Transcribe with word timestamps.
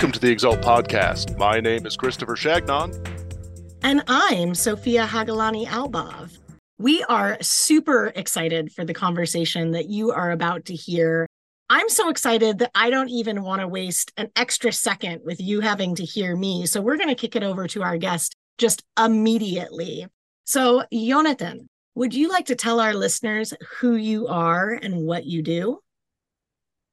Welcome 0.00 0.12
to 0.12 0.20
the 0.20 0.32
Exalt 0.32 0.62
Podcast. 0.62 1.36
My 1.36 1.60
name 1.60 1.84
is 1.84 1.94
Christopher 1.94 2.34
Shagnon. 2.34 3.06
And 3.82 4.02
I'm 4.08 4.54
Sophia 4.54 5.06
Hagalani 5.06 5.66
Albov. 5.66 6.38
We 6.78 7.04
are 7.04 7.36
super 7.42 8.10
excited 8.16 8.72
for 8.72 8.82
the 8.82 8.94
conversation 8.94 9.72
that 9.72 9.90
you 9.90 10.10
are 10.10 10.30
about 10.30 10.64
to 10.64 10.74
hear. 10.74 11.26
I'm 11.68 11.90
so 11.90 12.08
excited 12.08 12.60
that 12.60 12.70
I 12.74 12.88
don't 12.88 13.10
even 13.10 13.42
want 13.42 13.60
to 13.60 13.68
waste 13.68 14.10
an 14.16 14.30
extra 14.36 14.72
second 14.72 15.20
with 15.22 15.38
you 15.38 15.60
having 15.60 15.94
to 15.96 16.04
hear 16.06 16.34
me. 16.34 16.64
So 16.64 16.80
we're 16.80 16.96
going 16.96 17.10
to 17.10 17.14
kick 17.14 17.36
it 17.36 17.42
over 17.42 17.68
to 17.68 17.82
our 17.82 17.98
guest 17.98 18.34
just 18.56 18.82
immediately. 18.98 20.06
So, 20.46 20.82
Joonatan, 20.90 21.66
would 21.94 22.14
you 22.14 22.30
like 22.30 22.46
to 22.46 22.56
tell 22.56 22.80
our 22.80 22.94
listeners 22.94 23.52
who 23.80 23.96
you 23.96 24.28
are 24.28 24.70
and 24.70 25.04
what 25.04 25.26
you 25.26 25.42
do? 25.42 25.80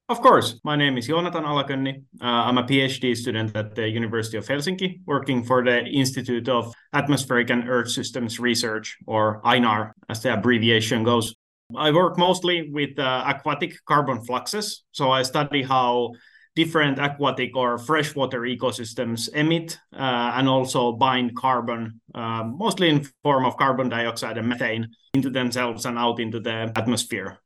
Of 0.08 0.22
course. 0.22 0.58
My 0.64 0.74
name 0.74 0.96
is 0.96 1.06
Joonatan 1.06 1.44
Ala-Könni. 1.44 2.02
Uh, 2.18 2.48
I'm 2.48 2.56
a 2.56 2.62
PhD 2.62 3.14
student 3.14 3.54
at 3.54 3.74
the 3.74 3.86
University 3.86 4.38
of 4.38 4.46
Helsinki, 4.46 5.00
working 5.04 5.44
for 5.44 5.62
the 5.62 5.84
Institute 5.84 6.48
of 6.48 6.72
Atmospheric 6.94 7.50
and 7.50 7.68
Earth 7.68 7.90
Systems 7.90 8.40
Research, 8.40 8.96
or 9.06 9.42
INAR, 9.44 9.92
as 10.08 10.22
the 10.22 10.32
abbreviation 10.32 11.04
goes. 11.04 11.34
I 11.76 11.90
work 11.90 12.16
mostly 12.16 12.70
with 12.70 12.98
uh, 12.98 13.24
aquatic 13.26 13.84
carbon 13.84 14.24
fluxes. 14.24 14.82
So 14.92 15.10
I 15.10 15.20
study 15.24 15.62
how 15.62 16.12
different 16.56 16.98
aquatic 16.98 17.54
or 17.54 17.76
freshwater 17.76 18.40
ecosystems 18.40 19.28
emit 19.34 19.78
uh, 19.92 20.32
and 20.34 20.48
also 20.48 20.92
bind 20.92 21.36
carbon, 21.36 22.00
uh, 22.14 22.44
mostly 22.44 22.88
in 22.88 23.06
form 23.22 23.44
of 23.44 23.58
carbon 23.58 23.90
dioxide 23.90 24.38
and 24.38 24.48
methane, 24.48 24.88
into 25.12 25.28
themselves 25.28 25.84
and 25.84 25.98
out 25.98 26.18
into 26.18 26.40
the 26.40 26.72
atmosphere. 26.74 27.40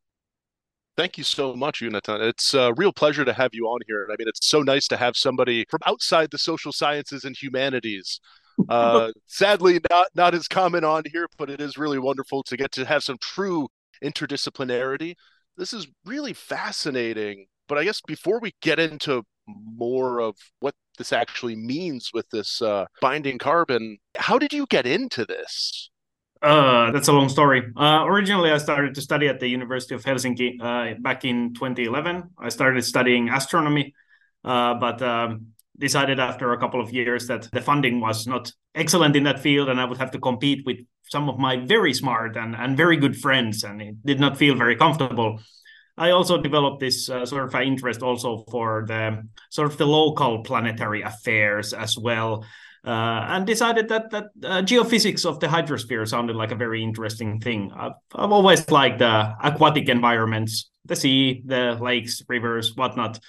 Thank 0.96 1.16
you 1.16 1.24
so 1.24 1.54
much, 1.54 1.80
Joonatan. 1.80 2.20
It's 2.20 2.52
a 2.52 2.74
real 2.76 2.92
pleasure 2.92 3.24
to 3.24 3.32
have 3.32 3.50
you 3.54 3.66
on 3.66 3.80
here. 3.86 4.06
I 4.10 4.16
mean, 4.18 4.28
it's 4.28 4.46
so 4.46 4.60
nice 4.60 4.86
to 4.88 4.96
have 4.98 5.16
somebody 5.16 5.64
from 5.70 5.80
outside 5.86 6.30
the 6.30 6.38
social 6.38 6.72
sciences 6.72 7.24
and 7.24 7.36
humanities. 7.36 8.20
Uh, 8.68 9.10
sadly, 9.26 9.80
not 9.90 10.08
not 10.14 10.34
as 10.34 10.46
common 10.46 10.84
on 10.84 11.02
here, 11.10 11.26
but 11.38 11.48
it 11.48 11.58
is 11.58 11.78
really 11.78 11.98
wonderful 11.98 12.42
to 12.42 12.54
get 12.54 12.70
to 12.70 12.84
have 12.84 13.02
some 13.02 13.16
true 13.18 13.66
interdisciplinarity. 14.04 15.14
This 15.56 15.72
is 15.72 15.86
really 16.04 16.34
fascinating. 16.34 17.46
But 17.66 17.78
I 17.78 17.84
guess 17.84 18.02
before 18.06 18.40
we 18.40 18.52
get 18.60 18.78
into 18.78 19.22
more 19.46 20.20
of 20.20 20.36
what 20.60 20.74
this 20.98 21.14
actually 21.14 21.56
means 21.56 22.10
with 22.12 22.28
this 22.30 22.60
uh, 22.60 22.84
binding 23.00 23.38
carbon, 23.38 23.96
how 24.16 24.38
did 24.38 24.52
you 24.52 24.66
get 24.68 24.86
into 24.86 25.24
this? 25.24 25.90
Uh, 26.42 26.90
that's 26.90 27.06
a 27.06 27.12
long 27.12 27.28
story. 27.28 27.62
Uh, 27.76 28.04
originally, 28.04 28.50
I 28.50 28.58
started 28.58 28.96
to 28.96 29.00
study 29.00 29.28
at 29.28 29.38
the 29.38 29.46
University 29.46 29.94
of 29.94 30.02
Helsinki 30.02 30.60
uh, 30.60 30.94
back 30.98 31.24
in 31.24 31.54
2011. 31.54 32.30
I 32.36 32.48
started 32.48 32.82
studying 32.84 33.28
astronomy, 33.28 33.94
uh, 34.44 34.74
but 34.74 35.00
um, 35.02 35.52
decided 35.78 36.18
after 36.18 36.52
a 36.52 36.58
couple 36.58 36.80
of 36.80 36.92
years 36.92 37.28
that 37.28 37.48
the 37.52 37.60
funding 37.60 38.00
was 38.00 38.26
not 38.26 38.50
excellent 38.74 39.14
in 39.14 39.22
that 39.22 39.38
field, 39.38 39.68
and 39.68 39.80
I 39.80 39.84
would 39.84 39.98
have 39.98 40.10
to 40.12 40.18
compete 40.18 40.66
with 40.66 40.80
some 41.04 41.28
of 41.28 41.38
my 41.38 41.58
very 41.58 41.94
smart 41.94 42.36
and, 42.36 42.56
and 42.56 42.76
very 42.76 42.96
good 42.96 43.16
friends, 43.16 43.62
and 43.62 43.80
it 43.80 44.04
did 44.04 44.18
not 44.18 44.36
feel 44.36 44.56
very 44.56 44.74
comfortable. 44.74 45.38
I 45.96 46.10
also 46.10 46.42
developed 46.42 46.80
this 46.80 47.08
uh, 47.08 47.24
sort 47.24 47.44
of 47.44 47.54
interest 47.60 48.02
also 48.02 48.44
for 48.50 48.84
the 48.88 49.22
sort 49.50 49.70
of 49.70 49.78
the 49.78 49.86
local 49.86 50.42
planetary 50.42 51.02
affairs 51.02 51.72
as 51.72 51.96
well 51.96 52.44
uh, 52.84 53.26
and 53.28 53.46
decided 53.46 53.88
that 53.88 54.10
that 54.10 54.24
uh, 54.42 54.62
geophysics 54.62 55.24
of 55.24 55.38
the 55.40 55.46
hydrosphere 55.46 56.06
sounded 56.06 56.36
like 56.36 56.50
a 56.50 56.56
very 56.56 56.82
interesting 56.82 57.40
thing. 57.40 57.70
I've, 57.76 57.92
I've 58.14 58.32
always 58.32 58.68
liked 58.70 58.98
the 58.98 59.34
aquatic 59.42 59.88
environments, 59.88 60.70
the 60.84 60.96
sea, 60.96 61.42
the 61.44 61.78
lakes, 61.80 62.22
rivers, 62.28 62.74
whatnot. 62.74 63.20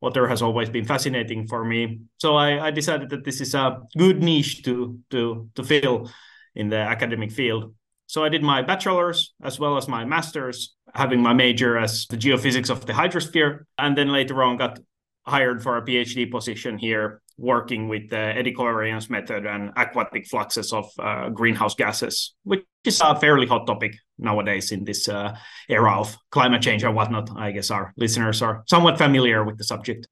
Water 0.00 0.28
has 0.28 0.42
always 0.42 0.70
been 0.70 0.84
fascinating 0.84 1.48
for 1.48 1.64
me. 1.64 2.00
So 2.18 2.36
I, 2.36 2.66
I 2.66 2.70
decided 2.70 3.08
that 3.10 3.24
this 3.24 3.40
is 3.40 3.54
a 3.54 3.80
good 3.96 4.22
niche 4.22 4.62
to 4.64 4.98
to 5.10 5.48
to 5.54 5.64
fill 5.64 6.10
in 6.54 6.68
the 6.68 6.78
academic 6.78 7.32
field. 7.32 7.74
So 8.06 8.24
I 8.24 8.28
did 8.28 8.42
my 8.42 8.62
bachelor's 8.62 9.34
as 9.42 9.58
well 9.58 9.76
as 9.76 9.88
my 9.88 10.04
master's, 10.04 10.74
having 10.94 11.22
my 11.22 11.32
major 11.32 11.76
as 11.76 12.06
the 12.08 12.16
geophysics 12.16 12.70
of 12.70 12.86
the 12.86 12.92
hydrosphere, 12.92 13.64
and 13.76 13.96
then 13.96 14.08
later 14.08 14.42
on 14.42 14.56
got 14.56 14.78
hired 15.26 15.62
for 15.62 15.76
a 15.76 15.82
PhD 15.82 16.30
position 16.30 16.78
here 16.78 17.20
working 17.38 17.88
with 17.88 18.10
the 18.10 18.18
eddy 18.18 18.52
covariance 18.52 19.08
method 19.08 19.46
and 19.46 19.72
aquatic 19.76 20.26
fluxes 20.26 20.72
of 20.72 20.90
uh, 20.98 21.28
greenhouse 21.30 21.74
gases, 21.74 22.34
which 22.42 22.64
is 22.84 23.00
a 23.00 23.18
fairly 23.18 23.46
hot 23.46 23.66
topic 23.66 23.96
nowadays 24.18 24.72
in 24.72 24.84
this 24.84 25.08
uh, 25.08 25.36
era 25.68 25.98
of 25.98 26.16
climate 26.30 26.60
change 26.60 26.82
and 26.82 26.94
whatnot. 26.94 27.30
I 27.36 27.52
guess 27.52 27.70
our 27.70 27.94
listeners 27.96 28.42
are 28.42 28.64
somewhat 28.66 28.98
familiar 28.98 29.44
with 29.44 29.56
the 29.56 29.64
subject. 29.64 30.08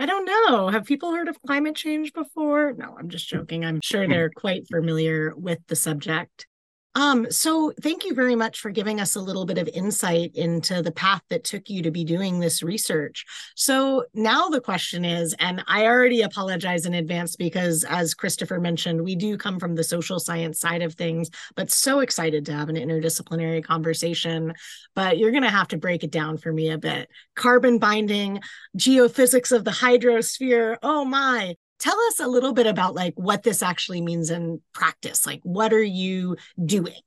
I 0.00 0.06
don't 0.06 0.24
know. 0.24 0.68
Have 0.68 0.84
people 0.84 1.12
heard 1.12 1.28
of 1.28 1.42
climate 1.42 1.74
change 1.74 2.12
before? 2.12 2.72
No, 2.78 2.96
I'm 2.96 3.08
just 3.08 3.28
joking. 3.28 3.64
I'm 3.64 3.80
sure 3.82 4.04
hmm. 4.04 4.12
they're 4.12 4.30
quite 4.30 4.68
familiar 4.68 5.34
with 5.36 5.58
the 5.66 5.76
subject. 5.76 6.46
Um, 6.94 7.30
so 7.30 7.72
thank 7.80 8.04
you 8.04 8.14
very 8.14 8.34
much 8.34 8.60
for 8.60 8.70
giving 8.70 9.00
us 9.00 9.14
a 9.14 9.20
little 9.20 9.44
bit 9.44 9.58
of 9.58 9.68
insight 9.68 10.34
into 10.34 10.82
the 10.82 10.90
path 10.90 11.22
that 11.28 11.44
took 11.44 11.68
you 11.68 11.82
to 11.82 11.90
be 11.90 12.02
doing 12.02 12.40
this 12.40 12.62
research. 12.62 13.24
So 13.54 14.04
now 14.14 14.48
the 14.48 14.60
question 14.60 15.04
is, 15.04 15.34
and 15.38 15.62
I 15.68 15.84
already 15.86 16.22
apologize 16.22 16.86
in 16.86 16.94
advance 16.94 17.36
because 17.36 17.84
as 17.84 18.14
Christopher 18.14 18.58
mentioned, 18.58 19.04
we 19.04 19.14
do 19.14 19.36
come 19.36 19.60
from 19.60 19.74
the 19.74 19.84
social 19.84 20.18
science 20.18 20.58
side 20.58 20.82
of 20.82 20.94
things, 20.94 21.30
but 21.54 21.70
so 21.70 22.00
excited 22.00 22.46
to 22.46 22.52
have 22.52 22.68
an 22.68 22.76
interdisciplinary 22.76 23.62
conversation. 23.62 24.54
But 24.96 25.18
you're 25.18 25.32
gonna 25.32 25.50
have 25.50 25.68
to 25.68 25.76
break 25.76 26.02
it 26.02 26.10
down 26.10 26.38
for 26.38 26.52
me 26.52 26.70
a 26.70 26.78
bit. 26.78 27.08
Carbon 27.36 27.78
binding, 27.78 28.40
geophysics 28.76 29.52
of 29.52 29.64
the 29.64 29.70
hydrosphere. 29.70 30.78
Oh 30.82 31.04
my, 31.04 31.54
tell 31.78 31.98
us 32.08 32.20
a 32.20 32.26
little 32.26 32.52
bit 32.52 32.66
about 32.66 32.94
like 32.94 33.14
what 33.16 33.42
this 33.42 33.62
actually 33.62 34.00
means 34.00 34.30
in 34.30 34.60
practice. 34.72 35.26
Like 35.26 35.40
what 35.42 35.72
are 35.72 35.82
you 35.82 36.36
doing? 36.64 37.00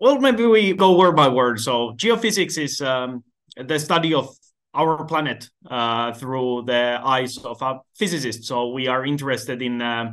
Well 0.00 0.20
maybe 0.20 0.46
we 0.46 0.74
go 0.74 0.96
word 0.96 1.16
by 1.16 1.28
word. 1.28 1.60
So 1.60 1.92
geophysics 1.96 2.58
is 2.58 2.80
um, 2.80 3.24
the 3.56 3.78
study 3.78 4.14
of 4.14 4.34
our 4.74 5.04
planet 5.04 5.48
uh, 5.68 6.12
through 6.12 6.64
the 6.66 7.00
eyes 7.02 7.38
of 7.38 7.60
a 7.62 7.80
physicist. 7.96 8.44
So 8.44 8.68
we 8.68 8.86
are 8.86 9.04
interested 9.04 9.62
in 9.62 9.82
uh, 9.82 10.12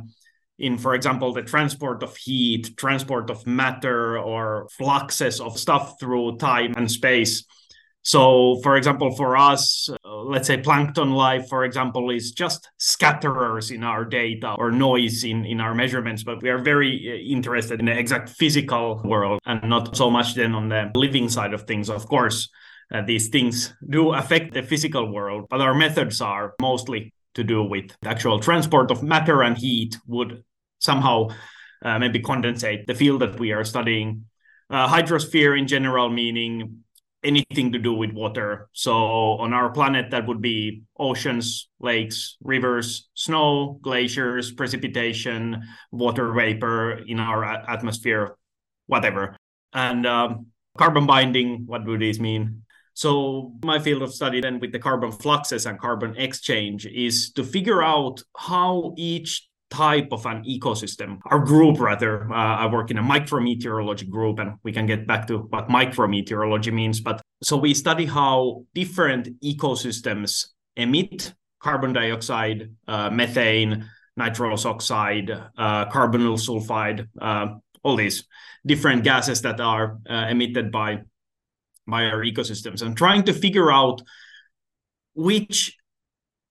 in 0.58 0.78
for 0.78 0.94
example 0.94 1.32
the 1.32 1.42
transport 1.42 2.02
of 2.02 2.16
heat 2.16 2.76
transport 2.76 3.30
of 3.30 3.46
matter 3.46 4.18
or 4.18 4.68
fluxes 4.70 5.40
of 5.40 5.58
stuff 5.58 6.00
through 6.00 6.38
time 6.38 6.72
and 6.76 6.90
space 6.90 7.44
so, 8.06 8.60
for 8.62 8.76
example, 8.76 9.16
for 9.16 9.36
us, 9.36 9.88
uh, 10.04 10.16
let's 10.18 10.46
say 10.46 10.58
plankton 10.58 11.10
life, 11.10 11.48
for 11.48 11.64
example, 11.64 12.10
is 12.10 12.30
just 12.30 12.70
scatterers 12.78 13.72
in 13.72 13.82
our 13.82 14.04
data 14.04 14.54
or 14.58 14.70
noise 14.70 15.24
in, 15.24 15.44
in 15.44 15.60
our 15.60 15.74
measurements, 15.74 16.22
but 16.22 16.40
we 16.40 16.48
are 16.50 16.58
very 16.58 16.92
uh, 17.10 17.16
interested 17.16 17.80
in 17.80 17.86
the 17.86 17.98
exact 17.98 18.28
physical 18.28 19.02
world 19.04 19.40
and 19.44 19.68
not 19.68 19.96
so 19.96 20.08
much 20.08 20.36
then 20.36 20.54
on 20.54 20.68
the 20.68 20.92
living 20.94 21.28
side 21.28 21.52
of 21.52 21.64
things. 21.64 21.90
Of 21.90 22.06
course, 22.06 22.48
uh, 22.94 23.02
these 23.02 23.26
things 23.26 23.74
do 23.90 24.12
affect 24.12 24.54
the 24.54 24.62
physical 24.62 25.12
world, 25.12 25.46
but 25.50 25.60
our 25.60 25.74
methods 25.74 26.20
are 26.20 26.54
mostly 26.62 27.12
to 27.34 27.42
do 27.42 27.64
with 27.64 27.90
the 28.02 28.08
actual 28.08 28.38
transport 28.38 28.92
of 28.92 29.02
matter 29.02 29.42
and 29.42 29.58
heat 29.58 29.96
would 30.06 30.44
somehow 30.78 31.30
uh, 31.84 31.98
maybe 31.98 32.20
condensate 32.20 32.86
the 32.86 32.94
field 32.94 33.22
that 33.22 33.40
we 33.40 33.50
are 33.50 33.64
studying. 33.64 34.26
Uh, 34.70 34.86
hydrosphere 34.86 35.58
in 35.58 35.66
general, 35.66 36.08
meaning 36.08 36.84
anything 37.26 37.72
to 37.72 37.78
do 37.78 37.92
with 37.92 38.12
water. 38.12 38.68
So 38.72 38.94
on 39.42 39.52
our 39.52 39.70
planet, 39.70 40.10
that 40.12 40.26
would 40.26 40.40
be 40.40 40.82
oceans, 40.98 41.68
lakes, 41.80 42.36
rivers, 42.42 43.08
snow, 43.14 43.78
glaciers, 43.82 44.52
precipitation, 44.52 45.62
water 45.90 46.32
vapor 46.32 47.02
in 47.06 47.18
our 47.18 47.44
atmosphere, 47.44 48.36
whatever. 48.86 49.36
And 49.72 50.06
um, 50.06 50.46
carbon 50.78 51.06
binding, 51.06 51.64
what 51.66 51.84
do 51.84 51.98
these 51.98 52.20
mean? 52.20 52.62
So 52.94 53.52
my 53.62 53.78
field 53.78 54.02
of 54.02 54.14
study 54.14 54.40
then 54.40 54.58
with 54.58 54.72
the 54.72 54.78
carbon 54.78 55.12
fluxes 55.12 55.66
and 55.66 55.78
carbon 55.78 56.16
exchange 56.16 56.86
is 56.86 57.30
to 57.32 57.44
figure 57.44 57.82
out 57.82 58.22
how 58.34 58.94
each 58.96 59.46
type 59.70 60.08
of 60.12 60.24
an 60.26 60.44
ecosystem, 60.44 61.18
our 61.26 61.40
group 61.40 61.80
rather. 61.80 62.32
Uh, 62.32 62.56
I 62.56 62.66
work 62.66 62.90
in 62.90 62.98
a 62.98 63.02
micrometeorology 63.02 64.08
group, 64.08 64.38
and 64.38 64.54
we 64.62 64.72
can 64.72 64.86
get 64.86 65.06
back 65.06 65.26
to 65.28 65.38
what 65.38 65.68
micrometeorology 65.68 66.72
means. 66.72 67.00
But 67.00 67.20
so 67.42 67.56
we 67.56 67.74
study 67.74 68.06
how 68.06 68.64
different 68.74 69.28
ecosystems 69.42 70.46
emit 70.76 71.34
carbon 71.60 71.92
dioxide, 71.92 72.70
uh, 72.86 73.10
methane, 73.10 73.88
nitrous 74.16 74.64
oxide, 74.64 75.30
uh, 75.30 75.86
carbonyl 75.86 76.38
sulfide, 76.38 77.08
uh, 77.20 77.46
all 77.82 77.96
these 77.96 78.26
different 78.64 79.04
gases 79.04 79.42
that 79.42 79.60
are 79.60 79.98
uh, 80.08 80.26
emitted 80.28 80.70
by 80.70 81.00
by 81.88 82.04
our 82.06 82.22
ecosystems, 82.24 82.82
and 82.82 82.96
trying 82.96 83.22
to 83.24 83.32
figure 83.32 83.70
out 83.70 84.02
which 85.14 85.76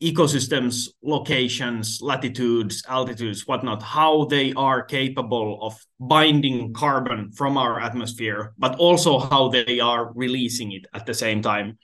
ecosystems, 0.01 0.89
locations, 1.01 1.99
latitudes, 2.01 2.83
altitudes, 2.87 3.47
whatnot, 3.47 3.81
how 3.81 4.25
they 4.25 4.53
are 4.53 4.83
capable 4.83 5.59
of 5.61 5.77
binding 5.99 6.73
carbon 6.73 7.31
from 7.31 7.57
our 7.57 7.79
atmosphere, 7.79 8.53
but 8.57 8.75
also 8.75 9.19
how 9.19 9.47
they 9.47 9.79
are 9.79 10.11
releasing 10.13 10.73
it 10.73 10.85
at 10.93 11.05
the 11.05 11.13
same 11.13 11.41
time. 11.41 11.77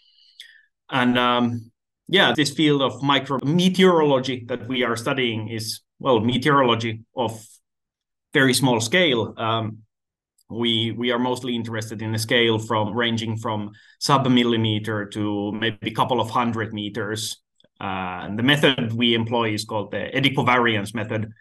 And 0.89 1.17
um, 1.17 1.71
yeah, 2.07 2.33
this 2.35 2.51
field 2.51 2.81
of 2.81 3.01
micro 3.01 3.39
meteorology 3.45 4.43
that 4.47 4.67
we 4.67 4.83
are 4.83 4.97
studying 4.97 5.47
is, 5.47 5.79
well, 5.99 6.19
meteorology 6.19 7.03
of 7.15 7.41
very 8.33 8.53
small 8.53 8.81
scale. 8.81 9.33
Um, 9.37 9.79
we 10.49 10.91
we 10.91 11.11
are 11.11 11.19
mostly 11.19 11.55
interested 11.55 12.01
in 12.01 12.13
a 12.13 12.19
scale 12.19 12.59
from 12.59 12.93
ranging 12.93 13.37
from 13.37 13.71
sub 13.99 14.27
millimeter 14.27 15.05
to 15.05 15.53
maybe 15.53 15.77
a 15.83 15.91
couple 15.91 16.19
of 16.19 16.29
hundred 16.29 16.73
meters. 16.73 17.40
Uh, 17.81 18.25
and 18.25 18.37
the 18.37 18.43
method 18.43 18.93
we 18.93 19.15
employ 19.15 19.53
is 19.53 19.65
called 19.65 19.89
the 19.89 20.13
eddy 20.15 20.35
covariance 20.35 20.93
method, 20.93 21.33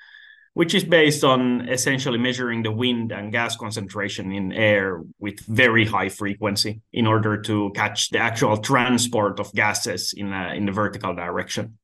which 0.55 0.75
is 0.75 0.85
based 0.85 1.23
on 1.23 1.69
essentially 1.69 2.17
measuring 2.17 2.63
the 2.63 2.73
wind 2.73 3.13
and 3.13 3.31
gas 3.31 3.57
concentration 3.57 4.33
in 4.33 4.51
air 4.51 5.03
with 5.19 5.39
very 5.41 5.85
high 5.85 6.09
frequency 6.09 6.81
in 6.95 7.07
order 7.07 7.43
to 7.43 7.71
catch 7.75 8.09
the 8.09 8.19
actual 8.19 8.57
transport 8.57 9.39
of 9.39 9.53
gases 9.53 10.15
in 10.17 10.33
a, 10.33 10.55
in 10.55 10.65
the 10.65 10.73
vertical 10.73 11.15
direction. 11.15 11.77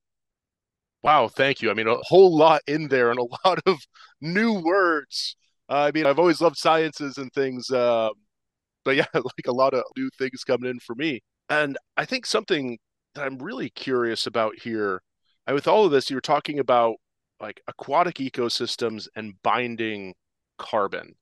Wow, 1.03 1.29
thank 1.29 1.61
you. 1.61 1.71
I 1.71 1.75
mean, 1.75 1.87
a 1.87 1.97
whole 1.97 2.35
lot 2.35 2.63
in 2.67 2.89
there 2.89 3.11
and 3.11 3.19
a 3.19 3.23
lot 3.47 3.61
of 3.67 3.79
new 4.23 4.55
words. 4.55 5.37
Uh, 5.69 5.89
I 5.89 5.91
mean, 5.93 6.07
I've 6.07 6.19
always 6.19 6.41
loved 6.41 6.57
sciences 6.57 7.19
and 7.19 7.31
things, 7.35 7.71
uh, 7.71 8.09
but 8.87 8.97
yeah, 8.97 9.05
like 9.15 9.47
a 9.47 9.53
lot 9.53 9.75
of 9.75 9.85
new 9.99 10.09
things 10.19 10.45
coming 10.45 10.71
in 10.71 10.81
for 10.81 10.95
me. 10.95 11.21
And 11.51 11.77
I 11.99 12.07
think 12.07 12.25
something 12.25 12.79
that 13.17 13.27
I'm 13.27 13.39
really 13.39 13.69
curious 13.71 14.27
about 14.27 14.61
here, 14.61 15.03
I, 15.47 15.53
with 15.53 15.69
all 15.69 15.85
of 15.85 15.91
this, 15.91 16.09
you 16.09 16.17
were 16.17 16.21
talking 16.21 16.59
about 16.59 16.97
like 17.41 17.61
aquatic 17.67 18.17
ecosystems 18.17 19.09
and 19.15 19.35
binding 19.43 20.15
carbon. 20.59 21.15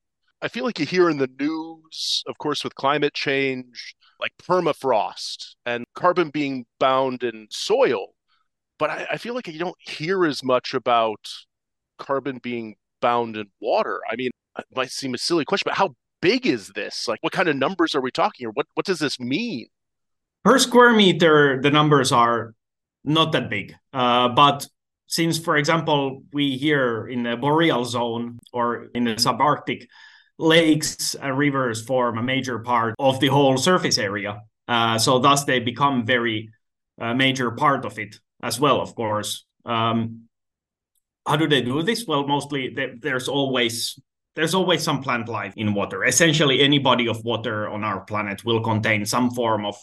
I 0.43 0.49
feel 0.49 0.64
like 0.64 0.79
you 0.79 0.87
hear 0.87 1.08
in 1.08 1.19
the 1.19 1.31
news, 1.41 2.23
of 2.26 2.37
course, 2.38 2.62
with 2.62 2.75
climate 2.75 3.14
change, 3.14 3.94
like 4.20 4.32
permafrost 4.43 5.55
and 5.64 5.85
carbon 5.94 6.31
being 6.31 6.67
bound 6.79 7.23
in 7.23 7.46
soil. 7.50 8.08
But 8.79 8.91
I, 8.91 9.06
I 9.12 9.17
feel 9.17 9.35
like 9.35 9.49
you 9.49 9.58
don't 9.58 9.76
hear 9.81 10.26
as 10.26 10.44
much 10.44 10.75
about 10.75 11.29
carbon 11.99 12.38
being 12.43 12.76
bound 13.00 13.37
in 13.37 13.46
water. 13.61 14.00
I 14.11 14.17
mean, 14.17 14.31
it 14.58 14.67
might 14.75 14.91
seem 14.91 15.14
a 15.14 15.19
silly 15.19 15.44
question, 15.44 15.64
but 15.67 15.79
how 15.79 15.94
big 16.20 16.46
is 16.46 16.69
this? 16.75 17.08
Like, 17.08 17.19
what 17.23 17.32
kind 17.32 17.49
of 17.49 17.56
numbers 17.56 17.94
are 17.94 18.00
we 18.00 18.11
talking? 18.11 18.46
Or 18.46 18.50
what, 18.50 18.67
what 18.75 18.87
does 18.87 18.99
this 18.99 19.19
mean? 19.19 19.69
Per 20.44 20.58
square 20.58 20.93
meter, 20.93 21.61
the 21.62 21.70
numbers 21.70 22.12
are 22.12 22.55
not 23.02 23.32
that 23.32 23.49
big. 23.49 23.75
Uh, 23.93 24.29
but 24.29 24.67
since, 25.06 25.38
for 25.38 25.56
example, 25.56 26.23
we 26.32 26.56
here 26.56 27.06
in 27.06 27.23
the 27.23 27.37
boreal 27.37 27.85
zone 27.85 28.38
or 28.52 28.88
in 28.94 29.05
the 29.05 29.14
subarctic, 29.14 29.87
lakes 30.38 31.14
and 31.14 31.38
rivers 31.38 31.85
form 31.87 32.19
a 32.19 32.23
major 32.23 32.58
part 32.58 32.94
of 32.99 33.20
the 33.20 33.29
whole 33.29 33.56
surface 33.56 33.99
area. 33.99 34.41
Uh, 34.67 34.99
so 34.99 35.19
thus 35.19 35.44
they 35.44 35.61
become 35.61 36.05
very 36.05 36.50
uh, 37.00 37.14
major 37.14 37.50
part 37.52 37.85
of 37.85 37.99
it 37.99 38.17
as 38.43 38.58
well, 38.61 38.81
of 38.81 38.94
course. 38.94 39.46
Um, 39.64 40.25
how 41.26 41.37
do 41.37 41.49
they 41.49 41.62
do 41.62 41.82
this? 41.82 42.05
Well, 42.06 42.26
mostly 42.26 42.76
there's 43.00 43.29
always 43.29 43.99
there's 44.35 44.55
always 44.55 44.82
some 44.82 45.00
plant 45.00 45.29
life 45.29 45.55
in 45.56 45.75
water. 45.75 46.05
Essentially, 46.05 46.61
any 46.61 46.81
body 46.81 47.06
of 47.06 47.25
water 47.25 47.69
on 47.69 47.85
our 47.85 48.00
planet 48.00 48.44
will 48.44 48.61
contain 48.61 49.06
some 49.06 49.31
form 49.31 49.64
of 49.64 49.76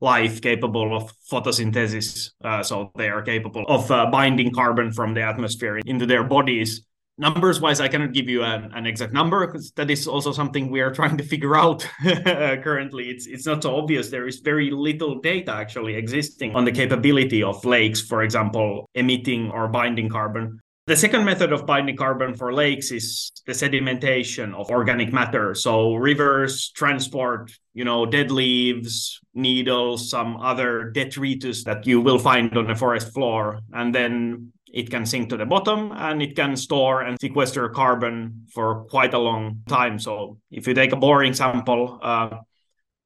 life 0.00 0.40
capable 0.40 0.96
of 0.96 1.12
photosynthesis. 1.30 2.30
Uh, 2.42 2.62
so 2.62 2.90
they 2.96 3.08
are 3.08 3.22
capable 3.22 3.64
of 3.68 3.90
uh, 3.90 4.06
binding 4.10 4.52
carbon 4.52 4.92
from 4.92 5.14
the 5.14 5.22
atmosphere 5.22 5.78
into 5.86 6.06
their 6.06 6.24
bodies. 6.24 6.86
Numbers 7.16 7.60
wise, 7.60 7.80
I 7.80 7.86
cannot 7.86 8.12
give 8.12 8.28
you 8.28 8.42
an, 8.42 8.72
an 8.74 8.86
exact 8.86 9.12
number 9.12 9.46
because 9.46 9.70
that 9.72 9.88
is 9.88 10.08
also 10.08 10.32
something 10.32 10.68
we 10.68 10.80
are 10.80 10.92
trying 11.00 11.16
to 11.16 11.24
figure 11.24 11.56
out 11.56 11.88
currently. 12.02 13.08
It's 13.08 13.26
it's 13.26 13.46
not 13.46 13.62
so 13.62 13.76
obvious. 13.76 14.10
There 14.10 14.26
is 14.26 14.40
very 14.40 14.70
little 14.70 15.20
data 15.20 15.52
actually 15.52 15.94
existing 15.94 16.56
on 16.56 16.64
the 16.64 16.72
capability 16.72 17.42
of 17.42 17.64
lakes, 17.64 18.00
for 18.00 18.24
example, 18.24 18.90
emitting 18.94 19.50
or 19.50 19.68
binding 19.68 20.08
carbon. 20.08 20.58
The 20.86 20.96
second 20.96 21.24
method 21.24 21.50
of 21.50 21.64
binding 21.64 21.96
carbon 21.96 22.34
for 22.34 22.52
lakes 22.52 22.90
is 22.90 23.32
the 23.46 23.52
sedimentation 23.52 24.54
of 24.54 24.68
organic 24.68 25.14
matter. 25.14 25.54
So 25.54 25.94
rivers 25.94 26.70
transport, 26.72 27.52
you 27.72 27.84
know, 27.84 28.04
dead 28.04 28.30
leaves, 28.30 29.18
needles, 29.32 30.10
some 30.10 30.36
other 30.36 30.90
detritus 30.90 31.64
that 31.64 31.86
you 31.86 32.02
will 32.02 32.18
find 32.18 32.54
on 32.58 32.66
the 32.66 32.74
forest 32.74 33.14
floor, 33.14 33.60
and 33.72 33.94
then 33.94 34.52
it 34.74 34.90
can 34.90 35.06
sink 35.06 35.30
to 35.30 35.38
the 35.38 35.46
bottom 35.46 35.90
and 35.92 36.20
it 36.20 36.36
can 36.36 36.54
store 36.54 37.00
and 37.00 37.18
sequester 37.18 37.66
carbon 37.70 38.44
for 38.52 38.84
quite 38.90 39.14
a 39.14 39.18
long 39.18 39.62
time. 39.66 39.98
So 39.98 40.38
if 40.50 40.66
you 40.66 40.74
take 40.74 40.92
a 40.92 40.96
boring 40.96 41.32
sample, 41.32 41.98
uh, 42.02 42.40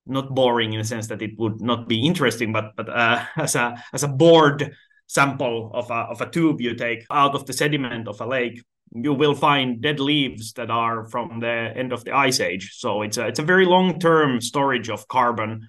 not 0.05 0.35
boring 0.35 0.73
in 0.73 0.81
the 0.81 0.85
sense 0.85 1.07
that 1.09 1.23
it 1.23 1.39
would 1.39 1.61
not 1.61 1.87
be 1.87 2.05
interesting, 2.05 2.53
but 2.53 2.75
but 2.75 2.89
uh, 2.89 3.25
as 3.37 3.55
a 3.55 3.85
as 3.93 4.03
a 4.03 4.09
bored 4.09 4.75
sample 5.09 5.71
of 5.75 5.91
a, 5.91 6.07
of 6.13 6.21
a 6.21 6.31
tube 6.31 6.61
you 6.61 6.75
take 6.75 7.05
out 7.11 7.35
of 7.35 7.47
the 7.47 7.53
sediment 7.53 8.07
of 8.07 8.21
a 8.21 8.27
lake, 8.27 8.63
you 8.95 9.13
will 9.13 9.35
find 9.35 9.81
dead 9.81 10.01
leaves 10.01 10.53
that 10.53 10.71
are 10.71 11.05
from 11.07 11.41
the 11.41 11.73
end 11.77 11.93
of 11.93 12.05
the 12.05 12.13
ice 12.13 12.41
age. 12.41 12.75
So 12.77 13.03
it's 13.03 13.19
a, 13.19 13.27
it's 13.27 13.39
a 13.39 13.43
very 13.43 13.67
long 13.67 13.99
term 13.99 14.41
storage 14.41 14.89
of 14.89 15.09
carbon. 15.09 15.67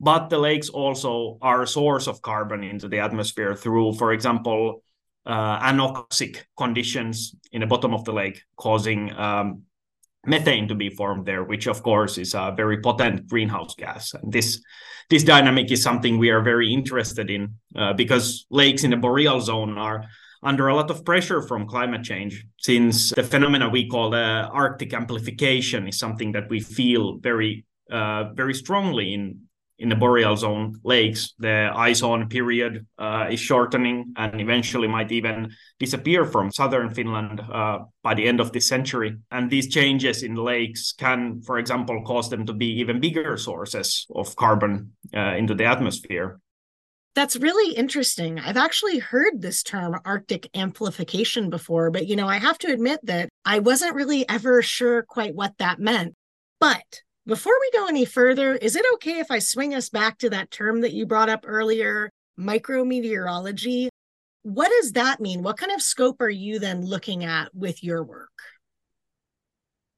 But 0.00 0.28
the 0.28 0.38
lakes 0.38 0.68
also 0.68 1.38
are 1.40 1.62
a 1.62 1.66
source 1.66 2.06
of 2.06 2.20
carbon 2.20 2.62
into 2.62 2.88
the 2.88 2.98
atmosphere 2.98 3.54
through, 3.54 3.94
for 3.94 4.12
example, 4.12 4.82
uh, 5.24 5.58
anoxic 5.60 6.42
conditions 6.58 7.34
in 7.52 7.60
the 7.60 7.66
bottom 7.66 7.94
of 7.94 8.04
the 8.04 8.12
lake, 8.12 8.42
causing 8.56 9.12
um, 9.12 9.62
methane 10.26 10.68
to 10.68 10.74
be 10.74 10.90
formed 10.90 11.26
there, 11.26 11.44
which 11.44 11.66
of 11.66 11.82
course 11.82 12.18
is 12.18 12.34
a 12.34 12.52
very 12.56 12.80
potent 12.80 13.26
greenhouse 13.28 13.74
gas. 13.76 14.14
And 14.14 14.32
this 14.32 14.62
this 15.10 15.24
dynamic 15.24 15.70
is 15.70 15.82
something 15.82 16.18
we 16.18 16.30
are 16.30 16.42
very 16.42 16.72
interested 16.72 17.30
in 17.30 17.54
uh, 17.76 17.92
because 17.92 18.46
lakes 18.50 18.84
in 18.84 18.90
the 18.90 18.96
boreal 18.96 19.40
zone 19.40 19.78
are 19.78 20.04
under 20.42 20.68
a 20.68 20.74
lot 20.74 20.90
of 20.90 21.04
pressure 21.04 21.40
from 21.40 21.66
climate 21.66 22.02
change 22.02 22.44
since 22.58 23.10
the 23.10 23.22
phenomena 23.22 23.68
we 23.68 23.88
call 23.88 24.10
the 24.10 24.48
arctic 24.52 24.92
amplification 24.92 25.88
is 25.88 25.98
something 25.98 26.32
that 26.32 26.48
we 26.50 26.60
feel 26.60 27.18
very 27.18 27.64
uh, 27.90 28.24
very 28.34 28.54
strongly 28.54 29.14
in 29.14 29.40
in 29.78 29.88
the 29.88 29.96
boreal 29.96 30.36
zone 30.36 30.78
lakes, 30.84 31.34
the 31.38 31.70
ice 31.74 32.02
on 32.02 32.28
period 32.28 32.86
uh, 32.98 33.26
is 33.30 33.40
shortening 33.40 34.12
and 34.16 34.40
eventually 34.40 34.86
might 34.86 35.10
even 35.10 35.50
disappear 35.78 36.24
from 36.24 36.52
southern 36.52 36.90
Finland 36.90 37.40
uh, 37.40 37.80
by 38.02 38.14
the 38.14 38.26
end 38.26 38.40
of 38.40 38.52
this 38.52 38.68
century. 38.68 39.16
And 39.30 39.50
these 39.50 39.68
changes 39.68 40.22
in 40.22 40.36
lakes 40.36 40.92
can, 40.92 41.42
for 41.42 41.58
example, 41.58 42.02
cause 42.04 42.30
them 42.30 42.46
to 42.46 42.52
be 42.52 42.78
even 42.80 43.00
bigger 43.00 43.36
sources 43.36 44.06
of 44.14 44.36
carbon 44.36 44.92
uh, 45.14 45.34
into 45.36 45.54
the 45.54 45.64
atmosphere. 45.64 46.38
That's 47.14 47.36
really 47.36 47.74
interesting. 47.74 48.40
I've 48.40 48.56
actually 48.56 48.98
heard 48.98 49.40
this 49.40 49.62
term 49.62 50.00
Arctic 50.04 50.50
amplification 50.54 51.48
before, 51.48 51.92
but 51.92 52.08
you 52.08 52.16
know, 52.16 52.26
I 52.26 52.38
have 52.38 52.58
to 52.58 52.72
admit 52.72 53.00
that 53.04 53.28
I 53.44 53.60
wasn't 53.60 53.94
really 53.94 54.28
ever 54.28 54.62
sure 54.62 55.02
quite 55.02 55.34
what 55.34 55.56
that 55.58 55.78
meant. 55.78 56.14
But 56.58 57.02
before 57.26 57.54
we 57.60 57.70
go 57.78 57.86
any 57.86 58.04
further, 58.04 58.54
is 58.54 58.76
it 58.76 58.84
okay 58.94 59.18
if 59.18 59.30
I 59.30 59.38
swing 59.38 59.74
us 59.74 59.88
back 59.88 60.18
to 60.18 60.30
that 60.30 60.50
term 60.50 60.82
that 60.82 60.92
you 60.92 61.06
brought 61.06 61.28
up 61.28 61.44
earlier, 61.46 62.10
micrometeorology? 62.38 63.88
What 64.42 64.70
does 64.80 64.92
that 64.92 65.20
mean? 65.20 65.42
What 65.42 65.56
kind 65.56 65.72
of 65.72 65.80
scope 65.80 66.20
are 66.20 66.28
you 66.28 66.58
then 66.58 66.84
looking 66.84 67.24
at 67.24 67.54
with 67.54 67.82
your 67.82 68.04
work? 68.04 68.30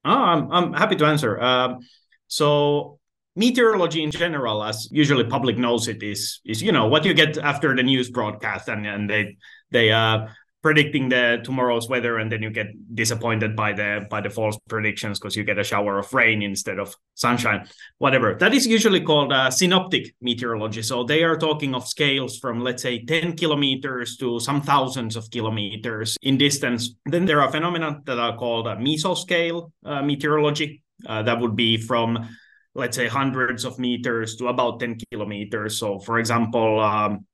Oh, 0.05 0.11
I'm, 0.11 0.51
I'm 0.51 0.73
happy 0.73 0.95
to 0.95 1.05
answer. 1.05 1.39
Um, 1.41 1.79
so 2.27 2.99
meteorology 3.35 4.03
in 4.03 4.11
general, 4.11 4.63
as 4.63 4.87
usually 4.89 5.25
public 5.25 5.57
knows 5.57 5.89
it, 5.89 6.01
is 6.01 6.39
is 6.45 6.61
you 6.61 6.71
know 6.71 6.87
what 6.87 7.03
you 7.03 7.13
get 7.13 7.37
after 7.37 7.75
the 7.75 7.83
news 7.83 8.09
broadcast, 8.09 8.69
and 8.69 8.85
and 8.87 9.09
they 9.09 9.37
they 9.71 9.91
uh, 9.91 10.27
predicting 10.67 11.07
the 11.07 11.39
tomorrow's 11.45 11.87
weather 11.87 12.17
and 12.17 12.29
then 12.29 12.43
you 12.43 12.49
get 12.49 12.67
disappointed 12.93 13.55
by 13.55 13.71
the 13.71 14.05
by 14.09 14.19
the 14.19 14.29
false 14.29 14.59
predictions 14.67 15.17
because 15.17 15.33
you 15.33 15.45
get 15.45 15.57
a 15.57 15.63
shower 15.63 15.97
of 15.97 16.13
rain 16.13 16.41
instead 16.41 16.77
of 16.77 16.93
sunshine 17.15 17.65
whatever. 17.99 18.35
That 18.35 18.53
is 18.53 18.67
usually 18.67 18.99
called 18.99 19.31
uh, 19.31 19.49
synoptic 19.49 20.13
meteorology. 20.19 20.81
So 20.81 21.05
they 21.05 21.23
are 21.23 21.37
talking 21.37 21.73
of 21.73 21.87
scales 21.87 22.37
from 22.37 22.59
let's 22.59 22.83
say 22.83 23.05
10 23.05 23.37
kilometers 23.37 24.17
to 24.17 24.41
some 24.41 24.61
thousands 24.61 25.15
of 25.15 25.31
kilometers 25.31 26.17
in 26.21 26.37
distance. 26.37 26.95
Then 27.05 27.23
there 27.23 27.41
are 27.41 27.49
phenomena 27.49 28.01
that 28.03 28.19
are 28.19 28.35
called 28.35 28.67
uh, 28.67 28.75
mesoscale 28.75 29.71
uh, 29.85 30.01
meteorology 30.01 30.83
uh, 31.07 31.23
that 31.23 31.39
would 31.39 31.55
be 31.55 31.77
from 31.77 32.27
let's 32.75 32.97
say 32.97 33.07
hundreds 33.07 33.63
of 33.63 33.79
meters 33.79 34.35
to 34.35 34.49
about 34.49 34.81
10 34.81 34.97
kilometers. 35.13 35.79
So 35.79 35.99
for 35.99 36.19
example 36.19 36.81
um, 36.81 37.25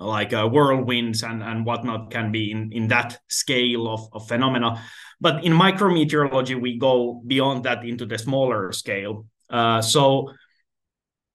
like 0.00 0.32
uh, 0.32 0.48
whirlwinds 0.48 1.22
and, 1.22 1.42
and 1.42 1.66
whatnot 1.66 2.10
can 2.10 2.32
be 2.32 2.50
in, 2.50 2.72
in 2.72 2.88
that 2.88 3.18
scale 3.28 3.86
of, 3.86 4.08
of 4.12 4.26
phenomena. 4.26 4.82
But 5.20 5.44
in 5.44 5.52
micrometeorology, 5.52 6.60
we 6.60 6.78
go 6.78 7.22
beyond 7.26 7.64
that 7.64 7.84
into 7.84 8.06
the 8.06 8.18
smaller 8.18 8.72
scale. 8.72 9.26
Uh, 9.50 9.82
so 9.82 10.32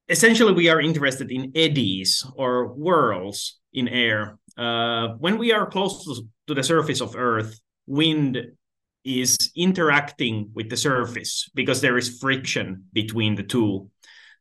essentially, 0.10 0.54
we 0.54 0.70
are 0.70 0.82
interested 0.82 1.32
in 1.32 1.52
eddies 1.56 2.26
or 2.36 2.70
whirls 2.70 3.60
in 3.72 3.88
air. 3.88 4.40
Uh, 4.58 5.10
when 5.20 5.38
we 5.38 5.52
are 5.52 5.68
close 5.68 6.04
to, 6.06 6.24
to 6.48 6.54
the 6.56 6.64
surface 6.64 7.02
of 7.02 7.16
Earth, 7.16 7.60
wind 7.86 8.38
is 9.04 9.52
interacting 9.56 10.50
with 10.56 10.70
the 10.70 10.78
surface 10.78 11.50
because 11.54 11.82
there 11.82 11.98
is 11.98 12.18
friction 12.20 12.86
between 12.92 13.36
the 13.36 13.44
two. 13.44 13.90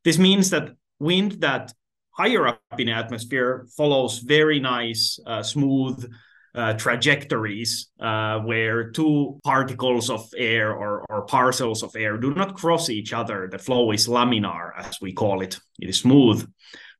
This 0.03 0.17
means 0.17 0.49
that 0.49 0.71
wind 0.99 1.33
that 1.41 1.71
higher 2.15 2.47
up 2.47 2.59
in 2.77 2.87
the 2.87 2.93
atmosphere 2.93 3.67
follows 3.75 4.19
very 4.19 4.59
nice, 4.59 5.19
uh, 5.25 5.43
smooth 5.43 6.11
uh, 6.55 6.73
trajectories 6.73 7.89
uh, 7.99 8.39
where 8.39 8.91
two 8.91 9.39
particles 9.43 10.09
of 10.09 10.25
air 10.37 10.73
or, 10.73 11.05
or 11.09 11.25
parcels 11.25 11.83
of 11.83 11.93
air 11.97 12.17
do 12.17 12.33
not 12.33 12.55
cross 12.55 12.89
each 12.89 13.11
other. 13.11 13.49
The 13.51 13.59
flow 13.59 13.91
is 13.91 14.07
laminar, 14.07 14.71
as 14.77 14.99
we 15.01 15.11
call 15.11 15.41
it. 15.41 15.59
It 15.79 15.89
is 15.89 15.99
smooth. 15.99 16.47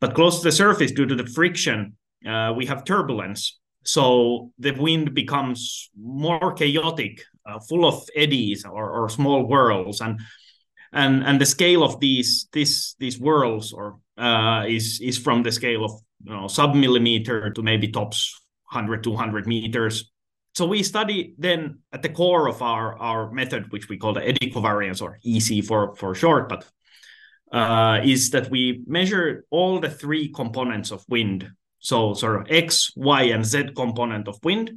But 0.01 0.13
close 0.13 0.39
to 0.39 0.43
the 0.43 0.51
surface, 0.51 0.91
due 0.91 1.05
to 1.05 1.15
the 1.15 1.25
friction, 1.25 1.95
uh, 2.27 2.53
we 2.55 2.65
have 2.65 2.84
turbulence. 2.84 3.57
So 3.86 4.51
the 4.60 4.72
wind 4.72 5.13
becomes 5.13 5.89
more 5.98 6.53
chaotic, 6.53 7.24
uh, 7.45 7.60
full 7.60 7.86
of 7.86 8.03
eddies 8.15 8.65
or, 8.65 8.89
or 8.89 9.10
small 9.10 9.45
whirls, 9.45 10.01
and 10.01 10.19
and 10.91 11.24
and 11.24 11.39
the 11.39 11.45
scale 11.45 11.84
of 11.84 12.00
these 12.00 12.48
these 12.51 12.95
these 13.00 13.17
whirls 13.17 13.74
or 13.74 14.00
uh, 14.17 14.65
is 14.67 15.00
is 15.01 15.17
from 15.17 15.43
the 15.43 15.51
scale 15.51 15.86
of 15.86 15.91
you 16.24 16.34
know 16.34 16.48
sub 16.48 16.75
millimeter 16.75 17.50
to 17.51 17.62
maybe 17.62 17.88
tops 17.89 18.39
100 18.72 19.03
200 19.03 19.48
meters. 19.48 20.12
So 20.53 20.65
we 20.65 20.84
study 20.84 21.34
then 21.38 21.79
at 21.91 22.01
the 22.01 22.10
core 22.10 22.48
of 22.48 22.62
our 22.62 22.98
our 22.98 23.31
method 23.31 23.72
which 23.72 23.89
we 23.89 23.98
call 23.98 24.13
the 24.13 24.25
eddy 24.25 24.51
covariance 24.51 25.01
or 25.01 25.19
ec 25.24 25.65
for 25.65 25.95
for 25.95 26.15
short 26.15 26.50
but 26.50 26.65
uh, 27.51 28.01
is 28.03 28.31
that 28.31 28.50
we 28.50 28.84
measure 28.88 29.45
all 29.50 29.79
the 29.79 29.89
three 29.89 30.31
components 30.31 30.91
of 30.91 31.03
wind. 31.10 31.50
So 31.79 32.13
sort 32.13 32.41
of 32.41 32.48
x 32.50 32.91
y 32.95 33.24
and 33.24 33.45
z 33.45 33.69
component 33.75 34.27
of 34.27 34.39
wind 34.43 34.72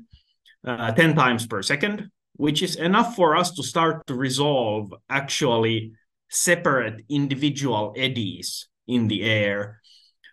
uh, 0.66 0.92
10 0.92 1.14
times 1.14 1.47
per 1.47 1.62
second 1.62 2.11
which 2.35 2.62
is 2.62 2.76
enough 2.76 3.16
for 3.16 3.37
us 3.37 3.50
to 3.50 3.62
start 3.64 4.07
to 4.07 4.14
resolve 4.14 4.95
actually 5.11 5.92
separate 6.28 7.04
individual 7.09 7.92
eddies 7.97 8.68
in 8.88 9.07
the 9.09 9.23
air 9.23 9.78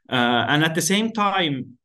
uh, 0.10 0.46
and 0.48 0.64
at 0.64 0.76
the 0.76 0.82
same 0.82 1.12
time 1.12 1.78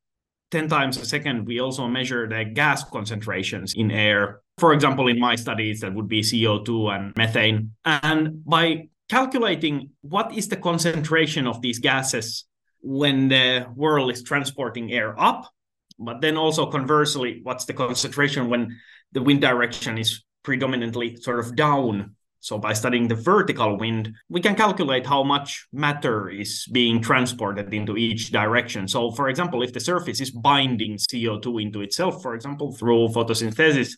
10 0.50 0.68
times 0.68 0.96
a 0.96 1.04
second, 1.04 1.46
we 1.46 1.60
also 1.60 1.86
measure 1.86 2.28
the 2.28 2.44
gas 2.44 2.84
concentrations 2.84 3.74
in 3.74 3.90
air. 3.90 4.40
For 4.58 4.72
example, 4.72 5.08
in 5.08 5.18
my 5.18 5.36
studies, 5.36 5.80
that 5.80 5.94
would 5.94 6.08
be 6.08 6.22
CO2 6.22 6.94
and 6.94 7.16
methane. 7.16 7.72
And 7.84 8.44
by 8.44 8.88
calculating 9.08 9.90
what 10.02 10.36
is 10.36 10.48
the 10.48 10.56
concentration 10.56 11.46
of 11.46 11.62
these 11.62 11.78
gases 11.78 12.44
when 12.80 13.28
the 13.28 13.66
world 13.74 14.10
is 14.10 14.22
transporting 14.22 14.92
air 14.92 15.18
up, 15.20 15.50
but 15.98 16.20
then 16.20 16.36
also 16.36 16.66
conversely, 16.66 17.40
what's 17.42 17.64
the 17.64 17.74
concentration 17.74 18.48
when 18.48 18.78
the 19.12 19.22
wind 19.22 19.40
direction 19.40 19.98
is 19.98 20.24
predominantly 20.42 21.16
sort 21.16 21.38
of 21.38 21.54
down 21.54 22.16
so 22.40 22.58
by 22.58 22.72
studying 22.72 23.06
the 23.06 23.14
vertical 23.14 23.76
wind, 23.76 24.14
we 24.30 24.40
can 24.40 24.54
calculate 24.54 25.06
how 25.06 25.22
much 25.22 25.66
matter 25.72 26.30
is 26.30 26.66
being 26.72 27.02
transported 27.02 27.72
into 27.72 27.98
each 27.98 28.32
direction. 28.32 28.88
So 28.88 29.10
for 29.10 29.28
example, 29.28 29.62
if 29.62 29.74
the 29.74 29.80
surface 29.80 30.20
is 30.20 30.30
binding 30.30 30.96
CO2 30.96 31.62
into 31.62 31.82
itself, 31.82 32.22
for 32.22 32.34
example, 32.34 32.72
through 32.72 33.08
photosynthesis, 33.08 33.92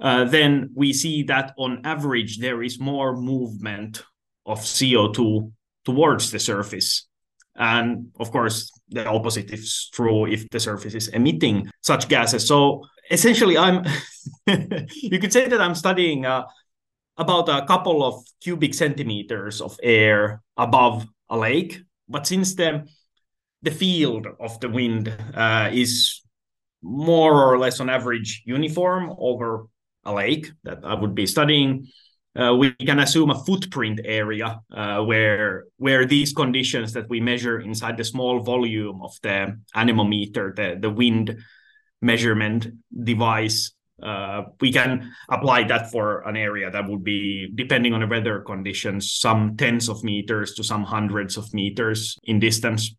uh, 0.00 0.24
then 0.24 0.70
we 0.74 0.92
see 0.92 1.24
that 1.24 1.52
on 1.58 1.80
average 1.84 2.38
there 2.38 2.62
is 2.62 2.78
more 2.78 3.16
movement 3.16 4.04
of 4.46 4.60
CO2 4.60 5.50
towards 5.84 6.30
the 6.30 6.38
surface. 6.38 7.08
And 7.56 8.10
of 8.18 8.30
course, 8.30 8.70
the 8.88 9.06
opposite 9.06 9.50
is 9.52 9.88
true 9.92 10.26
if 10.26 10.48
the 10.50 10.60
surface 10.60 10.94
is 10.94 11.08
emitting 11.08 11.70
such 11.80 12.08
gases. 12.08 12.46
So 12.46 12.82
essentially, 13.10 13.56
I'm 13.58 13.84
you 14.46 15.18
could 15.18 15.32
say 15.32 15.48
that 15.48 15.60
I'm 15.60 15.74
studying 15.74 16.26
uh, 16.26 16.44
about 17.16 17.48
a 17.48 17.64
couple 17.66 18.04
of 18.04 18.24
cubic 18.40 18.74
centimeters 18.74 19.60
of 19.60 19.78
air 19.82 20.42
above 20.56 21.06
a 21.28 21.38
lake. 21.38 21.80
But 22.08 22.26
since 22.26 22.54
the 22.54 22.86
the 23.62 23.70
field 23.70 24.26
of 24.40 24.60
the 24.60 24.68
wind 24.68 25.08
uh, 25.34 25.70
is 25.72 26.20
more 26.82 27.50
or 27.50 27.58
less 27.58 27.80
on 27.80 27.88
average 27.88 28.42
uniform 28.44 29.14
over 29.18 29.66
a 30.04 30.12
lake 30.12 30.52
that 30.64 30.80
I 30.84 30.92
would 30.92 31.14
be 31.14 31.26
studying, 31.26 31.88
uh, 32.36 32.54
we 32.54 32.72
can 32.72 32.98
assume 32.98 33.30
a 33.30 33.44
footprint 33.44 34.00
area 34.04 34.60
uh, 34.70 35.00
where 35.02 35.64
where 35.78 36.04
these 36.04 36.32
conditions 36.32 36.92
that 36.92 37.08
we 37.08 37.20
measure 37.20 37.60
inside 37.60 37.96
the 37.96 38.04
small 38.04 38.40
volume 38.40 39.00
of 39.02 39.12
the 39.22 39.56
anemometer, 39.74 40.52
the, 40.54 40.76
the 40.78 40.90
wind 40.90 41.38
measurement 42.02 42.66
device, 43.02 43.72
uh, 44.02 44.42
we 44.60 44.72
can 44.72 45.12
apply 45.28 45.64
that 45.64 45.90
for 45.90 46.26
an 46.28 46.36
area 46.36 46.70
that 46.70 46.88
would 46.88 47.04
be 47.04 47.48
depending 47.54 47.94
on 47.94 48.00
the 48.00 48.06
weather 48.06 48.40
conditions 48.40 49.12
some 49.12 49.56
tens 49.56 49.88
of 49.88 50.02
meters 50.02 50.54
to 50.54 50.64
some 50.64 50.82
hundreds 50.82 51.36
of 51.36 51.52
meters 51.54 52.18
in 52.24 52.40
distance. 52.40 52.94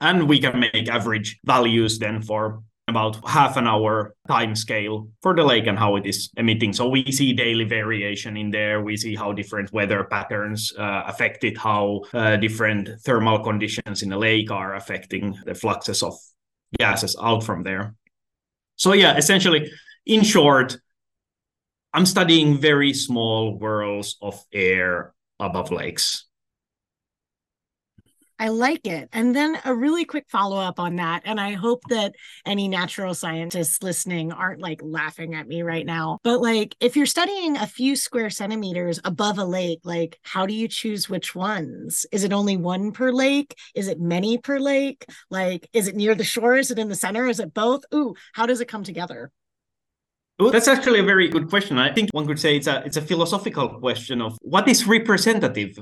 And 0.00 0.28
we 0.28 0.40
can 0.40 0.60
make 0.60 0.88
average 0.88 1.38
values 1.44 1.98
then 1.98 2.20
for 2.22 2.62
about 2.88 3.26
half 3.26 3.56
an 3.56 3.66
hour 3.66 4.14
time 4.28 4.54
scale 4.54 5.08
for 5.22 5.34
the 5.34 5.42
lake 5.42 5.66
and 5.66 5.78
how 5.78 5.96
it 5.96 6.04
is 6.04 6.30
emitting. 6.36 6.72
So 6.72 6.88
we 6.88 7.10
see 7.10 7.32
daily 7.32 7.64
variation 7.64 8.36
in 8.36 8.50
there. 8.50 8.82
We 8.82 8.96
see 8.96 9.14
how 9.14 9.32
different 9.32 9.72
weather 9.72 10.04
patterns 10.04 10.72
uh, 10.78 11.04
affect 11.06 11.44
it 11.44 11.56
how 11.56 12.02
uh, 12.12 12.36
different 12.36 12.88
thermal 13.04 13.38
conditions 13.38 14.02
in 14.02 14.10
the 14.10 14.18
lake 14.18 14.50
are 14.50 14.74
affecting 14.74 15.38
the 15.46 15.54
fluxes 15.54 16.02
of 16.02 16.14
gases 16.78 17.16
out 17.20 17.42
from 17.42 17.62
there. 17.62 17.94
So 18.76 18.92
yeah 18.92 19.16
essentially 19.16 19.70
in 20.06 20.22
short, 20.22 20.78
I'm 21.92 22.06
studying 22.06 22.58
very 22.58 22.92
small 22.92 23.56
whirls 23.56 24.16
of 24.20 24.42
air 24.52 25.14
above 25.38 25.70
lakes. 25.70 26.26
I 28.36 28.48
like 28.48 28.84
it. 28.84 29.08
And 29.12 29.34
then 29.34 29.56
a 29.64 29.72
really 29.72 30.04
quick 30.04 30.24
follow 30.28 30.58
up 30.58 30.80
on 30.80 30.96
that. 30.96 31.22
And 31.24 31.40
I 31.40 31.52
hope 31.52 31.82
that 31.88 32.14
any 32.44 32.66
natural 32.66 33.14
scientists 33.14 33.80
listening 33.80 34.32
aren't 34.32 34.60
like 34.60 34.80
laughing 34.82 35.34
at 35.34 35.46
me 35.46 35.62
right 35.62 35.86
now. 35.86 36.18
But 36.24 36.40
like, 36.40 36.74
if 36.80 36.96
you're 36.96 37.06
studying 37.06 37.56
a 37.56 37.66
few 37.66 37.94
square 37.94 38.30
centimeters 38.30 38.98
above 39.04 39.38
a 39.38 39.44
lake, 39.44 39.80
like, 39.84 40.18
how 40.22 40.46
do 40.46 40.52
you 40.52 40.66
choose 40.66 41.08
which 41.08 41.36
ones? 41.36 42.06
Is 42.10 42.24
it 42.24 42.32
only 42.32 42.56
one 42.56 42.90
per 42.90 43.12
lake? 43.12 43.56
Is 43.74 43.86
it 43.86 44.00
many 44.00 44.36
per 44.36 44.58
lake? 44.58 45.06
Like, 45.30 45.68
is 45.72 45.86
it 45.86 45.94
near 45.94 46.16
the 46.16 46.24
shore? 46.24 46.56
Is 46.56 46.72
it 46.72 46.78
in 46.78 46.88
the 46.88 46.96
center? 46.96 47.26
Is 47.26 47.38
it 47.38 47.54
both? 47.54 47.84
Ooh, 47.94 48.16
how 48.32 48.46
does 48.46 48.60
it 48.60 48.68
come 48.68 48.82
together? 48.82 49.30
Well, 50.38 50.50
that's 50.50 50.68
actually 50.68 50.98
a 50.98 51.04
very 51.04 51.28
good 51.28 51.48
question. 51.48 51.78
I 51.78 51.92
think 51.92 52.10
one 52.12 52.26
could 52.26 52.40
say 52.40 52.56
it's 52.56 52.66
a 52.66 52.82
it's 52.84 52.96
a 52.96 53.02
philosophical 53.02 53.68
question 53.78 54.20
of 54.20 54.36
what 54.40 54.68
is 54.68 54.86
representative, 54.86 55.78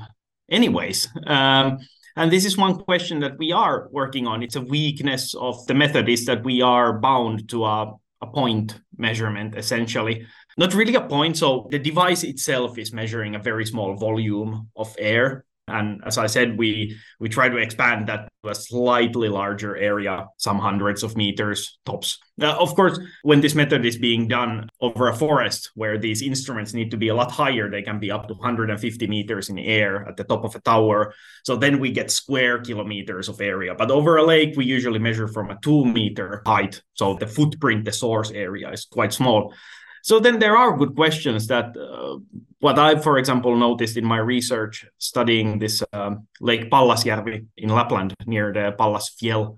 anyways. 0.50 1.08
Um, 1.26 1.78
and 2.16 2.30
this 2.30 2.44
is 2.44 2.58
one 2.58 2.76
question 2.78 3.20
that 3.20 3.38
we 3.38 3.52
are 3.52 3.88
working 3.90 4.26
on. 4.26 4.42
It's 4.42 4.56
a 4.56 4.60
weakness 4.60 5.34
of 5.34 5.66
the 5.66 5.74
method 5.74 6.08
is 6.08 6.26
that 6.26 6.44
we 6.44 6.60
are 6.60 6.98
bound 6.98 7.48
to 7.48 7.64
a, 7.64 7.94
a 8.20 8.26
point 8.26 8.78
measurement, 8.98 9.56
essentially. 9.56 10.26
Not 10.58 10.74
really 10.74 10.94
a 10.94 11.00
point. 11.00 11.38
So 11.38 11.68
the 11.70 11.78
device 11.78 12.22
itself 12.22 12.76
is 12.76 12.92
measuring 12.92 13.34
a 13.34 13.38
very 13.38 13.64
small 13.64 13.94
volume 13.94 14.68
of 14.76 14.94
air. 14.98 15.46
And 15.68 16.02
as 16.04 16.18
I 16.18 16.26
said, 16.26 16.58
we 16.58 16.98
we 17.20 17.28
try 17.28 17.48
to 17.48 17.56
expand 17.56 18.08
that 18.08 18.28
to 18.42 18.50
a 18.50 18.54
slightly 18.54 19.28
larger 19.28 19.76
area, 19.76 20.26
some 20.36 20.58
hundreds 20.58 21.04
of 21.04 21.16
meters 21.16 21.78
tops. 21.86 22.18
Uh, 22.40 22.56
of 22.58 22.74
course, 22.74 22.98
when 23.22 23.40
this 23.40 23.54
method 23.54 23.86
is 23.86 23.96
being 23.96 24.26
done 24.26 24.68
over 24.80 25.08
a 25.08 25.14
forest 25.14 25.70
where 25.76 25.98
these 25.98 26.20
instruments 26.20 26.74
need 26.74 26.90
to 26.90 26.96
be 26.96 27.08
a 27.08 27.14
lot 27.14 27.30
higher, 27.30 27.70
they 27.70 27.82
can 27.82 28.00
be 28.00 28.10
up 28.10 28.26
to 28.26 28.34
150 28.34 29.06
meters 29.06 29.50
in 29.50 29.58
air 29.58 30.08
at 30.08 30.16
the 30.16 30.24
top 30.24 30.44
of 30.44 30.56
a 30.56 30.60
tower. 30.60 31.14
So 31.44 31.54
then 31.54 31.78
we 31.78 31.92
get 31.92 32.10
square 32.10 32.58
kilometers 32.58 33.28
of 33.28 33.40
area. 33.40 33.74
But 33.76 33.92
over 33.92 34.16
a 34.16 34.24
lake, 34.24 34.56
we 34.56 34.64
usually 34.64 34.98
measure 34.98 35.28
from 35.28 35.50
a 35.50 35.58
two 35.62 35.84
meter 35.84 36.42
height. 36.44 36.82
So 36.94 37.14
the 37.14 37.28
footprint, 37.28 37.84
the 37.84 37.92
source 37.92 38.32
area 38.32 38.68
is 38.70 38.84
quite 38.86 39.12
small. 39.12 39.54
So 40.02 40.18
then 40.18 40.38
there 40.40 40.56
are 40.56 40.76
good 40.76 40.94
questions 40.96 41.46
that 41.46 41.76
uh, 41.76 42.18
what 42.58 42.78
I, 42.78 42.96
for 42.96 43.18
example, 43.18 43.56
noticed 43.56 43.96
in 43.96 44.04
my 44.04 44.18
research 44.18 44.84
studying 44.98 45.58
this 45.58 45.82
um, 45.92 46.26
Lake 46.40 46.70
Pallasjärvi 46.70 47.46
in 47.56 47.68
Lapland 47.68 48.14
near 48.26 48.52
the 48.52 48.74
Pallasfjell 48.78 49.56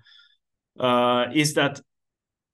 uh, 0.78 1.26
is 1.34 1.54
that 1.54 1.80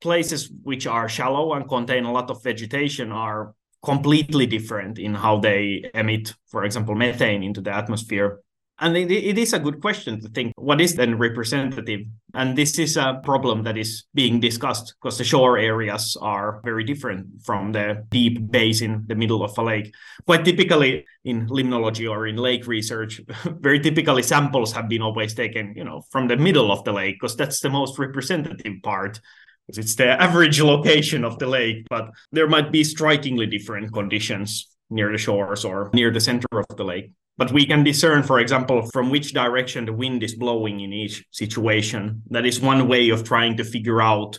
places 0.01 0.51
which 0.63 0.87
are 0.87 1.09
shallow 1.09 1.55
and 1.55 1.69
contain 1.69 2.05
a 2.05 2.13
lot 2.13 2.31
of 2.31 2.43
vegetation 2.43 3.13
are 3.13 3.55
completely 3.83 4.47
different 4.47 4.99
in 4.99 5.15
how 5.15 5.39
they 5.39 5.91
emit, 5.95 6.35
for 6.47 6.65
example, 6.65 6.95
methane 6.95 7.43
into 7.43 7.61
the 7.61 7.75
atmosphere 7.75 8.41
and 8.81 8.97
it, 8.97 9.11
it 9.11 9.39
is 9.39 9.53
a 9.53 9.59
good 9.59 9.81
question 9.81 10.21
to 10.21 10.29
think 10.31 10.53
what 10.57 10.81
is 10.81 10.95
then 10.95 11.19
representative? 11.19 12.01
And 12.35 12.57
this 12.57 12.79
is 12.79 12.97
a 12.97 13.21
problem 13.23 13.63
that 13.65 13.77
is 13.77 14.05
being 14.15 14.41
discussed 14.41 14.95
because 15.01 15.19
the 15.19 15.25
shore 15.25 15.59
areas 15.59 16.17
are 16.21 16.61
very 16.65 16.85
different 16.85 17.43
from 17.45 17.73
the 17.73 18.05
deep 18.09 18.51
basin, 18.51 19.05
the 19.07 19.15
middle 19.15 19.45
of 19.45 19.57
a 19.59 19.63
lake. 19.63 19.95
Quite 20.27 20.45
typically 20.45 21.05
in 21.25 21.47
limnology 21.49 22.11
or 22.11 22.27
in 22.27 22.37
lake 22.37 22.67
research, 22.67 23.21
very 23.61 23.81
typically 23.81 24.23
samples 24.23 24.73
have 24.73 24.89
been 24.89 25.03
always 25.03 25.35
taken, 25.35 25.75
you 25.77 25.85
know, 25.85 26.03
from 26.11 26.29
the 26.29 26.37
middle 26.37 26.73
of 26.73 26.83
the 26.85 26.93
lake 26.93 27.17
because 27.21 27.37
that's 27.37 27.61
the 27.61 27.71
most 27.71 27.99
representative 27.99 28.83
part 28.83 29.21
because 29.67 29.79
it's 29.79 29.95
the 29.95 30.21
average 30.21 30.61
location 30.63 31.25
of 31.25 31.39
the 31.39 31.47
lake, 31.47 31.87
but 31.91 32.11
there 32.33 32.49
might 32.49 32.73
be 32.73 32.83
strikingly 32.83 33.47
different 33.47 33.93
conditions 33.93 34.69
near 34.89 35.13
the 35.13 35.19
shores 35.19 35.65
or 35.65 35.91
near 35.93 36.11
the 36.11 36.21
center 36.21 36.49
of 36.53 36.77
the 36.77 36.85
lake 36.85 37.13
but 37.41 37.53
we 37.53 37.65
can 37.65 37.83
discern, 37.83 38.23
for 38.23 38.39
example, 38.39 38.83
from 38.93 39.09
which 39.09 39.33
direction 39.33 39.87
the 39.87 39.95
wind 39.95 40.23
is 40.23 40.35
blowing 40.35 40.81
in 40.81 40.93
each 40.93 41.25
situation. 41.31 42.21
That 42.29 42.45
is 42.45 42.61
one 42.61 42.87
way 42.87 43.09
of 43.09 43.25
trying 43.25 43.57
to 43.57 43.65
figure 43.65 44.03
out 44.03 44.39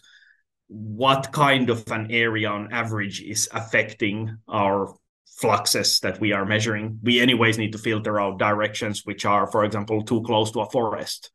what 0.67 1.31
kind 1.31 1.72
of 1.72 1.84
an 1.91 2.12
area 2.12 2.48
on 2.48 2.72
average 2.72 3.24
is 3.24 3.50
affecting 3.53 4.38
our 4.48 4.93
fluxes 5.25 6.00
that 6.01 6.20
we 6.20 6.31
are 6.31 6.46
measuring. 6.46 7.00
We, 7.01 7.20
anyways, 7.20 7.58
need 7.58 7.72
to 7.72 7.79
filter 7.79 8.20
out 8.20 8.38
directions 8.38 9.01
which 9.03 9.25
are, 9.25 9.48
for 9.48 9.65
example, 9.65 10.03
too 10.03 10.22
close 10.22 10.51
to 10.51 10.60
a 10.60 10.70
forest, 10.70 11.31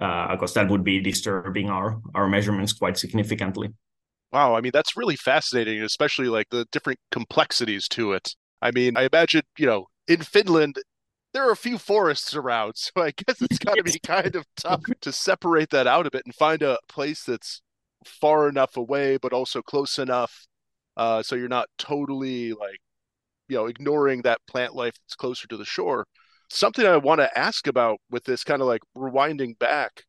uh, 0.00 0.30
because 0.30 0.54
that 0.54 0.70
would 0.70 0.84
be 0.84 1.00
disturbing 1.00 1.68
our, 1.68 2.00
our 2.14 2.28
measurements 2.28 2.72
quite 2.72 2.96
significantly. 2.96 3.70
Wow, 4.30 4.54
I 4.54 4.60
mean 4.60 4.70
that's 4.72 4.96
really 4.96 5.16
fascinating, 5.16 5.82
especially 5.82 6.28
like 6.28 6.46
the 6.50 6.64
different 6.70 7.00
complexities 7.10 7.88
to 7.88 8.12
it. 8.12 8.36
I 8.62 8.70
mean, 8.70 8.96
I 8.96 9.08
imagine, 9.12 9.42
you 9.58 9.66
know, 9.66 9.88
in 10.06 10.22
Finland, 10.22 10.78
there 11.32 11.46
are 11.46 11.52
a 11.52 11.56
few 11.56 11.78
forests 11.78 12.34
around, 12.34 12.72
so 12.76 12.90
I 12.96 13.12
guess 13.12 13.40
it's 13.42 13.58
got 13.58 13.76
to 13.76 13.82
be 13.82 13.98
kind 14.04 14.34
of 14.36 14.44
tough 14.56 14.82
to 15.00 15.12
separate 15.12 15.70
that 15.70 15.86
out 15.86 16.06
a 16.06 16.10
bit 16.10 16.22
and 16.24 16.34
find 16.34 16.62
a 16.62 16.78
place 16.88 17.24
that's 17.24 17.62
far 18.04 18.48
enough 18.48 18.76
away, 18.76 19.18
but 19.20 19.32
also 19.32 19.62
close 19.62 19.98
enough, 19.98 20.46
uh, 20.96 21.22
so 21.22 21.36
you're 21.36 21.48
not 21.48 21.68
totally 21.78 22.52
like, 22.52 22.80
you 23.48 23.56
know, 23.56 23.66
ignoring 23.66 24.22
that 24.22 24.40
plant 24.46 24.74
life 24.74 24.94
that's 24.94 25.16
closer 25.16 25.46
to 25.48 25.56
the 25.56 25.64
shore. 25.64 26.06
Something 26.50 26.86
I 26.86 26.96
want 26.96 27.20
to 27.20 27.38
ask 27.38 27.66
about 27.66 27.98
with 28.10 28.24
this 28.24 28.44
kind 28.44 28.62
of 28.62 28.68
like 28.68 28.82
rewinding 28.96 29.58
back 29.58 30.04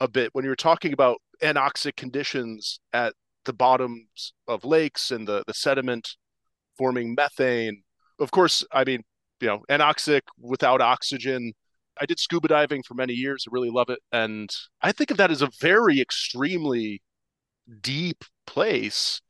a 0.00 0.08
bit 0.08 0.30
when 0.32 0.44
you're 0.44 0.56
talking 0.56 0.92
about 0.92 1.18
anoxic 1.42 1.96
conditions 1.96 2.80
at 2.92 3.14
the 3.44 3.52
bottoms 3.52 4.32
of 4.48 4.64
lakes 4.64 5.10
and 5.10 5.28
the 5.28 5.44
the 5.46 5.54
sediment 5.54 6.16
forming 6.78 7.14
methane. 7.14 7.82
Of 8.18 8.30
course, 8.30 8.64
I 8.72 8.84
mean, 8.84 9.02
you 9.40 9.48
know, 9.48 9.62
anoxic 9.70 10.22
without 10.38 10.80
oxygen. 10.80 11.52
I 12.00 12.06
did 12.06 12.18
scuba 12.18 12.48
diving 12.48 12.82
for 12.82 12.94
many 12.94 13.12
years. 13.12 13.44
I 13.46 13.52
really 13.52 13.70
love 13.70 13.88
it. 13.90 14.00
And 14.12 14.50
I 14.82 14.92
think 14.92 15.10
of 15.10 15.16
that 15.18 15.30
as 15.30 15.42
a 15.42 15.50
very 15.60 16.00
extremely 16.00 17.02
deep 17.80 18.24
place. 18.46 19.20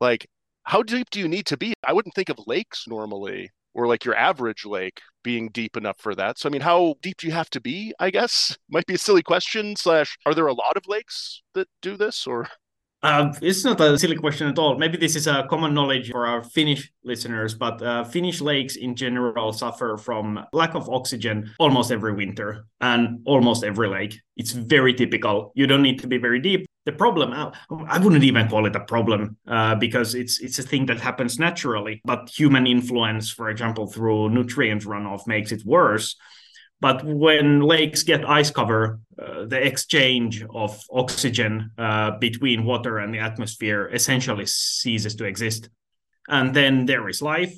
Like, 0.00 0.26
how 0.64 0.82
deep 0.82 1.10
do 1.10 1.18
you 1.20 1.28
need 1.28 1.46
to 1.46 1.56
be? 1.56 1.74
I 1.86 1.92
wouldn't 1.92 2.14
think 2.14 2.28
of 2.28 2.38
lakes 2.46 2.86
normally 2.86 3.50
or 3.74 3.86
like 3.86 4.04
your 4.04 4.14
average 4.14 4.64
lake 4.64 5.00
being 5.22 5.48
deep 5.50 5.76
enough 5.76 5.96
for 5.98 6.14
that. 6.14 6.38
So, 6.38 6.48
I 6.48 6.52
mean, 6.52 6.62
how 6.62 6.94
deep 7.02 7.18
do 7.18 7.26
you 7.26 7.32
have 7.32 7.50
to 7.50 7.60
be? 7.60 7.94
I 7.98 8.10
guess 8.10 8.56
might 8.70 8.86
be 8.86 8.94
a 8.94 8.98
silly 8.98 9.22
question. 9.22 9.76
Slash, 9.76 10.18
are 10.26 10.34
there 10.34 10.46
a 10.46 10.54
lot 10.54 10.76
of 10.76 10.86
lakes 10.86 11.42
that 11.54 11.68
do 11.82 11.96
this 11.96 12.26
or? 12.26 12.48
Uh, 13.00 13.32
it's 13.42 13.64
not 13.64 13.80
a 13.80 13.96
silly 13.96 14.16
question 14.16 14.48
at 14.48 14.58
all. 14.58 14.76
Maybe 14.76 14.98
this 14.98 15.14
is 15.14 15.28
a 15.28 15.46
common 15.48 15.72
knowledge 15.72 16.10
for 16.10 16.26
our 16.26 16.42
Finnish 16.42 16.90
listeners, 17.04 17.54
but 17.54 17.80
uh, 17.80 18.02
Finnish 18.02 18.40
lakes 18.40 18.74
in 18.74 18.96
general 18.96 19.52
suffer 19.52 19.96
from 19.96 20.44
lack 20.52 20.74
of 20.74 20.88
oxygen 20.88 21.54
almost 21.60 21.92
every 21.92 22.12
winter 22.12 22.64
and 22.80 23.20
almost 23.24 23.62
every 23.62 23.88
lake. 23.88 24.20
It's 24.36 24.50
very 24.50 24.94
typical. 24.94 25.52
You 25.54 25.68
don't 25.68 25.82
need 25.82 26.00
to 26.00 26.08
be 26.08 26.18
very 26.18 26.40
deep. 26.40 26.66
The 26.86 26.92
problem, 26.92 27.32
uh, 27.32 27.52
I 27.86 27.98
wouldn't 27.98 28.24
even 28.24 28.48
call 28.48 28.66
it 28.66 28.74
a 28.74 28.80
problem 28.80 29.36
uh, 29.46 29.76
because 29.76 30.16
it's 30.16 30.40
it's 30.40 30.58
a 30.58 30.62
thing 30.62 30.86
that 30.86 30.98
happens 30.98 31.38
naturally. 31.38 32.00
But 32.04 32.28
human 32.30 32.66
influence, 32.66 33.30
for 33.30 33.48
example, 33.48 33.86
through 33.86 34.30
nutrient 34.30 34.82
runoff, 34.82 35.26
makes 35.26 35.52
it 35.52 35.62
worse. 35.64 36.16
But 36.80 37.04
when 37.04 37.60
lakes 37.60 38.04
get 38.04 38.28
ice 38.28 38.50
cover, 38.50 39.00
uh, 39.20 39.46
the 39.46 39.60
exchange 39.60 40.44
of 40.54 40.80
oxygen 40.92 41.72
uh, 41.76 42.12
between 42.18 42.64
water 42.64 42.98
and 42.98 43.12
the 43.12 43.18
atmosphere 43.18 43.90
essentially 43.92 44.46
ceases 44.46 45.16
to 45.16 45.24
exist. 45.24 45.70
And 46.28 46.54
then 46.54 46.86
there 46.86 47.08
is 47.08 47.20
life 47.20 47.54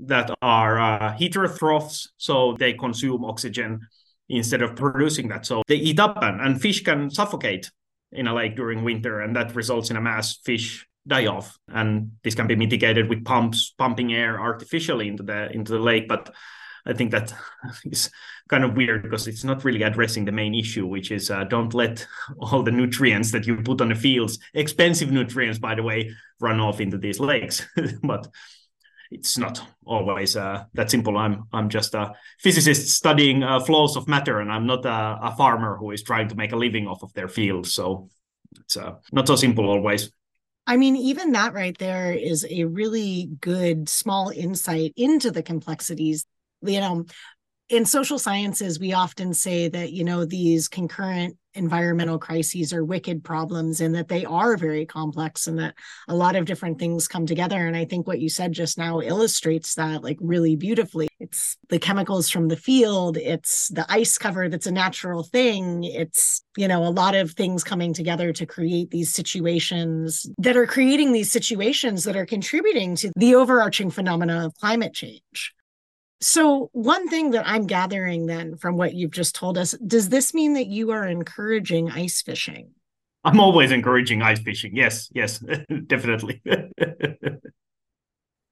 that 0.00 0.30
are 0.42 0.78
uh, 0.78 1.14
heterotrophs, 1.14 2.08
so 2.16 2.56
they 2.58 2.72
consume 2.74 3.24
oxygen 3.24 3.80
instead 4.28 4.60
of 4.60 4.76
producing 4.76 5.28
that. 5.28 5.46
So 5.46 5.62
they 5.66 5.76
eat 5.76 6.00
up, 6.00 6.18
and, 6.22 6.40
and 6.40 6.60
fish 6.60 6.82
can 6.82 7.10
suffocate 7.10 7.70
in 8.12 8.26
a 8.26 8.34
lake 8.34 8.56
during 8.56 8.84
winter, 8.84 9.20
and 9.20 9.34
that 9.36 9.54
results 9.54 9.90
in 9.90 9.96
a 9.96 10.00
mass 10.00 10.38
fish 10.44 10.86
die 11.06 11.26
off. 11.26 11.56
And 11.68 12.12
this 12.22 12.34
can 12.34 12.46
be 12.46 12.56
mitigated 12.56 13.08
with 13.08 13.24
pumps 13.24 13.74
pumping 13.78 14.12
air 14.12 14.38
artificially 14.40 15.08
into 15.08 15.22
the 15.22 15.50
into 15.52 15.72
the 15.72 15.78
lake, 15.78 16.08
but 16.08 16.34
I 16.88 16.94
think 16.94 17.10
that 17.10 17.32
is 17.84 18.10
kind 18.48 18.64
of 18.64 18.74
weird 18.74 19.02
because 19.02 19.28
it's 19.28 19.44
not 19.44 19.64
really 19.64 19.82
addressing 19.82 20.24
the 20.24 20.32
main 20.32 20.54
issue, 20.54 20.86
which 20.86 21.10
is 21.10 21.30
uh, 21.30 21.44
don't 21.44 21.74
let 21.74 22.06
all 22.38 22.62
the 22.62 22.70
nutrients 22.70 23.30
that 23.32 23.46
you 23.46 23.56
put 23.56 23.80
on 23.80 23.90
the 23.90 23.94
fields, 23.94 24.38
expensive 24.54 25.12
nutrients, 25.12 25.58
by 25.58 25.74
the 25.74 25.82
way, 25.82 26.10
run 26.40 26.60
off 26.60 26.80
into 26.80 26.98
these 26.98 27.20
lakes. 27.20 27.66
but 28.02 28.26
it's 29.10 29.38
not 29.38 29.62
always 29.84 30.36
uh, 30.36 30.64
that 30.74 30.90
simple. 30.90 31.16
I'm 31.16 31.44
I'm 31.52 31.68
just 31.68 31.94
a 31.94 32.12
physicist 32.40 32.88
studying 32.88 33.42
uh, 33.42 33.60
flows 33.60 33.96
of 33.96 34.08
matter, 34.08 34.40
and 34.40 34.50
I'm 34.50 34.66
not 34.66 34.84
a, 34.84 35.18
a, 35.22 35.34
farmer 35.36 35.76
who 35.76 35.92
is 35.92 36.02
trying 36.02 36.28
to 36.28 36.36
make 36.36 36.52
a 36.52 36.56
living 36.56 36.86
off 36.86 37.02
of 37.02 37.12
their 37.14 37.28
field. 37.28 37.66
So 37.66 38.10
it's 38.60 38.76
uh, 38.76 38.96
not 39.12 39.26
so 39.26 39.36
simple 39.36 39.68
always. 39.68 40.10
I 40.66 40.76
mean, 40.76 40.96
even 40.96 41.32
that 41.32 41.54
right 41.54 41.76
there 41.78 42.12
is 42.12 42.46
a 42.50 42.64
really 42.64 43.30
good 43.40 43.88
small 43.88 44.28
insight 44.28 44.92
into 44.96 45.30
the 45.30 45.42
complexities 45.42 46.26
you 46.62 46.80
know 46.80 47.04
in 47.68 47.84
social 47.84 48.18
sciences 48.18 48.80
we 48.80 48.92
often 48.92 49.34
say 49.34 49.68
that 49.68 49.92
you 49.92 50.04
know 50.04 50.24
these 50.24 50.68
concurrent 50.68 51.36
environmental 51.54 52.18
crises 52.18 52.72
are 52.72 52.84
wicked 52.84 53.24
problems 53.24 53.80
and 53.80 53.94
that 53.94 54.08
they 54.08 54.24
are 54.24 54.56
very 54.56 54.86
complex 54.86 55.46
and 55.46 55.58
that 55.58 55.74
a 56.06 56.14
lot 56.14 56.36
of 56.36 56.44
different 56.44 56.78
things 56.78 57.08
come 57.08 57.26
together. 57.26 57.66
And 57.66 57.76
i 57.76 57.84
think 57.84 58.06
what 58.06 58.20
you 58.20 58.28
said 58.28 58.52
just 58.52 58.78
now 58.78 59.00
illustrates 59.00 59.74
that 59.74 60.02
like 60.02 60.18
really 60.20 60.56
beautifully. 60.56 61.08
It's 61.20 61.56
the 61.68 61.80
chemicals 61.80 62.30
from 62.30 62.48
the 62.48 62.56
field 62.56 63.16
it's 63.16 63.68
the 63.68 63.84
ice 63.88 64.16
cover 64.18 64.48
that's 64.48 64.68
a 64.68 64.72
natural 64.72 65.24
thing 65.24 65.82
it's 65.82 66.44
you 66.56 66.68
know 66.68 66.86
a 66.86 66.90
lot 66.90 67.16
of 67.16 67.32
things 67.32 67.64
coming 67.64 67.92
together 67.92 68.32
to 68.32 68.46
create 68.46 68.90
these 68.90 69.12
situations 69.12 70.30
that 70.38 70.56
are 70.56 70.66
creating 70.66 71.12
these 71.12 71.30
situations 71.30 72.04
that 72.04 72.16
are 72.16 72.26
contributing 72.26 72.94
to 72.94 73.10
the 73.16 73.34
overarching 73.34 73.90
phenomena 73.90 74.46
of 74.46 74.54
climate 74.54 74.94
change 74.94 75.54
so, 76.20 76.68
one 76.72 77.08
thing 77.08 77.30
that 77.30 77.46
I'm 77.46 77.66
gathering 77.66 78.26
then 78.26 78.56
from 78.56 78.76
what 78.76 78.94
you've 78.94 79.12
just 79.12 79.34
told 79.34 79.56
us, 79.56 79.72
does 79.86 80.08
this 80.08 80.34
mean 80.34 80.54
that 80.54 80.66
you 80.66 80.90
are 80.90 81.06
encouraging 81.06 81.90
ice 81.90 82.22
fishing? 82.22 82.70
I'm 83.24 83.38
always 83.38 83.70
encouraging 83.70 84.22
ice 84.22 84.40
fishing. 84.40 84.74
Yes, 84.74 85.08
yes, 85.12 85.42
definitely. 85.86 86.42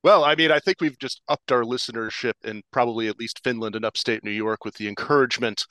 well, 0.03 0.25
I 0.25 0.37
mean, 0.37 0.53
I 0.53 0.61
think 0.61 0.81
we've 0.81 0.99
just 0.99 1.23
upped 1.29 1.51
our 1.51 1.63
listenership 1.63 2.35
in 2.45 2.63
probably 2.73 3.09
at 3.09 3.19
least 3.19 3.43
Finland 3.43 3.75
and 3.75 3.85
upstate 3.85 4.23
New 4.23 4.31
York 4.31 4.65
with 4.65 4.77
the 4.77 4.87
encouragement 4.87 5.65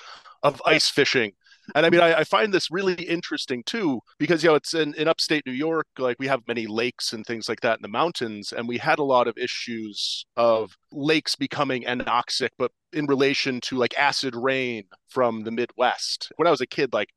of 0.43 0.61
ice 0.65 0.89
fishing 0.89 1.31
and 1.73 1.85
I 1.85 1.89
mean, 1.89 2.01
I, 2.01 2.19
I, 2.19 2.23
find 2.23 2.53
this 2.53 2.69
really 2.69 2.93
interesting 2.93 3.63
too, 3.65 4.01
because 4.19 4.43
you 4.43 4.49
know 4.49 4.55
it's 4.55 4.73
in, 4.73 4.93
in 4.95 5.07
upstate 5.07 5.45
New 5.45 5.53
York, 5.53 5.87
like 5.97 6.17
we 6.19 6.27
have 6.27 6.41
many 6.47 6.67
lakes 6.67 7.13
and 7.13 7.25
things 7.25 7.49
like 7.49 7.61
that 7.61 7.77
in 7.77 7.81
the 7.81 7.87
mountains, 7.87 8.51
and 8.51 8.67
we 8.67 8.77
had 8.77 8.99
a 8.99 9.03
lot 9.03 9.27
of 9.27 9.37
issues 9.37 10.25
of 10.35 10.75
lakes 10.91 11.35
becoming 11.35 11.83
anoxic, 11.83 12.49
but 12.57 12.71
in 12.93 13.05
relation 13.07 13.59
to 13.61 13.77
like 13.77 13.97
acid 13.97 14.35
rain 14.35 14.83
from 15.07 15.43
the 15.43 15.51
Midwest. 15.51 16.31
When 16.35 16.47
I 16.47 16.51
was 16.51 16.61
a 16.61 16.67
kid, 16.67 16.93
like 16.93 17.09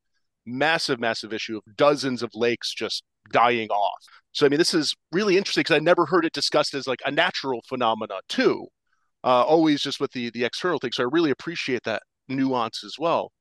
massive, 0.47 0.99
massive 0.99 1.33
issue 1.33 1.59
of 1.59 1.77
dozens 1.77 2.23
of 2.23 2.31
lakes 2.35 2.73
just 2.75 3.05
dying 3.31 3.69
off. 3.69 4.03
So 4.33 4.47
I 4.47 4.49
mean, 4.49 4.59
this 4.59 4.75
is 4.75 4.95
really 5.13 5.37
interesting 5.37 5.63
because 5.63 5.77
I 5.77 5.81
never 5.81 6.07
heard 6.07 6.25
it 6.25 6.33
discussed 6.33 6.75
as 6.75 6.87
like 6.87 7.01
a 7.05 7.11
natural 7.11 7.61
phenomena 7.69 8.21
too. 8.29 8.67
Uh, 9.25 9.43
always 9.43 9.83
just 9.83 10.01
with 10.01 10.13
the 10.13 10.31
the 10.31 10.45
external 10.45 10.79
thing. 10.79 10.93
So 10.93 11.03
I 11.03 11.09
really 11.11 11.31
appreciate 11.31 11.83
that 11.85 12.03
nuance 12.29 12.85
as 12.85 12.95
well. 12.99 13.33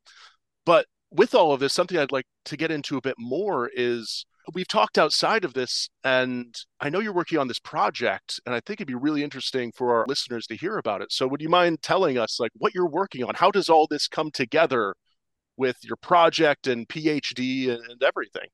But 0.65 0.85
with 1.11 1.33
all 1.33 1.53
of 1.53 1.59
this, 1.59 1.73
something 1.73 1.97
I'd 1.97 2.11
like 2.11 2.27
to 2.45 2.57
get 2.57 2.71
into 2.71 2.97
a 2.97 3.01
bit 3.01 3.15
more 3.17 3.69
is 3.73 4.25
we've 4.53 4.67
talked 4.67 4.97
outside 4.97 5.43
of 5.45 5.53
this, 5.53 5.89
and 6.03 6.55
I 6.79 6.89
know 6.89 6.99
you're 6.99 7.13
working 7.13 7.37
on 7.37 7.47
this 7.47 7.59
project, 7.59 8.39
and 8.45 8.53
I 8.53 8.59
think 8.59 8.79
it'd 8.79 8.87
be 8.87 8.95
really 8.95 9.23
interesting 9.23 9.71
for 9.71 9.95
our 9.95 10.05
listeners 10.07 10.47
to 10.47 10.55
hear 10.55 10.77
about 10.77 11.01
it. 11.01 11.11
So, 11.11 11.27
would 11.27 11.41
you 11.41 11.49
mind 11.49 11.81
telling 11.81 12.17
us, 12.17 12.39
like, 12.39 12.51
what 12.55 12.73
you're 12.73 12.89
working 12.89 13.23
on? 13.23 13.35
How 13.35 13.51
does 13.51 13.69
all 13.69 13.87
this 13.87 14.07
come 14.07 14.31
together 14.31 14.95
with 15.57 15.77
your 15.83 15.97
project 15.97 16.67
and 16.67 16.87
PhD 16.87 17.69
and, 17.69 17.81
and 17.89 18.03
everything? 18.03 18.47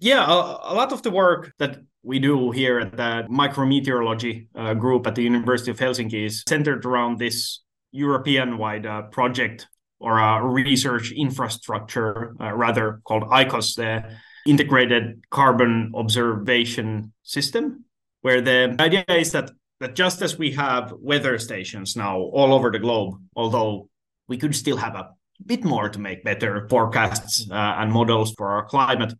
Yeah, 0.00 0.24
a, 0.24 0.72
a, 0.72 0.74
lot 0.74 0.92
of 0.92 1.02
the 1.02 1.10
work 1.10 1.52
that 1.58 1.78
we 2.02 2.20
do 2.20 2.52
here 2.52 2.78
at 2.78 2.96
the 2.96 3.26
micrometeorology 3.28 4.46
uh, 4.54 4.74
group 4.74 5.06
at 5.08 5.16
the 5.16 5.22
University 5.22 5.72
of 5.72 5.78
Helsinki 5.78 6.24
is 6.24 6.44
centered 6.48 6.86
around 6.86 7.18
this 7.18 7.60
European 7.90 8.58
wide 8.58 8.86
uh, 8.86 9.02
project 9.02 9.66
or 10.00 10.18
a 10.18 10.44
research 10.44 11.12
infrastructure, 11.12 12.34
uh, 12.40 12.52
rather 12.52 13.00
called 13.04 13.24
ICOS, 13.24 13.76
the 13.76 14.04
Integrated 14.46 15.22
Carbon 15.30 15.92
Observation 15.94 17.12
System, 17.22 17.84
where 18.22 18.40
the 18.40 18.76
idea 18.78 19.04
is 19.08 19.32
that, 19.32 19.50
that 19.80 19.94
just 19.94 20.22
as 20.22 20.38
we 20.38 20.52
have 20.52 20.92
weather 20.98 21.38
stations 21.38 21.96
now 21.96 22.18
all 22.18 22.52
over 22.52 22.70
the 22.70 22.78
globe, 22.78 23.14
although 23.34 23.88
we 24.28 24.36
could 24.36 24.54
still 24.54 24.76
have 24.76 24.94
a 24.94 25.10
bit 25.44 25.64
more 25.64 25.88
to 25.88 25.98
make 25.98 26.24
better 26.24 26.66
forecasts 26.68 27.48
uh, 27.50 27.54
and 27.54 27.92
models 27.92 28.32
for 28.36 28.50
our 28.50 28.64
climate. 28.64 29.12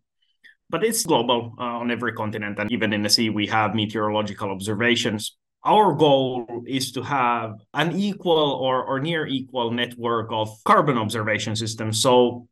But 0.69 0.83
it's 0.83 1.03
global 1.05 1.55
uh, 1.57 1.63
on 1.63 1.89
every 1.89 2.13
continent, 2.13 2.59
and 2.59 2.71
even 2.71 2.93
in 2.93 3.01
the 3.01 3.09
sea, 3.09 3.29
we 3.29 3.47
have 3.47 3.73
meteorological 3.73 4.51
observations. 4.51 5.35
Our 5.63 5.93
goal 5.93 6.63
is 6.67 6.91
to 6.93 7.01
have 7.01 7.55
an 7.73 7.97
equal 7.97 8.51
or, 8.61 8.83
or 8.83 8.99
near 8.99 9.27
equal 9.27 9.71
network 9.71 10.31
of 10.31 10.49
carbon 10.63 10.97
observation 10.97 11.55
systems. 11.55 12.01
So 12.01 12.47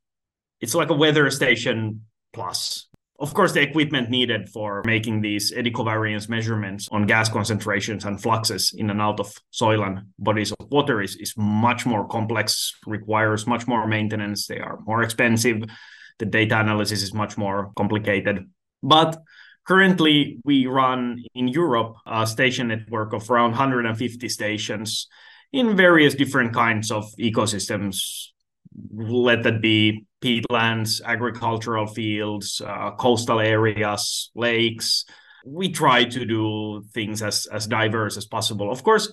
it's 0.59 0.75
like 0.75 0.89
a 0.89 0.93
weather 0.93 1.29
station 1.31 2.01
plus. 2.33 2.87
Of 3.19 3.33
course, 3.33 3.53
the 3.53 3.61
equipment 3.61 4.11
needed 4.11 4.47
for 4.49 4.83
making 4.85 5.21
these 5.21 5.51
eddy 5.55 5.71
covariance 5.71 6.29
measurements 6.29 6.87
on 6.91 7.07
gas 7.07 7.29
concentrations 7.29 8.05
and 8.05 8.21
fluxes 8.21 8.75
in 8.77 8.91
and 8.91 9.01
out 9.01 9.19
of 9.19 9.33
soil 9.49 9.83
and 9.83 10.01
bodies 10.19 10.51
of 10.51 10.67
water 10.69 11.01
is, 11.01 11.15
is 11.15 11.33
much 11.35 11.87
more 11.87 12.07
complex, 12.07 12.73
requires 12.85 13.47
much 13.47 13.65
more 13.67 13.87
maintenance. 13.87 14.45
They 14.45 14.59
are 14.59 14.79
more 14.85 15.01
expensive. 15.01 15.63
The 16.19 16.25
data 16.25 16.59
analysis 16.59 17.01
is 17.01 17.13
much 17.13 17.37
more 17.39 17.71
complicated. 17.75 18.51
But 18.83 19.17
currently, 19.67 20.39
we 20.43 20.67
run 20.67 21.23
in 21.35 21.47
Europe 21.47 21.95
a 22.05 22.25
station 22.25 22.69
network 22.69 23.13
of 23.13 23.29
around 23.29 23.51
150 23.51 24.29
stations 24.29 25.07
in 25.51 25.75
various 25.75 26.15
different 26.15 26.53
kinds 26.53 26.91
of 26.91 27.05
ecosystems. 27.19 28.27
Let 28.91 29.43
that 29.43 29.61
be 29.61 30.05
peatlands, 30.21 31.01
agricultural 31.03 31.87
fields, 31.87 32.61
uh, 32.65 32.91
coastal 32.91 33.39
areas, 33.39 34.31
lakes. 34.35 35.05
We 35.45 35.71
try 35.71 36.03
to 36.05 36.25
do 36.25 36.83
things 36.93 37.21
as, 37.21 37.45
as 37.47 37.67
diverse 37.67 38.17
as 38.17 38.25
possible. 38.25 38.71
Of 38.71 38.83
course, 38.83 39.11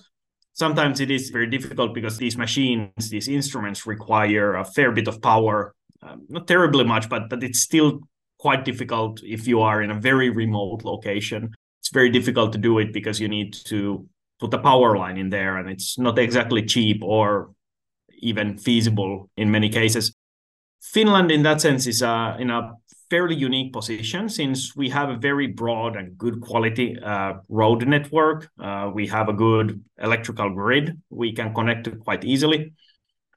sometimes 0.53 0.99
it 0.99 1.11
is 1.11 1.29
very 1.29 1.47
difficult 1.47 1.93
because 1.93 2.17
these 2.17 2.37
machines, 2.37 3.09
these 3.09 3.27
instruments 3.27 3.85
require 3.85 4.55
a 4.55 4.65
fair 4.65 4.91
bit 4.91 5.07
of 5.07 5.21
power. 5.21 5.73
Um, 6.01 6.25
not 6.29 6.47
terribly 6.47 6.83
much, 6.83 7.09
but, 7.09 7.29
but 7.29 7.43
it's 7.43 7.59
still 7.59 8.01
quite 8.39 8.65
difficult 8.65 9.21
if 9.23 9.47
you 9.47 9.61
are 9.61 9.81
in 9.81 9.91
a 9.91 9.99
very 9.99 10.29
remote 10.29 10.83
location. 10.83 11.53
It's 11.81 11.89
very 11.91 12.09
difficult 12.09 12.51
to 12.53 12.57
do 12.57 12.79
it 12.79 12.93
because 12.93 13.19
you 13.19 13.27
need 13.27 13.53
to 13.65 14.07
put 14.39 14.53
a 14.53 14.57
power 14.57 14.97
line 14.97 15.17
in 15.17 15.29
there 15.29 15.57
and 15.57 15.69
it's 15.69 15.97
not 15.97 16.19
exactly 16.19 16.63
cheap 16.63 17.01
or 17.03 17.51
even 18.19 18.57
feasible 18.57 19.29
in 19.37 19.51
many 19.51 19.69
cases. 19.69 20.13
Finland, 20.81 21.31
in 21.31 21.43
that 21.43 21.61
sense, 21.61 21.87
is 21.87 22.03
uh, 22.03 22.35
in 22.39 22.49
a 22.49 22.73
fairly 23.09 23.35
unique 23.35 23.71
position 23.71 24.29
since 24.29 24.75
we 24.75 24.89
have 24.89 25.09
a 25.09 25.15
very 25.15 25.47
broad 25.47 25.95
and 25.95 26.17
good 26.17 26.41
quality 26.41 26.97
uh, 26.99 27.33
road 27.49 27.87
network. 27.87 28.49
Uh, 28.59 28.91
we 28.93 29.07
have 29.07 29.29
a 29.29 29.33
good 29.33 29.83
electrical 29.99 30.49
grid 30.49 31.01
we 31.09 31.31
can 31.33 31.53
connect 31.53 31.85
to 31.85 31.91
quite 31.91 32.23
easily. 32.23 32.73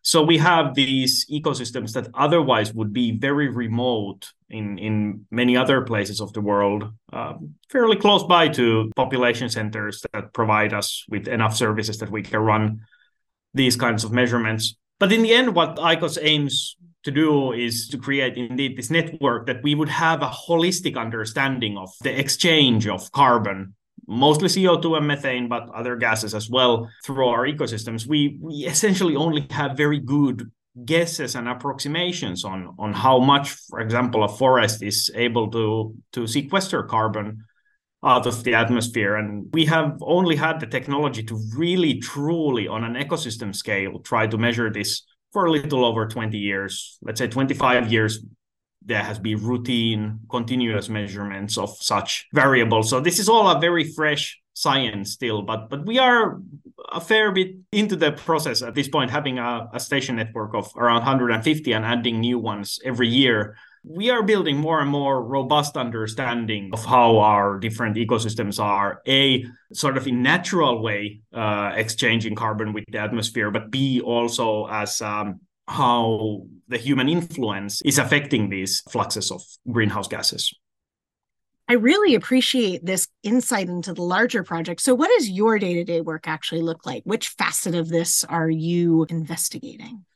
So 0.08 0.22
we 0.22 0.38
have 0.38 0.74
these 0.74 1.26
ecosystems 1.26 1.92
that 1.92 2.08
otherwise 2.14 2.72
would 2.72 2.94
be 2.94 3.10
very 3.18 3.50
remote 3.50 4.32
in, 4.48 4.78
in 4.78 5.26
many 5.30 5.54
other 5.54 5.82
places 5.82 6.22
of 6.22 6.32
the 6.32 6.40
world, 6.40 6.90
uh, 7.12 7.34
fairly 7.68 7.96
close 7.96 8.24
by 8.24 8.48
to 8.48 8.90
population 8.96 9.50
centers 9.50 10.02
that 10.14 10.32
provide 10.32 10.72
us 10.72 11.04
with 11.10 11.28
enough 11.28 11.54
services 11.54 11.98
that 11.98 12.10
we 12.10 12.22
can 12.22 12.40
run 12.40 12.80
these 13.52 13.76
kinds 13.76 14.02
of 14.02 14.10
measurements. 14.10 14.76
But 14.98 15.12
in 15.12 15.20
the 15.20 15.34
end, 15.34 15.54
what 15.54 15.76
ICOS 15.76 16.16
aims 16.22 16.78
to 17.04 17.10
do 17.10 17.52
is 17.52 17.88
to 17.88 17.98
create 17.98 18.38
indeed 18.38 18.78
this 18.78 18.88
network 18.88 19.46
that 19.46 19.62
we 19.62 19.74
would 19.74 19.90
have 19.90 20.22
a 20.22 20.30
holistic 20.30 20.96
understanding 20.96 21.76
of 21.76 21.90
the 22.00 22.18
exchange 22.18 22.88
of 22.88 23.12
carbon 23.12 23.74
mostly 24.08 24.48
CO2 24.48 24.96
and 24.96 25.06
methane, 25.06 25.48
but 25.48 25.68
other 25.74 25.94
gases 25.94 26.34
as 26.34 26.48
well 26.48 26.90
through 27.04 27.28
our 27.28 27.46
ecosystems. 27.46 28.06
We, 28.06 28.38
we 28.40 28.66
essentially 28.66 29.14
only 29.14 29.46
have 29.50 29.76
very 29.76 30.00
good 30.00 30.50
guesses 30.84 31.34
and 31.34 31.48
approximations 31.48 32.44
on, 32.44 32.74
on 32.78 32.92
how 32.92 33.18
much, 33.18 33.50
for 33.68 33.80
example, 33.80 34.24
a 34.24 34.28
forest 34.28 34.82
is 34.82 35.10
able 35.14 35.50
to, 35.50 35.94
to 36.12 36.26
sequester 36.26 36.82
carbon 36.84 37.44
out 38.02 38.26
of 38.26 38.44
the 38.44 38.54
atmosphere. 38.54 39.16
And 39.16 39.48
we 39.52 39.66
have 39.66 39.98
only 40.00 40.36
had 40.36 40.60
the 40.60 40.66
technology 40.66 41.22
to 41.24 41.40
really, 41.56 41.98
truly, 41.98 42.66
on 42.66 42.84
an 42.84 42.94
ecosystem 42.94 43.54
scale, 43.54 43.98
try 44.00 44.26
to 44.26 44.38
measure 44.38 44.70
this 44.70 45.02
for 45.32 45.46
a 45.46 45.50
little 45.50 45.84
over 45.84 46.06
20 46.06 46.38
years, 46.38 46.98
let's 47.02 47.18
say 47.18 47.26
25 47.26 47.92
years, 47.92 48.24
there 48.88 49.02
has 49.02 49.18
been 49.18 49.38
routine, 49.44 50.20
continuous 50.30 50.88
measurements 50.88 51.58
of 51.58 51.76
such 51.78 52.26
variables. 52.32 52.88
So 52.88 53.00
this 53.00 53.18
is 53.18 53.28
all 53.28 53.48
a 53.48 53.60
very 53.60 53.84
fresh 53.84 54.40
science 54.54 55.12
still, 55.12 55.42
but 55.42 55.68
but 55.68 55.86
we 55.86 55.98
are 55.98 56.40
a 56.90 57.00
fair 57.00 57.30
bit 57.30 57.54
into 57.70 57.96
the 57.96 58.12
process 58.12 58.62
at 58.62 58.74
this 58.74 58.88
point, 58.88 59.10
having 59.10 59.38
a, 59.38 59.68
a 59.72 59.78
station 59.78 60.16
network 60.16 60.54
of 60.54 60.72
around 60.76 61.00
150 61.00 61.72
and 61.72 61.84
adding 61.84 62.18
new 62.20 62.38
ones 62.38 62.80
every 62.84 63.08
year. 63.08 63.56
We 63.84 64.10
are 64.10 64.22
building 64.22 64.56
more 64.56 64.80
and 64.80 64.90
more 64.90 65.22
robust 65.22 65.76
understanding 65.76 66.70
of 66.72 66.84
how 66.84 67.18
our 67.18 67.58
different 67.58 67.96
ecosystems 67.96 68.58
are 68.58 69.00
a 69.06 69.46
sort 69.72 69.96
of 69.96 70.06
in 70.08 70.22
natural 70.22 70.82
way 70.82 71.20
uh, 71.32 71.72
exchanging 71.74 72.34
carbon 72.34 72.72
with 72.72 72.84
the 72.90 72.98
atmosphere, 72.98 73.50
but 73.50 73.70
b 73.70 74.00
also 74.00 74.66
as 74.66 75.00
um, 75.00 75.40
how 75.68 76.42
the 76.68 76.78
human 76.78 77.08
influence 77.08 77.80
is 77.82 77.98
affecting 77.98 78.48
these 78.48 78.82
fluxes 78.90 79.30
of 79.30 79.42
greenhouse 79.70 80.08
gases. 80.08 80.52
I 81.70 81.74
really 81.74 82.14
appreciate 82.14 82.84
this 82.84 83.08
insight 83.22 83.68
into 83.68 83.92
the 83.92 84.02
larger 84.02 84.42
project. 84.42 84.80
So, 84.80 84.94
what 84.94 85.10
does 85.16 85.28
your 85.28 85.58
day 85.58 85.74
to 85.74 85.84
day 85.84 86.00
work 86.00 86.26
actually 86.26 86.62
look 86.62 86.86
like? 86.86 87.02
Which 87.04 87.28
facet 87.28 87.74
of 87.74 87.88
this 87.88 88.24
are 88.24 88.48
you 88.48 89.06
investigating? 89.10 90.06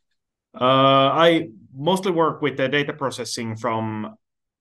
Uh, 0.59 1.13
I 1.13 1.49
mostly 1.75 2.13
work 2.13 2.41
with 2.41 2.57
the 2.57 2.69
data 2.69 2.95
processing 2.95 3.57
from 3.57 4.17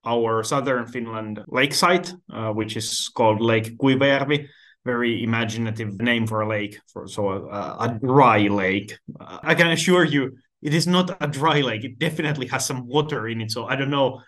our 0.06 0.44
southern 0.44 0.88
Finland 0.88 1.44
lake 1.48 1.74
site, 1.74 2.14
uh, 2.34 2.52
which 2.52 2.76
is 2.76 3.10
called 3.16 3.42
Lake 3.42 3.78
Kuivajärvi. 3.78 4.48
Very 4.84 5.24
imaginative 5.24 6.02
name 6.02 6.26
for 6.28 6.42
a 6.42 6.48
lake, 6.48 6.80
for 6.92 7.08
so 7.08 7.30
a, 7.30 7.86
a 7.86 8.00
dry 8.04 8.48
lake. 8.48 8.98
Uh, 9.18 9.38
I 9.44 9.54
can 9.54 9.68
assure 9.68 10.04
you, 10.04 10.38
it 10.62 10.74
is 10.74 10.88
not 10.88 11.18
a 11.22 11.28
dry 11.28 11.62
lake. 11.62 11.84
It 11.84 12.00
definitely 12.00 12.48
has 12.48 12.66
some 12.66 12.88
water 12.88 13.28
in 13.28 13.42
it. 13.42 13.52
So 13.52 13.66
I 13.66 13.76
don't 13.76 13.90
know 13.90 14.22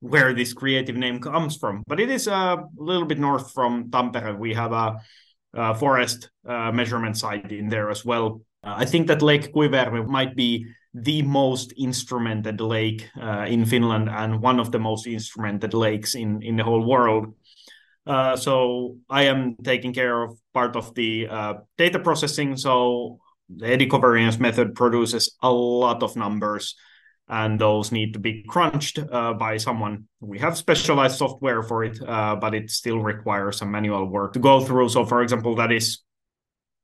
where 0.00 0.34
this 0.34 0.52
creative 0.52 0.96
name 0.96 1.20
comes 1.20 1.56
from, 1.56 1.82
but 1.86 2.00
it 2.00 2.10
is 2.10 2.26
a 2.26 2.64
little 2.76 3.06
bit 3.06 3.18
north 3.18 3.52
from 3.52 3.90
Tampere. 3.90 4.38
We 4.38 4.54
have 4.54 4.72
a, 4.72 5.00
a 5.54 5.74
forest 5.74 6.30
uh, 6.46 6.72
measurement 6.72 7.16
site 7.16 7.50
in 7.52 7.68
there 7.68 7.90
as 7.90 8.04
well. 8.04 8.42
Uh, 8.62 8.74
I 8.76 8.84
think 8.84 9.06
that 9.06 9.22
Lake 9.22 9.52
Kuivajärvi 9.54 10.06
might 10.06 10.36
be 10.36 10.66
the 10.92 11.22
most 11.22 11.72
instrumented 11.78 12.60
lake 12.60 13.08
uh, 13.20 13.46
in 13.48 13.64
Finland 13.66 14.08
and 14.08 14.40
one 14.40 14.58
of 14.58 14.72
the 14.72 14.78
most 14.78 15.06
instrumented 15.06 15.74
lakes 15.74 16.14
in, 16.14 16.42
in 16.42 16.56
the 16.56 16.64
whole 16.64 16.84
world. 16.84 17.34
Uh, 18.06 18.36
so 18.36 18.96
I 19.10 19.24
am 19.24 19.56
taking 19.62 19.92
care 19.92 20.22
of 20.22 20.38
part 20.54 20.76
of 20.76 20.94
the 20.94 21.26
uh, 21.28 21.54
data 21.76 21.98
processing. 21.98 22.56
So 22.56 23.18
the 23.48 23.66
eddy 23.66 23.86
covariance 23.86 24.38
method 24.38 24.74
produces 24.74 25.36
a 25.42 25.50
lot 25.50 26.02
of 26.02 26.16
numbers 26.16 26.74
and 27.28 27.60
those 27.60 27.90
need 27.90 28.12
to 28.12 28.18
be 28.18 28.44
crunched 28.48 28.98
uh, 28.98 29.32
by 29.34 29.56
someone. 29.56 30.04
We 30.20 30.38
have 30.38 30.56
specialized 30.56 31.16
software 31.16 31.62
for 31.62 31.84
it, 31.84 32.00
uh, 32.06 32.36
but 32.36 32.54
it 32.54 32.70
still 32.70 33.00
requires 33.00 33.58
some 33.58 33.70
manual 33.70 34.06
work 34.06 34.34
to 34.34 34.38
go 34.38 34.60
through. 34.60 34.90
So, 34.90 35.04
for 35.04 35.22
example, 35.22 35.56
that 35.56 35.72
is 35.72 35.98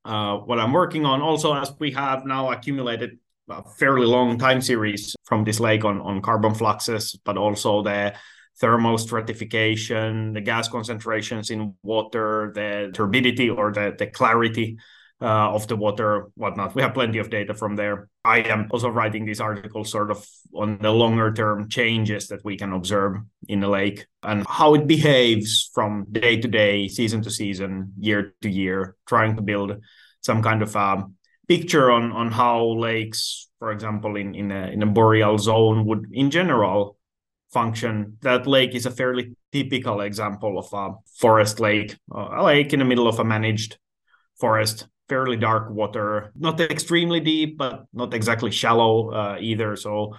uh, 0.05 0.38
what 0.38 0.59
I'm 0.59 0.72
working 0.72 1.07
on. 1.07 1.22
Also, 1.22 1.55
as 1.55 1.72
we 1.79 1.92
have 1.92 2.27
now 2.27 2.51
accumulated 2.51 3.18
a 3.48 3.62
fairly 3.79 4.07
long 4.07 4.38
time 4.38 4.61
series 4.61 5.14
from 5.25 5.44
this 5.44 5.61
lake 5.61 5.85
on, 5.85 6.01
on 6.01 6.22
carbon 6.22 6.55
fluxes, 6.55 7.16
but 7.25 7.37
also 7.37 7.83
the 7.83 8.14
thermal 8.61 8.98
stratification, 8.98 10.33
the 10.33 10.40
gas 10.40 10.68
concentrations 10.68 11.51
in 11.51 11.75
water, 11.83 12.51
the 12.55 12.90
turbidity 12.92 13.48
or 13.48 13.72
the, 13.72 13.94
the 13.96 14.07
clarity 14.07 14.77
uh, 15.22 15.54
of 15.54 15.68
the 15.68 15.76
water, 15.76 16.26
whatnot. 16.35 16.74
We 16.74 16.82
have 16.82 16.94
plenty 16.94 17.18
of 17.18 17.30
data 17.30 17.54
from 17.54 17.76
there. 17.76 18.08
I 18.24 18.38
am 18.40 18.68
also 18.70 18.88
writing 18.88 19.24
these 19.24 19.40
articles 19.40 19.90
sort 19.90 20.11
of 20.11 20.26
on 20.52 20.78
the 20.78 20.90
longer 20.90 21.32
term 21.32 21.68
changes 21.68 22.26
that 22.28 22.44
we 22.44 22.56
can 22.56 22.72
observe 22.72 23.18
in 23.48 23.61
the 23.61 23.68
lake 23.68 24.06
and 24.24 24.44
how 24.48 24.74
it 24.74 24.87
behaves 24.88 25.70
from 25.72 26.06
day 26.11 26.40
to 26.40 26.48
day, 26.48 26.88
season 26.88 27.22
to 27.22 27.30
season, 27.30 27.92
year 27.98 28.35
to 28.42 28.50
year, 28.50 28.96
trying 29.06 29.37
to 29.37 29.42
build 29.42 29.80
some 30.22 30.42
kind 30.42 30.61
of 30.61 30.74
a 30.74 30.80
um, 30.80 31.14
picture 31.46 31.90
on, 31.92 32.11
on 32.12 32.32
how 32.32 32.64
lakes, 32.64 33.48
for 33.61 33.70
example, 33.70 34.16
in, 34.16 34.35
in, 34.35 34.50
a, 34.50 34.66
in 34.68 34.82
a 34.82 34.87
boreal 34.87 35.38
zone 35.38 35.87
would 35.87 36.06
in 36.11 36.30
general 36.30 36.96
function. 37.52 38.16
That 38.22 38.46
lake 38.46 38.74
is 38.74 38.87
a 38.87 38.90
fairly 38.90 39.37
typical 39.52 40.00
example 40.00 40.58
of 40.58 40.72
a 40.72 40.96
forest 41.16 41.61
lake, 41.61 41.96
a 42.12 42.42
lake 42.42 42.72
in 42.72 42.80
the 42.80 42.85
middle 42.85 43.06
of 43.06 43.20
a 43.20 43.24
managed 43.24 43.78
forest 44.40 44.88
fairly 45.12 45.37
dark 45.37 45.68
water, 45.68 46.33
not 46.35 46.59
extremely 46.59 47.20
deep, 47.20 47.59
but 47.59 47.85
not 47.92 48.14
exactly 48.14 48.51
shallow 48.51 49.12
uh, 49.12 49.37
either. 49.38 49.77
So, 49.77 50.16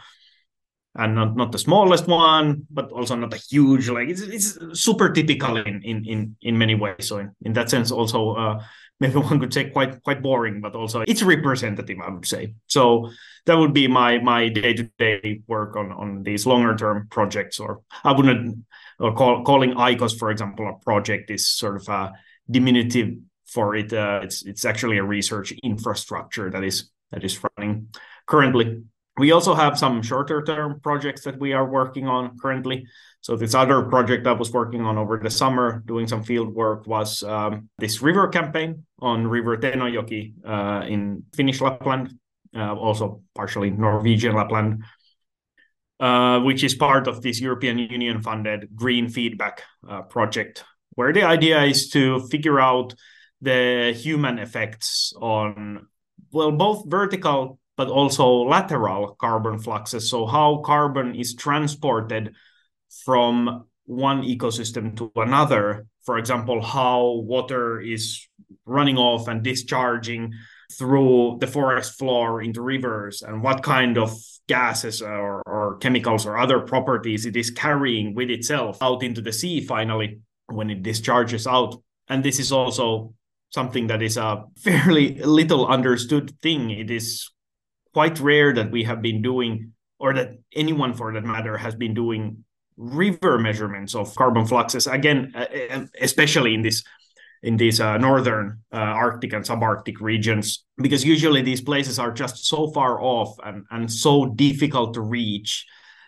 and 0.94 1.16
not, 1.16 1.36
not 1.36 1.52
the 1.52 1.58
smallest 1.58 2.06
one, 2.06 2.68
but 2.70 2.92
also 2.92 3.16
not 3.16 3.34
a 3.34 3.42
huge 3.50 3.90
like 3.90 4.10
it's, 4.10 4.22
it's 4.22 4.50
super 4.80 5.10
typical 5.10 5.58
in, 5.58 5.82
in 5.82 6.06
in 6.06 6.20
in 6.44 6.54
many 6.60 6.76
ways. 6.76 7.08
So 7.10 7.18
in, 7.18 7.32
in 7.42 7.54
that 7.54 7.72
sense, 7.72 7.90
also 7.90 8.36
uh, 8.36 8.64
maybe 9.00 9.18
one 9.18 9.40
could 9.40 9.54
say 9.54 9.72
quite 9.72 10.04
quite 10.04 10.22
boring, 10.22 10.62
but 10.62 10.76
also 10.76 11.02
it's 11.08 11.24
representative, 11.24 11.98
I 12.06 12.12
would 12.14 12.28
say. 12.28 12.54
So 12.68 13.10
that 13.48 13.58
would 13.58 13.74
be 13.74 13.88
my 13.88 14.20
my 14.20 14.50
day 14.50 14.74
to 14.74 14.84
day 15.00 15.42
work 15.48 15.76
on 15.76 15.92
on 15.92 16.22
these 16.22 16.46
longer 16.46 16.76
term 16.76 17.08
projects. 17.10 17.60
Or 17.60 17.82
I 18.04 18.12
wouldn't 18.12 18.64
or 19.00 19.16
call, 19.16 19.44
calling 19.44 19.74
ICOS, 19.74 20.20
for 20.20 20.30
example, 20.30 20.70
a 20.70 20.78
project 20.86 21.32
is 21.32 21.48
sort 21.48 21.78
of 21.82 21.90
a 21.90 22.12
diminutive 22.48 23.18
for 23.54 23.76
it. 23.76 23.94
Uh, 23.94 24.20
it's 24.24 24.44
it's 24.46 24.66
actually 24.66 24.98
a 24.98 25.04
research 25.04 25.54
infrastructure 25.64 26.50
that 26.50 26.64
is 26.64 26.90
that 27.12 27.24
is 27.24 27.40
running 27.58 27.88
currently. 28.26 28.84
We 29.18 29.32
also 29.32 29.54
have 29.54 29.78
some 29.78 30.02
shorter 30.02 30.42
term 30.42 30.80
projects 30.82 31.24
that 31.26 31.40
we 31.40 31.54
are 31.54 31.70
working 31.70 32.08
on 32.08 32.38
currently. 32.40 32.88
So 33.22 33.36
this 33.38 33.54
other 33.54 33.84
project 33.84 34.26
I 34.26 34.34
was 34.34 34.52
working 34.52 34.82
on 34.82 34.98
over 34.98 35.18
the 35.18 35.30
summer, 35.30 35.84
doing 35.86 36.08
some 36.08 36.24
field 36.24 36.54
work, 36.54 36.88
was 36.88 37.22
um, 37.24 37.70
this 37.78 38.02
river 38.02 38.28
campaign 38.28 38.86
on 39.00 39.28
River 39.28 39.56
Tenojoki 39.56 40.34
uh, 40.44 40.86
in 40.88 41.24
Finnish 41.34 41.62
Lapland, 41.62 42.18
uh, 42.56 42.74
also 42.74 43.22
partially 43.36 43.70
Norwegian 43.70 44.36
Lapland, 44.36 44.84
uh, 46.00 46.40
which 46.40 46.64
is 46.64 46.74
part 46.74 47.08
of 47.08 47.22
this 47.22 47.40
European 47.40 47.78
Union 47.78 48.22
funded 48.22 48.76
Green 48.76 49.08
Feedback 49.08 49.62
uh, 49.88 50.02
project, 50.02 50.64
where 50.96 51.14
the 51.14 51.24
idea 51.24 51.64
is 51.64 51.90
to 51.92 52.20
figure 52.28 52.60
out 52.60 52.96
the 53.44 53.94
human 53.96 54.40
effects 54.40 55.14
on, 55.20 55.88
well, 56.32 56.52
both 56.52 56.86
vertical 56.88 57.60
but 57.76 57.88
also 57.88 58.44
lateral 58.44 59.16
carbon 59.20 59.60
fluxes. 59.60 60.10
So, 60.10 60.26
how 60.26 60.62
carbon 60.64 61.16
is 61.16 61.36
transported 61.36 62.36
from 63.04 63.66
one 63.86 64.24
ecosystem 64.24 64.96
to 64.98 65.12
another. 65.16 65.88
For 66.04 66.18
example, 66.18 66.62
how 66.62 67.24
water 67.26 67.80
is 67.80 68.28
running 68.66 68.98
off 68.98 69.28
and 69.28 69.44
discharging 69.44 70.34
through 70.78 71.38
the 71.40 71.48
forest 71.48 71.98
floor 71.98 72.42
into 72.42 72.62
rivers 72.62 73.22
and 73.22 73.44
what 73.44 73.64
kind 73.64 73.98
of 73.98 74.16
gases 74.48 75.02
or, 75.02 75.42
or, 75.46 75.78
chemicals 75.78 76.26
or 76.26 76.38
other 76.38 76.60
properties 76.60 77.26
it 77.26 77.36
is 77.36 77.50
carrying 77.50 78.14
with 78.14 78.30
itself 78.30 78.78
out 78.82 79.04
into 79.04 79.22
the 79.22 79.32
sea 79.32 79.62
finally 79.62 80.20
when 80.48 80.70
it 80.70 80.84
discharges 80.84 81.48
out. 81.48 81.82
And 82.10 82.24
this 82.24 82.40
is 82.40 82.52
also 82.52 83.14
something 83.54 83.88
that 83.88 84.02
is 84.02 84.18
a 84.18 84.44
fairly 84.58 85.20
little 85.20 85.68
understood 85.68 86.34
thing. 86.42 86.72
It 86.72 86.90
is 86.90 87.30
quite 87.94 88.20
rare 88.20 88.54
that 88.54 88.72
we 88.72 88.84
have 88.84 89.02
been 89.02 89.22
doing, 89.22 89.74
or 90.00 90.14
that 90.14 90.32
anyone 90.54 90.94
for 90.94 91.14
that 91.14 91.24
matter 91.24 91.58
has 91.58 91.76
been 91.76 91.94
doing 91.94 92.44
river 92.76 93.38
measurements 93.38 93.94
of 93.94 94.16
carbon 94.16 94.46
fluxes 94.46 94.88
again 94.88 95.32
uh, 95.36 95.46
uh, 95.72 95.86
especially 96.02 96.56
in 96.56 96.64
this 96.64 96.84
in 97.44 97.58
these 97.58 97.80
uh, 97.80 97.98
northern 97.98 98.64
uh, 98.74 98.78
arctic 98.78 99.34
and 99.34 99.46
subarctic 99.46 100.00
regions 100.00 100.66
because 100.78 101.06
usually 101.06 101.44
these 101.44 101.62
places 101.62 102.00
are 102.00 102.12
just 102.12 102.48
so 102.48 102.72
far 102.72 103.00
off 103.00 103.36
and, 103.44 103.64
and 103.70 103.92
so 103.92 104.26
difficult 104.26 104.96
to 104.96 105.02
reach 105.02 105.68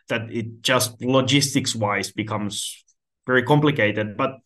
that 0.10 0.22
it 0.32 0.62
just 0.62 1.00
logistics 1.04 1.76
wise 1.76 2.12
becomes 2.12 2.84
very 3.28 3.44
complicated 3.44 4.18
but 4.18 4.40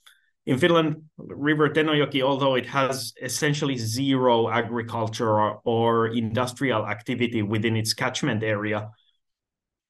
in 0.50 0.58
Finland, 0.58 1.04
River 1.20 1.70
Tenojoki, 1.70 2.24
although 2.24 2.56
it 2.56 2.66
has 2.66 3.14
essentially 3.22 3.78
zero 3.78 4.50
agriculture 4.50 5.40
or, 5.64 6.08
industrial 6.08 6.88
activity 6.88 7.44
within 7.44 7.78
its 7.78 7.94
catchment 7.94 8.42
area, 8.42 8.90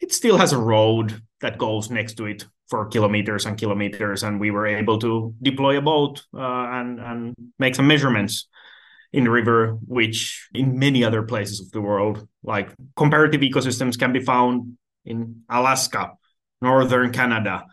it 0.01 0.11
still 0.11 0.37
has 0.37 0.51
a 0.51 0.57
road 0.57 1.21
that 1.39 1.57
goes 1.57 1.89
next 1.89 2.15
to 2.15 2.25
it 2.25 2.45
for 2.69 2.87
kilometers 2.87 3.45
and 3.45 3.57
kilometers 3.57 4.23
and 4.23 4.37
we 4.37 4.51
were 4.51 4.67
able 4.67 4.99
to 4.99 5.33
deploy 5.41 5.77
a 5.77 5.81
boat 5.81 6.25
uh, 6.33 6.67
and 6.77 6.99
and 6.99 7.35
make 7.57 7.73
some 7.73 7.87
measurements 7.87 8.49
in 9.13 9.23
the 9.23 9.31
river 9.31 9.77
which 9.87 10.49
in 10.53 10.77
many 10.77 11.03
other 11.03 11.23
places 11.23 11.61
of 11.61 11.71
the 11.71 11.81
world 11.81 12.27
like 12.43 12.69
comparative 12.95 13.41
ecosystems 13.41 13.97
can 13.97 14.13
be 14.13 14.19
found 14.19 14.77
in 15.05 15.41
alaska 15.49 16.11
northern 16.61 17.11
canada 17.11 17.65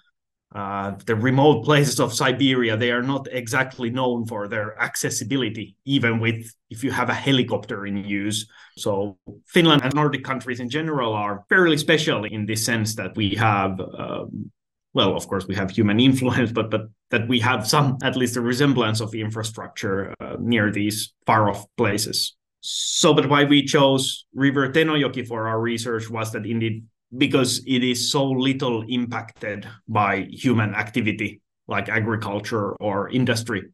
uh, 0.57 0.97
the 1.05 1.15
remote 1.15 1.67
places 1.67 2.01
of 2.01 2.15
Siberia, 2.15 2.79
they 2.79 2.91
are 2.91 3.03
not 3.03 3.29
exactly 3.31 3.91
known 3.91 4.25
for 4.25 4.49
their 4.49 4.81
accessibility, 4.81 5.77
even 5.85 6.19
with 6.19 6.51
if 6.71 6.83
you 6.83 6.91
have 6.91 7.11
a 7.11 7.15
helicopter 7.15 7.85
in 7.87 7.99
use. 7.99 8.49
So 8.79 9.19
Finland 9.45 9.83
and 9.85 9.95
Nordic 9.95 10.25
countries 10.25 10.59
in 10.59 10.71
general 10.71 11.13
are 11.13 11.45
fairly 11.51 11.77
special 11.77 12.25
in 12.25 12.47
this 12.47 12.65
sense 12.65 12.95
that 12.95 13.15
we 13.17 13.35
have, 13.35 13.79
um, 13.81 14.51
well, 14.95 15.15
of 15.15 15.29
course, 15.29 15.47
we 15.47 15.55
have 15.57 15.71
human 15.71 16.01
influence, 16.11 16.53
but 16.53 16.71
but 16.71 16.89
that 17.11 17.29
we 17.29 17.39
have 17.41 17.69
some, 17.69 17.99
at 18.03 18.17
least 18.17 18.37
a 18.37 18.41
resemblance 18.41 19.03
of 19.03 19.15
infrastructure 19.15 20.15
uh, 20.21 20.37
near 20.41 20.73
these 20.73 21.13
far 21.27 21.51
off 21.51 21.67
places. 21.77 22.35
So, 22.63 23.13
but 23.13 23.29
why 23.29 23.45
we 23.45 23.63
chose 23.63 24.25
River 24.35 24.73
Tenojoki 24.73 25.29
for 25.29 25.49
our 25.49 25.61
research 25.61 26.09
was 26.09 26.33
that 26.33 26.47
indeed 26.47 26.85
because 27.17 27.63
it 27.67 27.83
is 27.83 28.11
so 28.11 28.25
little 28.25 28.85
impacted 28.89 29.67
by 29.89 30.29
human 30.31 30.75
activity 30.75 31.41
like 31.69 31.89
agriculture 31.89 32.73
or 32.77 33.09
industry 33.11 33.65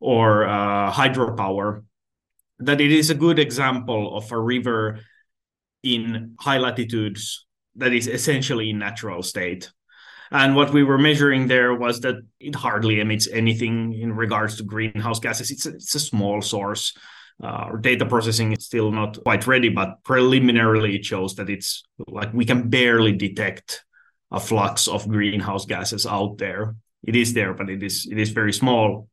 or 0.00 0.44
uh, 0.46 0.90
hydropower 0.90 1.84
that 2.58 2.80
it 2.80 2.92
is 2.92 3.10
a 3.10 3.14
good 3.14 3.38
example 3.38 4.16
of 4.16 4.30
a 4.32 4.38
river 4.38 5.00
in 5.82 6.34
high 6.40 6.58
latitudes 6.58 7.46
that 7.76 7.92
is 7.92 8.06
essentially 8.06 8.70
in 8.70 8.78
natural 8.78 9.22
state. 9.22 9.70
And 10.30 10.54
what 10.54 10.72
we 10.72 10.84
were 10.84 10.98
measuring 10.98 11.48
there 11.48 11.74
was 11.74 12.00
that 12.00 12.16
it 12.38 12.54
hardly 12.54 13.00
emits 13.00 13.28
anything 13.32 13.94
in 13.94 14.12
regards 14.12 14.56
to 14.56 14.62
greenhouse 14.62 15.18
gases. 15.18 15.50
It's 15.50 15.66
a, 15.66 15.70
it's 15.70 15.94
a 15.94 16.00
small 16.00 16.40
source 16.42 16.96
uh, 17.42 17.76
data 17.76 18.04
processing 18.04 18.52
is 18.52 18.66
still 18.66 18.90
not 18.90 19.22
quite 19.22 19.46
ready, 19.46 19.68
but 19.68 20.02
preliminarily 20.04 20.96
it 20.96 21.04
shows 21.04 21.34
that 21.36 21.48
it's 21.48 21.82
like 22.06 22.32
we 22.34 22.44
can 22.44 22.68
barely 22.68 23.12
detect 23.12 23.84
a 24.30 24.40
flux 24.40 24.86
of 24.88 25.08
greenhouse 25.08 25.64
gases 25.64 26.06
out 26.06 26.38
there. 26.38 26.76
It 27.02 27.16
is 27.16 27.32
there, 27.32 27.54
but 27.54 27.70
it 27.70 27.82
is 27.82 28.06
it 28.10 28.18
is 28.18 28.30
very 28.30 28.52
small. 28.52 29.08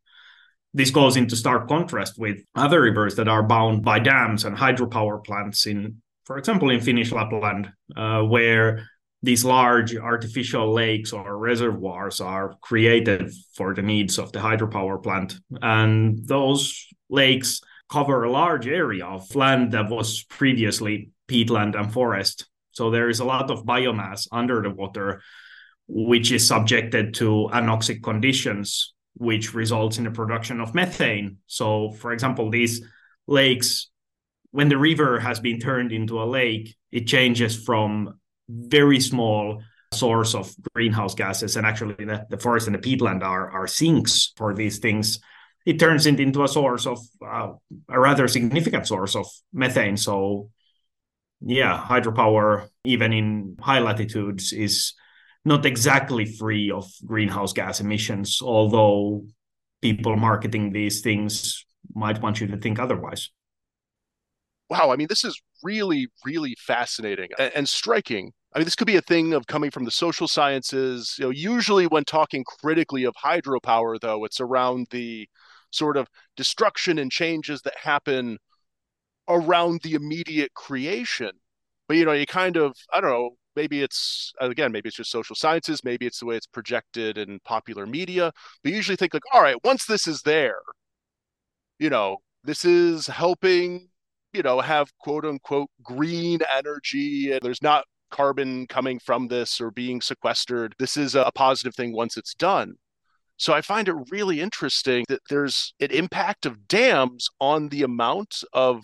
This 0.74 0.92
goes 0.92 1.16
into 1.16 1.36
stark 1.36 1.68
contrast 1.68 2.20
with 2.20 2.38
other 2.54 2.82
rivers 2.82 3.16
that 3.16 3.28
are 3.28 3.44
bound 3.44 3.84
by 3.84 4.00
dams 4.00 4.44
and 4.44 4.56
hydropower 4.56 5.24
plants 5.24 5.66
in, 5.66 6.02
for 6.26 6.38
example, 6.38 6.70
in 6.70 6.82
Finnish 6.82 7.12
Lapland, 7.12 7.72
uh, 7.96 8.22
where 8.22 8.88
these 9.24 9.44
large 9.44 9.96
artificial 9.96 10.72
lakes 10.74 11.14
or 11.14 11.38
reservoirs 11.38 12.22
are 12.22 12.56
created 12.62 13.32
for 13.56 13.74
the 13.74 13.82
needs 13.82 14.20
of 14.20 14.32
the 14.32 14.40
hydropower 14.40 15.02
plant. 15.02 15.40
And 15.62 16.28
those 16.28 16.88
lakes 17.10 17.62
cover 17.90 18.24
a 18.24 18.32
large 18.32 18.68
area 18.68 19.06
of 19.06 19.34
land 19.36 19.72
that 19.72 19.90
was 19.90 20.24
previously 20.24 21.12
peatland 21.28 21.80
and 21.80 21.92
forest. 21.92 22.48
So 22.72 22.92
there 22.92 23.10
is 23.10 23.20
a 23.20 23.26
lot 23.26 23.50
of 23.50 23.66
biomass 23.66 24.28
under 24.32 24.62
the 24.62 24.70
water, 24.70 25.22
which 25.88 26.32
is 26.32 26.48
subjected 26.48 27.14
to 27.16 27.50
anoxic 27.54 28.04
conditions, 28.04 28.94
which 29.16 29.54
results 29.54 29.98
in 29.98 30.04
the 30.04 30.12
production 30.12 30.62
of 30.62 30.76
methane. 30.76 31.38
So, 31.48 31.92
for 31.92 32.12
example, 32.12 32.50
these 32.50 32.82
lakes, 33.26 33.90
when 34.52 34.70
the 34.70 34.78
river 34.78 35.20
has 35.20 35.40
been 35.40 35.60
turned 35.60 35.92
into 35.92 36.22
a 36.22 36.26
lake, 36.26 36.76
it 36.92 37.08
changes 37.08 37.56
from 37.64 38.20
very 38.50 39.00
small 39.00 39.62
source 39.94 40.36
of 40.36 40.54
greenhouse 40.74 41.16
gases 41.16 41.56
and 41.56 41.66
actually 41.66 42.06
the, 42.06 42.26
the 42.30 42.38
forest 42.38 42.68
and 42.68 42.76
the 42.76 42.80
peatland 42.80 43.24
are, 43.24 43.50
are 43.50 43.68
sinks 43.68 44.34
for 44.36 44.54
these 44.54 44.80
things 44.80 45.20
it 45.68 45.80
turns 45.80 46.06
it 46.06 46.18
into 46.22 46.46
a 46.46 46.48
source 46.48 46.88
of 46.88 46.98
uh, 47.22 47.52
a 47.90 48.00
rather 48.00 48.26
significant 48.30 48.88
source 48.88 49.18
of 49.18 49.28
methane. 49.52 49.98
So, 49.98 50.50
yeah, 51.42 51.78
hydropower, 51.78 52.70
even 52.86 53.12
in 53.12 53.58
high 53.60 53.80
latitudes, 53.80 54.54
is 54.54 54.94
not 55.44 55.66
exactly 55.66 56.24
free 56.24 56.72
of 56.72 56.90
greenhouse 57.06 57.52
gas 57.52 57.82
emissions, 57.82 58.40
although 58.42 59.26
people 59.82 60.16
marketing 60.16 60.72
these 60.72 61.02
things 61.02 61.66
might 61.94 62.22
want 62.22 62.40
you 62.40 62.48
to 62.48 62.58
think 62.58 62.80
otherwise. 62.80 63.30
Wow, 64.70 64.92
I 64.92 64.96
mean, 64.96 65.08
this 65.10 65.26
is 65.26 65.38
really, 65.64 66.08
really 66.24 66.56
fascinating 66.66 67.28
and, 67.38 67.52
and 67.54 67.70
striking. 67.70 68.32
I 68.54 68.60
mean, 68.60 68.66
this 68.66 68.76
could 68.76 68.88
be 68.88 68.96
a 68.96 69.02
thing 69.02 69.34
of 69.34 69.48
coming 69.48 69.72
from 69.72 69.84
the 69.84 69.92
social 69.92 70.30
sciences. 70.30 71.16
You 71.20 71.26
know, 71.26 71.32
usually 71.32 71.88
when 71.88 72.06
talking 72.06 72.46
critically 72.46 73.04
of 73.04 73.16
hydropower, 73.22 74.00
though, 74.00 74.24
it's 74.24 74.40
around 74.40 74.88
the 74.92 75.28
sort 75.78 75.98
of 75.98 76.08
destruction 76.36 77.00
and 77.00 77.12
changes 77.12 77.62
that 77.64 77.76
happen 77.78 78.38
around 79.30 79.82
the 79.84 79.94
immediate 79.94 80.54
creation. 80.54 81.32
But 81.88 81.98
you 81.98 82.06
know, 82.06 82.14
you 82.14 82.26
kind 82.26 82.58
of 82.58 82.76
I 82.94 83.02
don't 83.02 83.10
know, 83.10 83.32
maybe 83.56 83.82
it's 83.82 84.34
again, 84.42 84.72
maybe 84.72 84.88
it's 84.90 84.98
just 84.98 85.12
social 85.12 85.36
sciences, 85.36 85.84
maybe 85.84 86.06
it's 86.06 86.20
the 86.20 86.26
way 86.26 86.36
it's 86.38 86.48
projected 86.48 87.18
in 87.18 87.40
popular 87.46 87.86
media. 87.86 88.32
But 88.64 88.74
usually 88.74 88.96
think 88.98 89.14
like, 89.14 89.24
all 89.34 89.42
right, 89.42 89.58
once 89.64 89.86
this 89.86 90.08
is 90.08 90.22
there, 90.24 90.60
you 91.80 91.90
know, 91.90 92.18
this 92.44 92.66
is 92.66 93.08
helping, 93.08 93.90
you 94.34 94.44
know, 94.44 94.62
have 94.62 94.92
quote 95.00 95.26
unquote 95.26 95.70
green 95.84 96.40
energy 96.56 97.32
and 97.32 97.42
there's 97.42 97.62
not 97.62 97.86
carbon 98.12 98.68
coming 98.68 99.00
from 99.00 99.28
this 99.28 99.60
or 99.62 99.72
being 99.72 100.02
sequestered. 100.02 100.76
This 100.80 100.98
is 100.98 101.16
a 101.16 101.32
positive 101.36 101.76
thing 101.76 101.94
once 101.94 102.18
it's 102.18 102.34
done. 102.34 102.76
So 103.38 103.54
I 103.54 103.62
find 103.62 103.88
it 103.88 103.96
really 104.12 104.42
interesting 104.42 105.06
that 105.10 105.22
there's 105.30 105.74
an 105.80 105.92
impact 105.92 106.46
of 106.46 106.68
dams 106.68 107.30
on 107.40 107.70
the 107.70 107.84
amount 107.84 108.44
of 108.52 108.84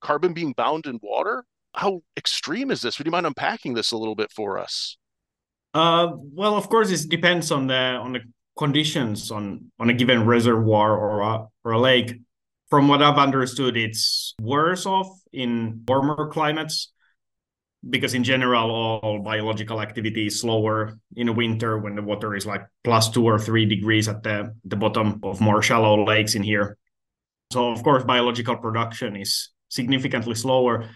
carbon 0.00 0.32
being 0.32 0.52
bound 0.52 0.86
in 0.86 0.98
water. 1.00 1.44
How 1.74 2.02
extreme 2.16 2.70
is 2.70 2.82
this? 2.82 2.98
Would 2.98 3.06
you 3.06 3.12
mind 3.12 3.26
unpacking 3.26 3.74
this 3.74 3.92
a 3.92 3.96
little 3.96 4.16
bit 4.16 4.30
for 4.32 4.58
us? 4.58 4.98
Uh, 5.72 6.08
well, 6.34 6.56
of 6.56 6.68
course, 6.68 6.90
it 6.90 7.08
depends 7.08 7.50
on 7.50 7.66
the 7.68 7.74
on 7.74 8.12
the 8.12 8.20
conditions 8.58 9.30
on 9.30 9.70
on 9.78 9.88
a 9.88 9.94
given 9.94 10.26
reservoir 10.26 10.94
or 10.96 11.20
a, 11.20 11.46
or 11.64 11.72
a 11.72 11.80
lake. 11.80 12.20
from 12.68 12.88
what 12.88 13.02
I've 13.02 13.18
understood, 13.18 13.76
it's 13.76 14.34
worse 14.40 14.86
off 14.86 15.08
in 15.32 15.82
warmer 15.86 16.28
climates 16.28 16.91
because 17.88 18.14
in 18.14 18.22
general 18.22 18.70
all 18.70 19.18
biological 19.22 19.80
activity 19.80 20.26
is 20.26 20.40
slower 20.40 20.98
in 21.16 21.34
winter 21.34 21.78
when 21.78 21.96
the 21.96 22.02
water 22.02 22.34
is 22.34 22.46
like 22.46 22.62
plus 22.84 23.10
two 23.10 23.24
or 23.24 23.38
three 23.38 23.66
degrees 23.66 24.08
at 24.08 24.22
the, 24.22 24.54
the 24.64 24.76
bottom 24.76 25.18
of 25.22 25.40
more 25.40 25.62
shallow 25.62 26.04
lakes 26.04 26.34
in 26.34 26.42
here. 26.42 26.76
So 27.52 27.70
of 27.70 27.82
course 27.82 28.04
biological 28.04 28.56
production 28.56 29.16
is 29.16 29.50
significantly 29.68 30.34
slower. 30.34 30.88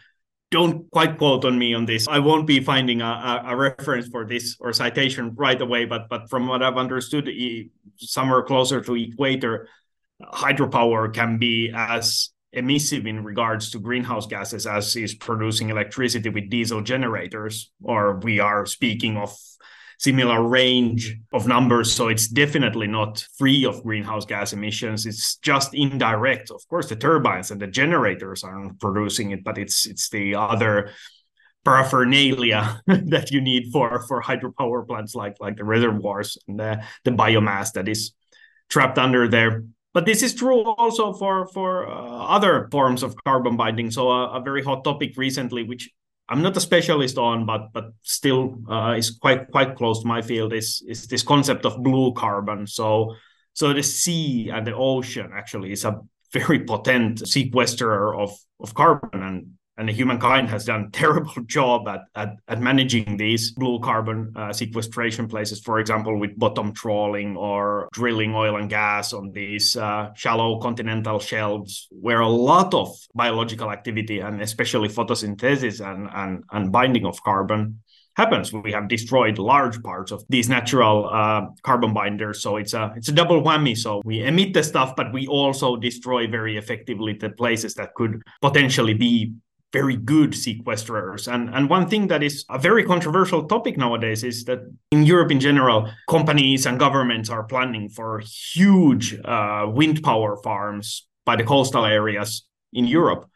Don't 0.52 0.88
quite 0.92 1.18
quote 1.18 1.44
on 1.44 1.58
me 1.58 1.74
on 1.74 1.86
this. 1.86 2.06
I 2.06 2.20
won't 2.20 2.46
be 2.46 2.60
finding 2.60 3.02
a, 3.02 3.42
a, 3.46 3.56
reference 3.56 4.06
for 4.06 4.24
this 4.24 4.56
or 4.60 4.72
citation 4.72 5.34
right 5.34 5.60
away 5.60 5.86
but 5.86 6.08
but 6.08 6.30
from 6.30 6.46
what 6.46 6.62
i've 6.62 6.76
understood 6.76 7.28
somewhere 7.96 8.42
closer 8.42 8.80
to 8.80 8.94
equator. 8.94 9.68
Hydropower 10.22 11.12
can 11.12 11.38
be 11.38 11.72
as 11.74 12.30
emissive 12.56 13.06
in 13.06 13.22
regards 13.22 13.70
to 13.70 13.78
greenhouse 13.78 14.26
gases 14.26 14.66
as 14.66 14.96
is 14.96 15.14
producing 15.14 15.70
electricity 15.70 16.28
with 16.28 16.50
diesel 16.50 16.80
generators, 16.80 17.70
or 17.82 18.18
we 18.18 18.40
are 18.40 18.66
speaking 18.66 19.16
of 19.16 19.36
similar 19.98 20.42
range 20.42 21.16
of 21.32 21.46
numbers. 21.46 21.92
So 21.92 22.08
it's 22.08 22.28
definitely 22.28 22.86
not 22.86 23.24
free 23.38 23.64
of 23.64 23.82
greenhouse 23.82 24.26
gas 24.26 24.52
emissions. 24.52 25.06
It's 25.06 25.36
just 25.36 25.74
indirect. 25.74 26.50
Of 26.50 26.66
course, 26.68 26.88
the 26.88 26.96
turbines 26.96 27.50
and 27.50 27.60
the 27.60 27.66
generators 27.66 28.44
are 28.44 28.70
producing 28.80 29.30
it, 29.30 29.44
but 29.44 29.58
it's 29.58 29.86
it's 29.86 30.08
the 30.10 30.34
other 30.34 30.90
paraphernalia 31.64 32.80
that 32.86 33.30
you 33.30 33.40
need 33.40 33.72
for 33.72 34.00
for 34.06 34.22
hydropower 34.22 34.86
plants 34.86 35.14
like 35.14 35.36
like 35.40 35.56
the 35.56 35.64
reservoirs 35.64 36.38
and 36.46 36.60
the, 36.60 36.80
the 37.04 37.10
biomass 37.10 37.72
that 37.72 37.88
is 37.88 38.12
trapped 38.68 38.98
under 38.98 39.26
there 39.26 39.64
but 39.96 40.04
this 40.04 40.22
is 40.22 40.34
true 40.34 40.60
also 40.76 41.14
for 41.14 41.46
for 41.46 41.88
uh, 41.88 42.36
other 42.36 42.68
forms 42.70 43.02
of 43.02 43.16
carbon 43.24 43.56
binding. 43.56 43.90
So 43.90 44.10
uh, 44.10 44.28
a 44.36 44.42
very 44.42 44.62
hot 44.62 44.84
topic 44.84 45.16
recently, 45.16 45.62
which 45.62 45.88
I'm 46.28 46.42
not 46.42 46.54
a 46.54 46.60
specialist 46.60 47.16
on, 47.16 47.46
but 47.46 47.72
but 47.72 47.94
still 48.02 48.60
uh, 48.68 48.92
is 48.92 49.08
quite 49.08 49.50
quite 49.50 49.74
close 49.74 50.02
to 50.02 50.06
my 50.06 50.20
field, 50.20 50.52
is 50.52 50.84
is 50.86 51.06
this 51.06 51.22
concept 51.22 51.64
of 51.64 51.82
blue 51.82 52.12
carbon. 52.12 52.66
So 52.66 53.16
so 53.54 53.72
the 53.72 53.82
sea 53.82 54.50
and 54.52 54.66
the 54.66 54.76
ocean 54.76 55.30
actually 55.32 55.72
is 55.72 55.86
a 55.86 55.98
very 56.30 56.66
potent 56.66 57.24
sequesterer 57.24 58.12
of 58.20 58.36
of 58.60 58.74
carbon 58.74 59.22
and 59.22 59.56
and 59.78 59.90
humankind 59.90 60.48
has 60.48 60.64
done 60.64 60.84
a 60.84 60.90
terrible 60.92 61.34
job 61.46 61.88
at, 61.88 62.00
at, 62.14 62.36
at 62.48 62.60
managing 62.60 63.16
these 63.16 63.52
blue 63.52 63.78
carbon 63.80 64.32
uh, 64.36 64.52
sequestration 64.52 65.28
places, 65.28 65.60
for 65.60 65.78
example, 65.78 66.18
with 66.18 66.38
bottom 66.38 66.72
trawling 66.72 67.36
or 67.36 67.88
drilling 67.92 68.34
oil 68.34 68.56
and 68.56 68.70
gas 68.70 69.12
on 69.12 69.32
these 69.32 69.76
uh, 69.76 70.12
shallow 70.14 70.58
continental 70.60 71.18
shelves, 71.18 71.88
where 71.90 72.20
a 72.20 72.28
lot 72.28 72.72
of 72.74 72.94
biological 73.14 73.70
activity 73.70 74.20
and 74.20 74.40
especially 74.40 74.88
photosynthesis 74.88 75.80
and, 75.80 76.08
and, 76.14 76.44
and 76.52 76.72
binding 76.72 77.04
of 77.04 77.22
carbon 77.22 77.80
happens. 78.16 78.52
We 78.52 78.72
have 78.72 78.88
destroyed 78.88 79.38
large 79.38 79.82
parts 79.82 80.10
of 80.10 80.24
these 80.28 80.48
natural 80.48 81.08
uh, 81.12 81.48
carbon 81.62 81.92
binders, 81.92 82.40
so 82.40 82.56
it's 82.56 82.72
a 82.72 82.92
it's 82.96 83.08
a 83.08 83.12
double 83.12 83.42
whammy. 83.42 83.76
So 83.76 84.00
we 84.04 84.22
emit 84.22 84.54
the 84.54 84.62
stuff, 84.62 84.96
but 84.96 85.12
we 85.12 85.26
also 85.26 85.76
destroy 85.76 86.26
very 86.26 86.56
effectively 86.56 87.12
the 87.12 87.30
places 87.30 87.74
that 87.74 87.94
could 87.94 88.22
potentially 88.40 88.94
be 88.94 89.34
very 89.76 89.96
good 89.96 90.34
sequestrers. 90.34 91.28
And, 91.28 91.50
and 91.54 91.68
one 91.68 91.86
thing 91.88 92.08
that 92.08 92.22
is 92.22 92.44
a 92.48 92.58
very 92.58 92.84
controversial 92.84 93.44
topic 93.44 93.76
nowadays 93.76 94.24
is 94.24 94.44
that 94.44 94.60
in 94.90 95.04
Europe 95.04 95.30
in 95.30 95.40
general, 95.40 95.90
companies 96.08 96.66
and 96.66 96.78
governments 96.78 97.28
are 97.28 97.44
planning 97.44 97.88
for 97.90 98.22
huge 98.54 99.06
uh, 99.24 99.66
wind 99.68 100.02
power 100.02 100.36
farms 100.42 101.06
by 101.26 101.36
the 101.36 101.44
coastal 101.44 101.84
areas 101.84 102.46
in 102.72 102.86
Europe. 102.86 103.28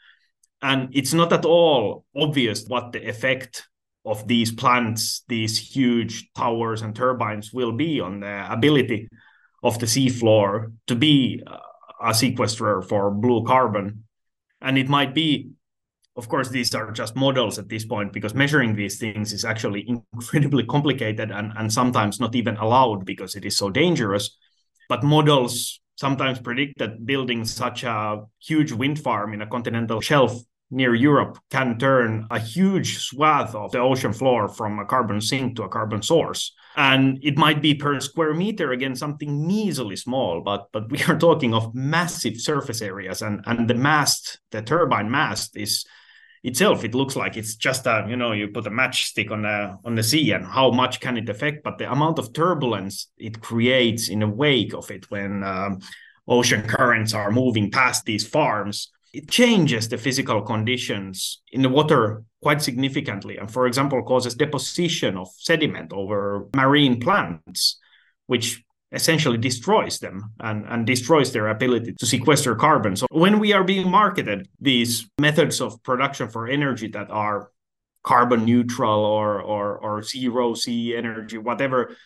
And 0.63 0.89
it's 0.93 1.13
not 1.13 1.33
at 1.33 1.45
all 1.45 2.05
obvious 2.17 2.65
what 2.67 2.93
the 2.93 3.07
effect 3.07 3.69
of 4.05 4.27
these 4.27 4.51
plants, 4.53 5.23
these 5.29 5.59
huge 5.59 6.31
towers 6.33 6.83
and 6.83 6.97
turbines 6.97 7.53
will 7.53 7.73
be 7.73 8.01
on 8.01 8.21
the 8.21 8.53
ability 8.53 9.09
of 9.63 9.79
the 9.79 9.87
seafloor 9.87 10.73
to 10.87 10.95
be 10.97 11.43
a 12.01 12.13
sequesterer 12.13 12.83
for 12.83 13.11
blue 13.11 13.45
carbon. 13.45 14.05
And 14.63 14.79
it 14.79 14.89
might 14.89 15.15
be 15.15 15.51
of 16.17 16.29
course, 16.29 16.49
these 16.49 16.75
are 16.75 16.91
just 16.91 17.17
models 17.17 17.59
at 17.59 17.69
this 17.69 17.85
point 17.85 18.13
because 18.13 18.35
measuring 18.35 18.75
these 18.75 18.99
things 18.99 19.33
is 19.33 19.45
actually 19.45 19.89
incredibly 20.15 20.65
complicated 20.65 21.31
and, 21.31 21.53
and 21.57 21.73
sometimes 21.73 22.21
not 22.21 22.35
even 22.35 22.57
allowed 22.57 23.05
because 23.05 23.35
it 23.37 23.45
is 23.45 23.57
so 23.57 23.71
dangerous. 23.71 24.37
But 24.89 25.05
models 25.05 25.81
sometimes 25.97 26.41
predict 26.41 26.79
that 26.79 27.05
building 27.07 27.45
such 27.45 27.85
a 27.85 28.23
huge 28.41 28.73
wind 28.73 28.99
farm 28.99 29.35
in 29.35 29.43
a 29.43 29.47
continental 29.47 30.01
shelf 30.01 30.35
near 30.71 30.95
Europe 30.95 31.39
can 31.51 31.79
turn 31.79 32.27
a 32.31 32.39
huge 32.39 32.99
swath 32.99 33.55
of 33.55 33.73
the 33.73 33.79
ocean 33.79 34.13
floor 34.13 34.49
from 34.49 34.79
a 34.79 34.85
carbon 34.85 35.21
sink 35.21 35.57
to 35.57 35.65
a 35.65 35.69
carbon 35.69 36.03
source. 36.03 36.55
And 36.77 37.19
it 37.23 37.37
might 37.37 37.61
be 37.61 37.75
per 37.75 37.99
square 38.01 38.33
meter, 38.35 38.71
again, 38.71 38.95
something 38.95 39.47
measly 39.47 39.97
small, 39.97 40.41
but 40.43 40.69
but 40.73 40.91
we 40.91 41.03
are 41.05 41.19
talking 41.19 41.53
of 41.55 41.75
massive 41.75 42.41
surface 42.41 42.81
areas. 42.81 43.23
And, 43.23 43.43
and 43.47 43.69
the 43.69 43.75
mast, 43.75 44.39
the 44.53 44.63
turbine 44.63 45.11
mast, 45.11 45.57
is 45.57 45.85
itself 46.43 46.85
it 46.85 46.95
looks 46.95 47.17
like 47.17 47.37
it's 47.37 47.55
just 47.57 47.87
a 47.87 48.07
you 48.09 48.17
know 48.17 48.33
you 48.33 48.49
put 48.49 48.67
a 48.67 48.71
matchstick 48.71 49.31
on 49.31 49.43
the 49.43 49.77
on 49.85 49.95
the 49.95 50.03
sea 50.03 50.33
and 50.33 50.47
how 50.47 50.71
much 50.71 50.99
can 51.01 51.17
it 51.17 51.29
affect 51.29 51.63
but 51.63 51.77
the 51.79 51.91
amount 51.91 52.19
of 52.19 52.33
turbulence 52.33 53.09
it 53.19 53.41
creates 53.41 54.09
in 54.09 54.21
the 54.21 54.27
wake 54.27 54.73
of 54.73 54.91
it 54.91 55.11
when 55.11 55.43
um, 55.45 55.79
ocean 56.27 56.63
currents 56.63 57.13
are 57.13 57.31
moving 57.31 57.71
past 57.71 58.05
these 58.07 58.27
farms 58.27 58.91
it 59.13 59.29
changes 59.29 59.89
the 59.89 59.99
physical 59.99 60.41
conditions 60.43 61.43
in 61.51 61.63
the 61.63 61.69
water 61.69 62.23
quite 62.43 62.63
significantly. 62.63 63.37
And 63.39 63.51
for 63.51 63.67
example 63.67 64.03
causes 64.03 64.35
deposition 64.35 65.17
of 65.17 65.29
sediment 65.37 65.93
over 65.93 66.49
marine 66.55 67.01
plants 67.01 67.79
which 68.27 68.63
essentially 68.93 69.39
destroys 69.39 69.99
them 69.99 70.33
and, 70.41 70.65
and 70.69 70.87
destroys 70.87 71.33
their 71.33 71.49
ability 71.49 71.95
to 71.95 72.07
sequester 72.07 72.55
carbon. 72.55 72.97
So 72.97 73.07
when 73.11 73.39
we 73.39 73.53
are 73.53 73.65
being 73.65 73.89
marketed 73.89 74.49
these 74.61 75.09
methods 75.19 75.61
of 75.61 75.83
production 75.83 76.29
for 76.29 76.49
energy 76.49 76.89
that 76.89 77.11
are 77.11 77.51
carbon 78.03 78.45
neutral 78.45 79.05
or 79.05 79.41
or 79.41 79.79
or 79.79 80.03
zero 80.03 80.55
C 80.55 80.97
energy, 80.97 81.39
whatever, 81.39 81.97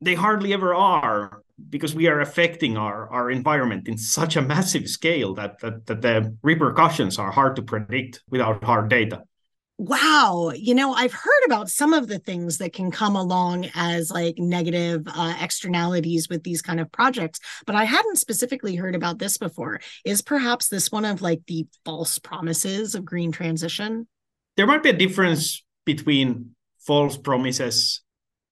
they 0.00 0.14
hardly 0.14 0.52
ever 0.52 0.74
are 0.74 1.42
because 1.68 1.94
we 1.94 2.06
are 2.06 2.20
affecting 2.20 2.78
our, 2.78 3.06
our 3.10 3.30
environment 3.30 3.86
in 3.86 3.98
such 3.98 4.36
a 4.36 4.42
massive 4.42 4.88
scale 4.88 5.34
that, 5.34 5.58
that 5.60 5.84
that 5.86 6.00
the 6.00 6.36
repercussions 6.42 7.18
are 7.18 7.30
hard 7.30 7.56
to 7.56 7.62
predict 7.62 8.22
without 8.30 8.64
hard 8.64 8.88
data 8.88 9.24
wow 9.80 10.52
you 10.54 10.74
know 10.74 10.92
i've 10.92 11.12
heard 11.12 11.44
about 11.46 11.70
some 11.70 11.94
of 11.94 12.06
the 12.06 12.18
things 12.18 12.58
that 12.58 12.72
can 12.72 12.90
come 12.90 13.16
along 13.16 13.66
as 13.74 14.10
like 14.10 14.34
negative 14.38 15.06
uh, 15.06 15.34
externalities 15.40 16.28
with 16.28 16.42
these 16.42 16.60
kind 16.60 16.80
of 16.80 16.92
projects 16.92 17.40
but 17.64 17.74
i 17.74 17.84
hadn't 17.84 18.16
specifically 18.16 18.76
heard 18.76 18.94
about 18.94 19.18
this 19.18 19.38
before. 19.38 19.80
Is 20.04 20.22
perhaps 20.22 20.68
this 20.68 20.92
one 20.92 21.04
of 21.04 21.22
like 21.22 21.40
the 21.46 21.66
false 21.84 22.18
promises 22.18 22.94
of 22.94 23.04
green 23.04 23.32
transition? 23.32 24.06
There 24.56 24.66
might 24.66 24.82
be 24.82 24.90
a 24.90 24.94
difference 24.94 25.64
between 25.84 26.54
false 26.78 27.16
promises 27.16 28.02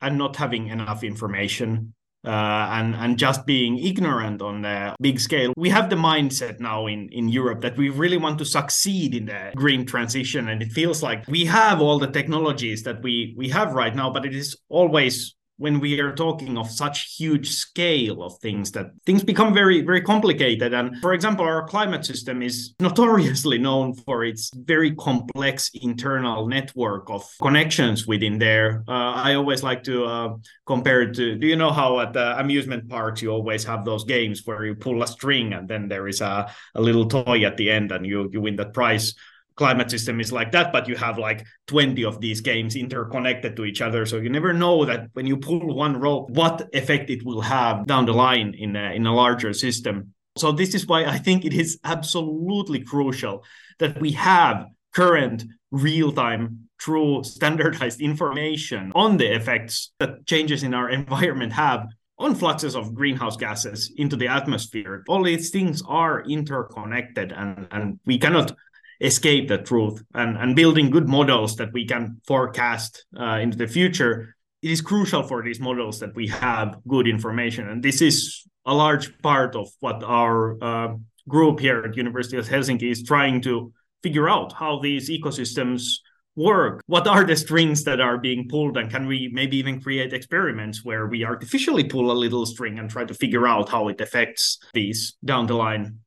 and 0.01 0.17
not 0.17 0.37
having 0.37 0.69
enough 0.69 1.05
information 1.05 1.95
uh, 2.29 2.69
and 2.73 2.95
and 2.95 3.19
just 3.19 3.47
being 3.47 3.79
ignorant 3.79 4.43
on 4.43 4.63
the 4.63 4.95
big 5.01 5.19
scale. 5.19 5.53
We 5.57 5.71
have 5.71 5.89
the 5.89 5.97
mindset 5.97 6.61
now 6.61 6.87
in 6.87 7.09
in 7.11 7.29
Europe 7.29 7.63
that 7.63 7.77
we 7.77 7.89
really 7.89 8.19
want 8.19 8.39
to 8.39 8.45
succeed 8.45 9.15
in 9.15 9.27
the 9.27 9.53
green 9.57 9.87
transition, 9.87 10.49
and 10.49 10.63
it 10.63 10.71
feels 10.73 11.03
like 11.03 11.27
we 11.27 11.47
have 11.47 11.81
all 11.81 11.99
the 11.99 12.11
technologies 12.11 12.83
that 12.83 13.03
we 13.03 13.35
we 13.37 13.49
have 13.49 13.73
right 13.73 13.95
now, 13.95 14.11
but 14.11 14.27
it 14.27 14.35
is 14.35 14.57
always 14.69 15.35
when 15.59 15.81
we 15.81 16.01
are 16.01 16.15
talking 16.15 16.57
of 16.57 16.71
such 16.71 17.17
huge 17.17 17.51
scale 17.51 18.23
of 18.23 18.39
things 18.39 18.73
that 18.73 18.87
things 19.05 19.23
become 19.23 19.53
very 19.53 19.83
very 19.83 20.01
complicated. 20.01 20.73
And 20.73 20.97
for 21.01 21.13
example 21.13 21.45
our 21.45 21.67
climate 21.67 22.05
system 22.05 22.43
is 22.43 22.75
notoriously 22.81 23.59
known 23.59 23.95
for 23.95 24.25
its 24.25 24.51
very 24.55 24.95
complex 24.95 25.71
internal 25.75 26.47
network 26.49 27.11
of 27.11 27.29
connections 27.43 28.07
within 28.07 28.39
there. 28.39 28.85
Uh, 28.89 29.13
i 29.29 29.35
always 29.35 29.63
like 29.63 29.83
to 29.83 30.05
uh, 30.05 30.37
compare 30.67 31.03
it 31.03 31.15
to 31.15 31.37
do 31.37 31.47
you 31.47 31.57
know 31.57 31.71
how 31.71 32.01
at 32.01 32.13
the 32.13 32.39
amusement 32.39 32.89
parks 32.89 33.23
you 33.23 33.31
always 33.31 33.65
have 33.65 33.85
those 33.85 34.05
games 34.05 34.47
where 34.47 34.65
you 34.65 34.75
pull 34.75 35.03
a 35.03 35.07
string 35.07 35.53
and 35.53 35.69
then 35.69 35.89
there 35.89 36.09
is 36.09 36.21
a, 36.21 36.51
a 36.75 36.81
little 36.81 37.07
toy 37.07 37.45
at 37.45 37.57
the 37.57 37.71
end 37.71 37.93
and 37.93 38.07
you 38.07 38.29
you 38.33 38.41
win 38.41 38.57
that 38.57 38.73
prize 38.73 39.15
climate 39.59 39.91
system 39.91 40.21
is 40.21 40.33
like 40.33 40.53
that, 40.53 40.73
but 40.73 40.89
you 40.89 40.97
have 40.97 41.19
like 41.19 41.45
20 41.67 42.05
of 42.05 42.21
these 42.21 42.41
games 42.41 42.77
interconnected 42.77 43.57
to 43.57 43.65
each 43.65 43.83
other. 43.83 44.07
So 44.07 44.17
you 44.17 44.31
never 44.31 44.55
know 44.55 44.85
that 44.85 45.09
when 45.13 45.27
you 45.27 45.37
pull 45.37 45.75
one 45.75 46.01
rope, 46.01 46.31
what 46.31 46.69
effect 46.73 47.11
it 47.11 47.25
will 47.25 47.43
have 47.43 47.87
down 47.87 48.07
the 48.07 48.13
line 48.13 48.55
in 48.57 48.77
a, 48.77 48.93
in 48.93 49.07
a 49.07 49.15
larger 49.15 49.53
system. 49.53 50.15
So 50.39 50.53
this 50.53 50.75
is 50.75 50.87
why 50.87 51.05
I 51.05 51.19
think 51.19 51.45
it 51.45 51.53
is 51.53 51.79
absolutely 51.85 52.85
crucial 52.85 53.45
that 53.81 54.01
we 54.01 54.13
have 54.13 54.67
current 54.95 55.45
real-time 55.73 56.69
true 56.79 57.25
standardized 57.25 58.01
information 58.01 58.93
on 58.95 59.17
the 59.17 59.35
effects 59.35 59.91
that 59.99 60.25
changes 60.27 60.63
in 60.63 60.73
our 60.73 60.89
environment 60.89 61.53
have 61.53 61.89
on 62.19 62.35
fluxes 62.35 62.75
of 62.75 62.95
greenhouse 62.95 63.37
gases 63.37 63.93
into 63.97 64.17
the 64.17 64.29
atmosphere. 64.29 65.05
All 65.09 65.23
these 65.23 65.51
things 65.51 65.83
are 65.87 66.23
interconnected, 66.23 67.33
and, 67.33 67.69
and 67.71 68.01
we 68.07 68.19
cannot 68.19 68.57
escape 69.01 69.49
the 69.49 69.59
truth. 69.59 70.03
And, 70.15 70.37
and 70.37 70.57
building 70.57 70.91
good 70.91 71.09
models 71.09 71.57
that 71.57 71.73
we 71.73 71.87
can 71.87 72.21
forecast 72.27 73.05
uh, 73.19 73.39
into 73.41 73.57
the 73.57 73.67
future, 73.67 74.35
it 74.63 74.71
is 74.71 74.81
crucial 74.81 75.23
for 75.23 75.43
these 75.43 75.61
models 75.61 76.01
that 76.01 76.15
we 76.15 76.27
have 76.29 76.79
good 76.89 77.07
information. 77.07 77.69
And 77.69 77.83
this 77.83 78.03
is 78.03 78.45
a 78.67 78.75
large 78.75 79.17
part 79.23 79.55
of 79.57 79.69
what 79.81 80.03
our 80.03 80.63
uh, 80.63 80.95
group 81.29 81.61
here 81.61 81.83
at 81.85 81.97
University 81.97 82.37
of 82.37 82.49
Helsinki 82.49 82.91
is 82.91 83.03
trying 83.03 83.41
to 83.43 83.73
figure 84.03 84.29
out 84.29 84.53
how 84.53 84.79
these 84.81 85.11
ecosystems 85.11 85.99
work 86.39 86.81
what 86.87 87.09
are 87.09 87.25
the 87.25 87.35
strings 87.35 87.83
that 87.83 88.01
are 88.01 88.17
being 88.17 88.49
pulled 88.49 88.77
and 88.77 88.91
can 88.91 89.09
we 89.09 89.29
maybe 89.33 89.57
even 89.57 89.81
create 89.81 90.13
experiments 90.13 90.85
where 90.85 91.09
we 91.09 91.25
artificially 91.25 91.83
pull 91.83 92.13
a 92.13 92.21
little 92.25 92.47
string 92.47 92.79
and 92.79 92.89
try 92.89 93.05
to 93.05 93.13
figure 93.13 93.49
out 93.49 93.69
how 93.69 93.89
it 93.89 94.01
affects 94.01 94.59
these 94.73 95.17
down 95.25 95.49
the 95.49 95.55
line 95.55 95.99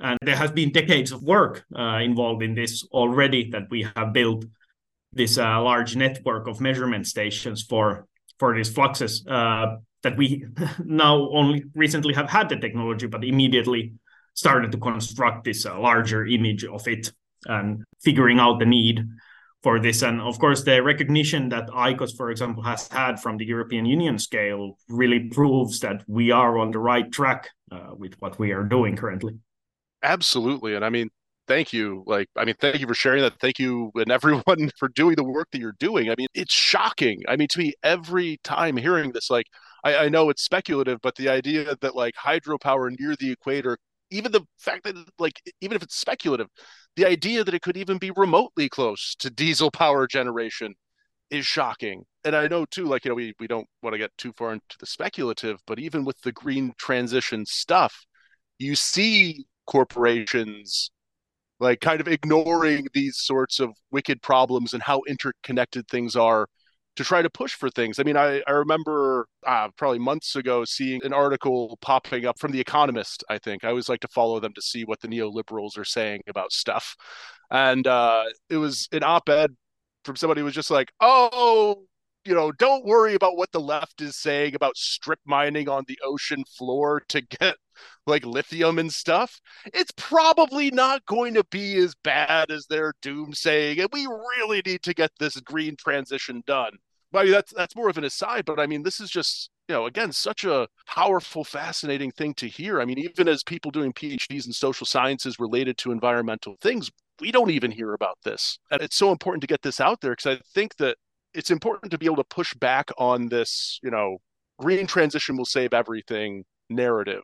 and 0.00 0.18
there 0.22 0.36
has 0.36 0.50
been 0.50 0.72
decades 0.72 1.12
of 1.12 1.22
work 1.22 1.64
uh, 1.78 2.00
involved 2.02 2.42
in 2.42 2.54
this 2.54 2.84
already 2.92 3.50
that 3.50 3.64
we 3.70 3.86
have 3.96 4.12
built 4.12 4.44
this 5.12 5.38
uh, 5.38 5.60
large 5.62 5.96
network 5.96 6.46
of 6.46 6.60
measurement 6.60 7.06
stations 7.06 7.62
for 7.62 8.06
for 8.38 8.56
these 8.56 8.72
fluxes 8.72 9.24
uh, 9.28 9.76
that 10.02 10.16
we 10.16 10.44
now 10.84 11.28
only 11.30 11.64
recently 11.74 12.14
have 12.14 12.30
had 12.30 12.48
the 12.48 12.56
technology 12.56 13.06
but 13.06 13.24
immediately 13.24 13.92
started 14.34 14.72
to 14.72 14.78
construct 14.78 15.44
this 15.44 15.66
uh, 15.66 15.78
larger 15.78 16.26
image 16.26 16.64
of 16.64 16.86
it 16.88 17.12
and 17.46 17.84
figuring 18.00 18.38
out 18.38 18.58
the 18.58 18.66
need 18.66 19.06
for 19.62 19.78
this. 19.78 20.02
And 20.02 20.20
of 20.20 20.38
course, 20.38 20.62
the 20.62 20.82
recognition 20.82 21.48
that 21.50 21.68
ICOS, 21.68 22.16
for 22.16 22.30
example, 22.30 22.62
has 22.62 22.88
had 22.88 23.20
from 23.20 23.36
the 23.36 23.44
European 23.44 23.84
Union 23.84 24.18
scale 24.18 24.78
really 24.88 25.28
proves 25.28 25.80
that 25.80 26.02
we 26.06 26.30
are 26.30 26.58
on 26.58 26.70
the 26.70 26.78
right 26.78 27.10
track 27.10 27.50
uh, 27.70 27.90
with 27.96 28.14
what 28.20 28.38
we 28.38 28.52
are 28.52 28.64
doing 28.64 28.96
currently. 28.96 29.38
Absolutely. 30.02 30.74
And 30.74 30.84
I 30.84 30.90
mean, 30.90 31.10
thank 31.46 31.72
you. 31.72 32.02
Like, 32.06 32.28
I 32.36 32.44
mean, 32.44 32.54
thank 32.60 32.80
you 32.80 32.86
for 32.86 32.94
sharing 32.94 33.22
that. 33.22 33.38
Thank 33.40 33.58
you 33.58 33.90
and 33.94 34.10
everyone 34.10 34.70
for 34.78 34.88
doing 34.88 35.16
the 35.16 35.24
work 35.24 35.48
that 35.52 35.60
you're 35.60 35.74
doing. 35.78 36.10
I 36.10 36.14
mean, 36.16 36.28
it's 36.34 36.52
shocking. 36.54 37.22
I 37.28 37.36
mean, 37.36 37.48
to 37.48 37.58
me, 37.58 37.74
every 37.82 38.38
time 38.44 38.76
hearing 38.76 39.12
this, 39.12 39.30
like, 39.30 39.46
I, 39.84 39.96
I 39.96 40.08
know 40.08 40.30
it's 40.30 40.42
speculative, 40.42 40.98
but 41.02 41.16
the 41.16 41.28
idea 41.28 41.76
that 41.80 41.94
like 41.96 42.14
hydropower 42.14 42.90
near 42.98 43.16
the 43.16 43.32
equator 43.32 43.78
even 44.12 44.32
the 44.32 44.42
fact 44.58 44.82
that 44.84 44.96
like 45.20 45.40
even 45.60 45.76
if 45.76 45.82
it's 45.84 45.94
speculative 45.96 46.48
the 46.96 47.06
idea 47.06 47.44
that 47.44 47.54
it 47.54 47.62
could 47.62 47.76
even 47.76 47.96
be 47.96 48.10
remotely 48.10 48.68
close 48.68 49.14
to 49.20 49.30
diesel 49.30 49.70
power 49.70 50.06
generation 50.08 50.74
is 51.30 51.46
shocking 51.46 52.04
and 52.24 52.34
i 52.36 52.48
know 52.48 52.64
too 52.66 52.86
like 52.86 53.04
you 53.04 53.10
know 53.10 53.14
we, 53.14 53.34
we 53.40 53.46
don't 53.46 53.66
want 53.82 53.94
to 53.94 53.98
get 53.98 54.10
too 54.18 54.32
far 54.36 54.52
into 54.52 54.76
the 54.80 54.86
speculative 54.86 55.58
but 55.66 55.78
even 55.78 56.04
with 56.04 56.20
the 56.22 56.32
green 56.32 56.72
transition 56.78 57.46
stuff 57.46 58.04
you 58.58 58.74
see 58.76 59.44
corporations 59.66 60.90
like 61.60 61.80
kind 61.80 62.00
of 62.00 62.08
ignoring 62.08 62.88
these 62.94 63.18
sorts 63.18 63.60
of 63.60 63.70
wicked 63.90 64.22
problems 64.22 64.72
and 64.72 64.82
how 64.82 65.02
interconnected 65.06 65.86
things 65.88 66.16
are 66.16 66.48
to 66.96 67.04
try 67.04 67.22
to 67.22 67.30
push 67.30 67.54
for 67.54 67.70
things. 67.70 67.98
I 67.98 68.02
mean, 68.02 68.16
I, 68.16 68.42
I 68.46 68.52
remember 68.52 69.26
uh, 69.46 69.68
probably 69.76 69.98
months 69.98 70.36
ago 70.36 70.64
seeing 70.64 71.04
an 71.04 71.12
article 71.12 71.78
popping 71.80 72.24
up 72.26 72.38
from 72.38 72.50
The 72.50 72.60
Economist, 72.60 73.22
I 73.28 73.38
think. 73.38 73.62
I 73.62 73.68
always 73.68 73.88
like 73.88 74.00
to 74.00 74.08
follow 74.08 74.40
them 74.40 74.52
to 74.54 74.62
see 74.62 74.84
what 74.84 75.00
the 75.00 75.08
neoliberals 75.08 75.78
are 75.78 75.84
saying 75.84 76.22
about 76.28 76.50
stuff. 76.50 76.96
And 77.50 77.86
uh, 77.86 78.24
it 78.48 78.56
was 78.56 78.88
an 78.92 79.02
op 79.04 79.28
ed 79.28 79.54
from 80.04 80.16
somebody 80.16 80.40
who 80.40 80.46
was 80.46 80.54
just 80.54 80.70
like, 80.70 80.90
oh, 81.00 81.84
you 82.24 82.34
know, 82.34 82.52
don't 82.52 82.84
worry 82.84 83.14
about 83.14 83.36
what 83.36 83.52
the 83.52 83.60
left 83.60 84.00
is 84.00 84.16
saying 84.16 84.54
about 84.54 84.76
strip 84.76 85.20
mining 85.24 85.68
on 85.68 85.84
the 85.86 85.98
ocean 86.04 86.44
floor 86.56 87.02
to 87.08 87.20
get 87.20 87.56
like 88.06 88.24
lithium 88.24 88.78
and 88.78 88.92
stuff. 88.92 89.40
It's 89.66 89.92
probably 89.96 90.70
not 90.70 91.04
going 91.06 91.34
to 91.34 91.44
be 91.44 91.76
as 91.76 91.94
bad 92.02 92.50
as 92.50 92.66
they're 92.68 92.94
doomsaying, 93.02 93.78
and 93.80 93.88
we 93.92 94.06
really 94.06 94.62
need 94.64 94.82
to 94.82 94.94
get 94.94 95.10
this 95.18 95.38
green 95.40 95.76
transition 95.76 96.42
done. 96.46 96.72
I 97.12 97.24
mean, 97.24 97.32
that's 97.32 97.52
that's 97.52 97.76
more 97.76 97.88
of 97.88 97.98
an 97.98 98.04
aside, 98.04 98.44
but 98.44 98.60
I 98.60 98.66
mean, 98.66 98.82
this 98.82 99.00
is 99.00 99.10
just 99.10 99.50
you 99.68 99.74
know, 99.74 99.86
again, 99.86 100.12
such 100.12 100.44
a 100.44 100.68
powerful, 100.86 101.44
fascinating 101.44 102.10
thing 102.10 102.34
to 102.34 102.48
hear. 102.48 102.80
I 102.80 102.84
mean, 102.84 102.98
even 102.98 103.28
as 103.28 103.44
people 103.44 103.70
doing 103.70 103.92
PhDs 103.92 104.46
in 104.46 104.52
social 104.52 104.86
sciences 104.86 105.38
related 105.38 105.78
to 105.78 105.92
environmental 105.92 106.56
things, 106.60 106.90
we 107.20 107.30
don't 107.30 107.50
even 107.50 107.70
hear 107.70 107.94
about 107.94 108.18
this, 108.24 108.58
and 108.70 108.82
it's 108.82 108.96
so 108.96 109.12
important 109.12 109.42
to 109.42 109.46
get 109.46 109.62
this 109.62 109.80
out 109.80 110.00
there 110.00 110.12
because 110.12 110.38
I 110.38 110.40
think 110.54 110.76
that 110.76 110.96
it's 111.34 111.50
important 111.50 111.92
to 111.92 111.98
be 111.98 112.06
able 112.06 112.16
to 112.16 112.24
push 112.24 112.54
back 112.54 112.90
on 112.98 113.28
this, 113.28 113.78
you 113.82 113.90
know, 113.90 114.18
green 114.58 114.86
transition 114.86 115.36
will 115.36 115.44
save 115.44 115.72
everything 115.72 116.44
narrative 116.68 117.22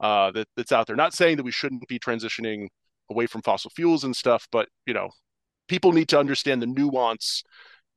uh, 0.00 0.30
that, 0.32 0.48
that's 0.56 0.72
out 0.72 0.86
there. 0.86 0.96
Not 0.96 1.14
saying 1.14 1.36
that 1.36 1.44
we 1.44 1.52
shouldn't 1.52 1.86
be 1.88 1.98
transitioning 1.98 2.68
away 3.10 3.26
from 3.26 3.42
fossil 3.42 3.70
fuels 3.74 4.04
and 4.04 4.14
stuff, 4.14 4.46
but 4.50 4.68
you 4.86 4.94
know, 4.94 5.10
people 5.68 5.92
need 5.92 6.08
to 6.08 6.18
understand 6.18 6.62
the 6.62 6.66
nuance 6.66 7.42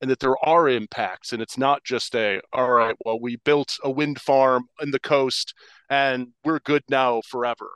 and 0.00 0.10
that 0.10 0.20
there 0.20 0.36
are 0.44 0.68
impacts 0.68 1.32
and 1.32 1.42
it's 1.42 1.58
not 1.58 1.82
just 1.84 2.14
a 2.14 2.40
all 2.52 2.70
right 2.70 2.96
well 3.04 3.18
we 3.20 3.36
built 3.44 3.78
a 3.82 3.90
wind 3.90 4.20
farm 4.20 4.68
in 4.80 4.90
the 4.90 5.00
coast 5.00 5.54
and 5.90 6.28
we're 6.44 6.60
good 6.60 6.82
now 6.88 7.20
forever 7.26 7.70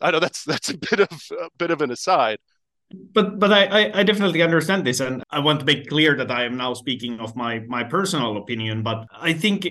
i 0.00 0.10
know 0.10 0.20
that's 0.20 0.44
that's 0.44 0.68
a 0.68 0.78
bit 0.78 1.00
of 1.00 1.10
a 1.32 1.48
bit 1.58 1.70
of 1.70 1.80
an 1.80 1.90
aside 1.90 2.38
but 3.14 3.38
but 3.38 3.50
I, 3.50 3.90
I 3.94 4.02
definitely 4.02 4.42
understand 4.42 4.86
this 4.86 5.00
and 5.00 5.24
i 5.30 5.38
want 5.38 5.60
to 5.60 5.66
make 5.66 5.88
clear 5.88 6.14
that 6.16 6.30
i 6.30 6.44
am 6.44 6.56
now 6.56 6.74
speaking 6.74 7.20
of 7.20 7.34
my 7.34 7.60
my 7.60 7.84
personal 7.84 8.36
opinion 8.36 8.82
but 8.82 9.06
i 9.14 9.32
think 9.32 9.66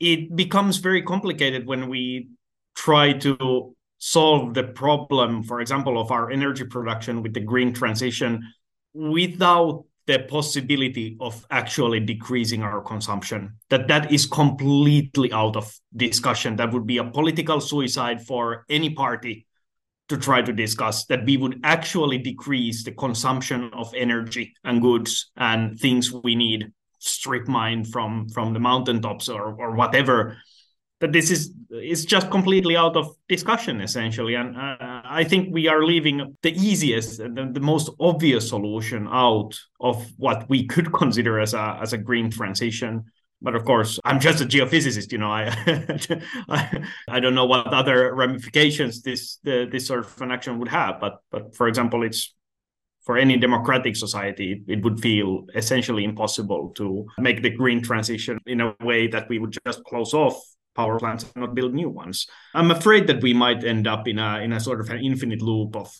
it 0.00 0.34
becomes 0.34 0.78
very 0.78 1.02
complicated 1.02 1.66
when 1.66 1.88
we 1.88 2.28
try 2.76 3.12
to 3.12 3.74
solve 3.98 4.54
the 4.54 4.62
problem 4.62 5.42
for 5.42 5.60
example 5.60 5.98
of 5.98 6.10
our 6.10 6.30
energy 6.30 6.64
production 6.64 7.22
with 7.22 7.32
the 7.32 7.40
green 7.40 7.72
transition 7.72 8.42
without 8.94 9.84
the 10.06 10.20
possibility 10.20 11.16
of 11.20 11.44
actually 11.50 12.00
decreasing 12.00 12.62
our 12.62 12.80
consumption. 12.80 13.56
That 13.70 13.88
that 13.88 14.12
is 14.12 14.24
completely 14.26 15.32
out 15.32 15.56
of 15.56 15.74
discussion. 15.96 16.56
That 16.56 16.72
would 16.72 16.86
be 16.86 16.98
a 16.98 17.04
political 17.04 17.60
suicide 17.60 18.24
for 18.24 18.64
any 18.68 18.90
party 18.90 19.46
to 20.08 20.16
try 20.16 20.40
to 20.42 20.52
discuss 20.52 21.06
that 21.06 21.24
we 21.24 21.36
would 21.36 21.60
actually 21.64 22.18
decrease 22.18 22.84
the 22.84 22.92
consumption 22.92 23.70
of 23.72 23.92
energy 23.96 24.54
and 24.62 24.80
goods 24.80 25.32
and 25.36 25.78
things 25.78 26.12
we 26.12 26.36
need 26.36 26.70
strip 27.00 27.48
mine 27.48 27.84
from 27.84 28.28
from 28.28 28.52
the 28.52 28.60
mountaintops 28.60 29.28
or 29.28 29.54
or 29.60 29.74
whatever 29.74 30.36
that 31.00 31.12
this 31.12 31.30
is 31.30 31.52
is 31.70 32.04
just 32.04 32.30
completely 32.30 32.76
out 32.76 32.96
of 32.96 33.14
discussion 33.28 33.80
essentially. 33.80 34.34
And 34.34 34.56
uh, 34.56 35.02
i 35.04 35.24
think 35.24 35.52
we 35.52 35.68
are 35.68 35.84
leaving 35.84 36.36
the 36.42 36.52
easiest 36.52 37.18
the, 37.18 37.50
the 37.52 37.60
most 37.60 37.90
obvious 38.00 38.48
solution 38.48 39.08
out 39.10 39.58
of 39.80 40.06
what 40.16 40.48
we 40.48 40.66
could 40.66 40.92
consider 40.92 41.40
as 41.40 41.54
a 41.54 41.78
as 41.80 41.92
a 41.92 41.98
green 41.98 42.30
transition. 42.30 43.04
But 43.42 43.54
of 43.54 43.64
course 43.64 44.00
i'm 44.04 44.18
just 44.18 44.40
a 44.40 44.46
geophysicist 44.46 45.12
you 45.12 45.18
know 45.18 45.30
i 45.30 45.44
I, 46.48 46.84
I, 47.08 47.20
don't 47.20 47.34
know 47.34 47.44
what 47.44 47.66
other 47.66 48.14
ramifications 48.14 49.02
this 49.02 49.38
the, 49.44 49.68
this 49.70 49.86
sort 49.86 50.00
of 50.00 50.22
an 50.22 50.32
action 50.32 50.58
would 50.58 50.68
have. 50.68 51.00
But 51.00 51.18
but 51.30 51.54
for 51.54 51.68
example 51.68 52.02
it's 52.02 52.34
for 53.04 53.16
any 53.16 53.36
democratic 53.36 53.94
society, 53.94 54.64
it 54.66 54.82
would 54.82 54.98
feel 55.00 55.46
essentially 55.54 56.02
impossible 56.02 56.72
to 56.76 57.06
make 57.18 57.40
the 57.40 57.50
green 57.50 57.80
transition 57.80 58.36
in 58.46 58.60
a 58.60 58.74
way 58.80 59.06
that 59.06 59.28
we 59.28 59.38
would 59.38 59.56
just 59.64 59.84
close 59.84 60.12
off 60.12 60.36
power 60.76 60.98
plants 60.98 61.24
and 61.24 61.36
not 61.36 61.54
build 61.54 61.74
new 61.74 61.88
ones. 61.88 62.26
I'm 62.54 62.70
afraid 62.70 63.06
that 63.08 63.22
we 63.22 63.32
might 63.34 63.64
end 63.64 63.86
up 63.86 64.06
in 64.06 64.18
a 64.18 64.40
in 64.40 64.52
a 64.52 64.60
sort 64.60 64.80
of 64.80 64.90
an 64.90 65.00
infinite 65.00 65.42
loop 65.42 65.74
of 65.74 65.90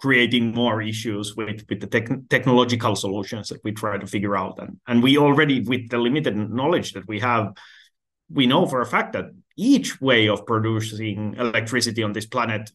creating 0.00 0.52
more 0.54 0.82
issues 0.82 1.36
with 1.36 1.64
with 1.68 1.80
the 1.80 1.86
tech- 1.86 2.28
technological 2.28 2.96
solutions 2.96 3.48
that 3.48 3.62
we 3.64 3.72
try 3.72 3.96
to 3.96 4.06
figure 4.06 4.36
out 4.36 4.58
and 4.58 4.78
and 4.86 5.02
we 5.02 5.18
already 5.18 5.60
with 5.60 5.88
the 5.90 5.98
limited 5.98 6.36
knowledge 6.36 6.92
that 6.92 7.06
we 7.06 7.20
have 7.20 7.52
we 8.30 8.46
know 8.46 8.66
for 8.66 8.80
a 8.80 8.86
fact 8.86 9.12
that 9.12 9.26
each 9.56 10.00
way 10.00 10.28
of 10.28 10.46
producing 10.46 11.34
electricity 11.38 12.02
on 12.02 12.12
this 12.12 12.26
planet 12.26 12.70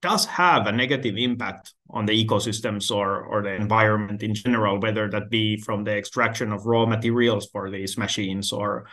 does 0.00 0.24
have 0.26 0.66
a 0.66 0.72
negative 0.72 1.16
impact 1.16 1.74
on 1.90 2.06
the 2.06 2.24
ecosystems 2.24 2.90
or 2.90 3.24
or 3.24 3.42
the 3.42 3.54
environment 3.54 4.22
in 4.22 4.34
general 4.34 4.80
whether 4.80 5.08
that 5.08 5.30
be 5.30 5.56
from 5.56 5.84
the 5.84 5.96
extraction 5.96 6.52
of 6.52 6.66
raw 6.66 6.86
materials 6.86 7.48
for 7.52 7.70
these 7.70 7.98
machines 7.98 8.52
or 8.52 8.86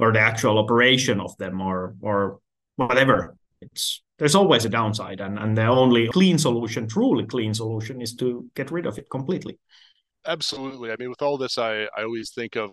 or 0.00 0.12
the 0.12 0.20
actual 0.20 0.58
operation 0.58 1.20
of 1.20 1.36
them 1.36 1.60
or 1.60 1.94
or 2.00 2.40
whatever. 2.76 3.36
It's 3.60 4.02
there's 4.18 4.34
always 4.34 4.64
a 4.64 4.68
downside 4.68 5.20
and 5.20 5.38
and 5.38 5.56
the 5.56 5.66
only 5.66 6.08
clean 6.08 6.38
solution 6.38 6.88
truly 6.88 7.26
clean 7.26 7.54
solution 7.54 8.00
is 8.00 8.14
to 8.16 8.48
get 8.54 8.70
rid 8.70 8.86
of 8.86 8.98
it 8.98 9.08
completely. 9.10 9.58
Absolutely. 10.26 10.90
I 10.90 10.96
mean 10.98 11.10
with 11.10 11.22
all 11.22 11.38
this 11.38 11.58
i 11.58 11.84
i 11.96 12.02
always 12.02 12.30
think 12.30 12.56
of 12.56 12.72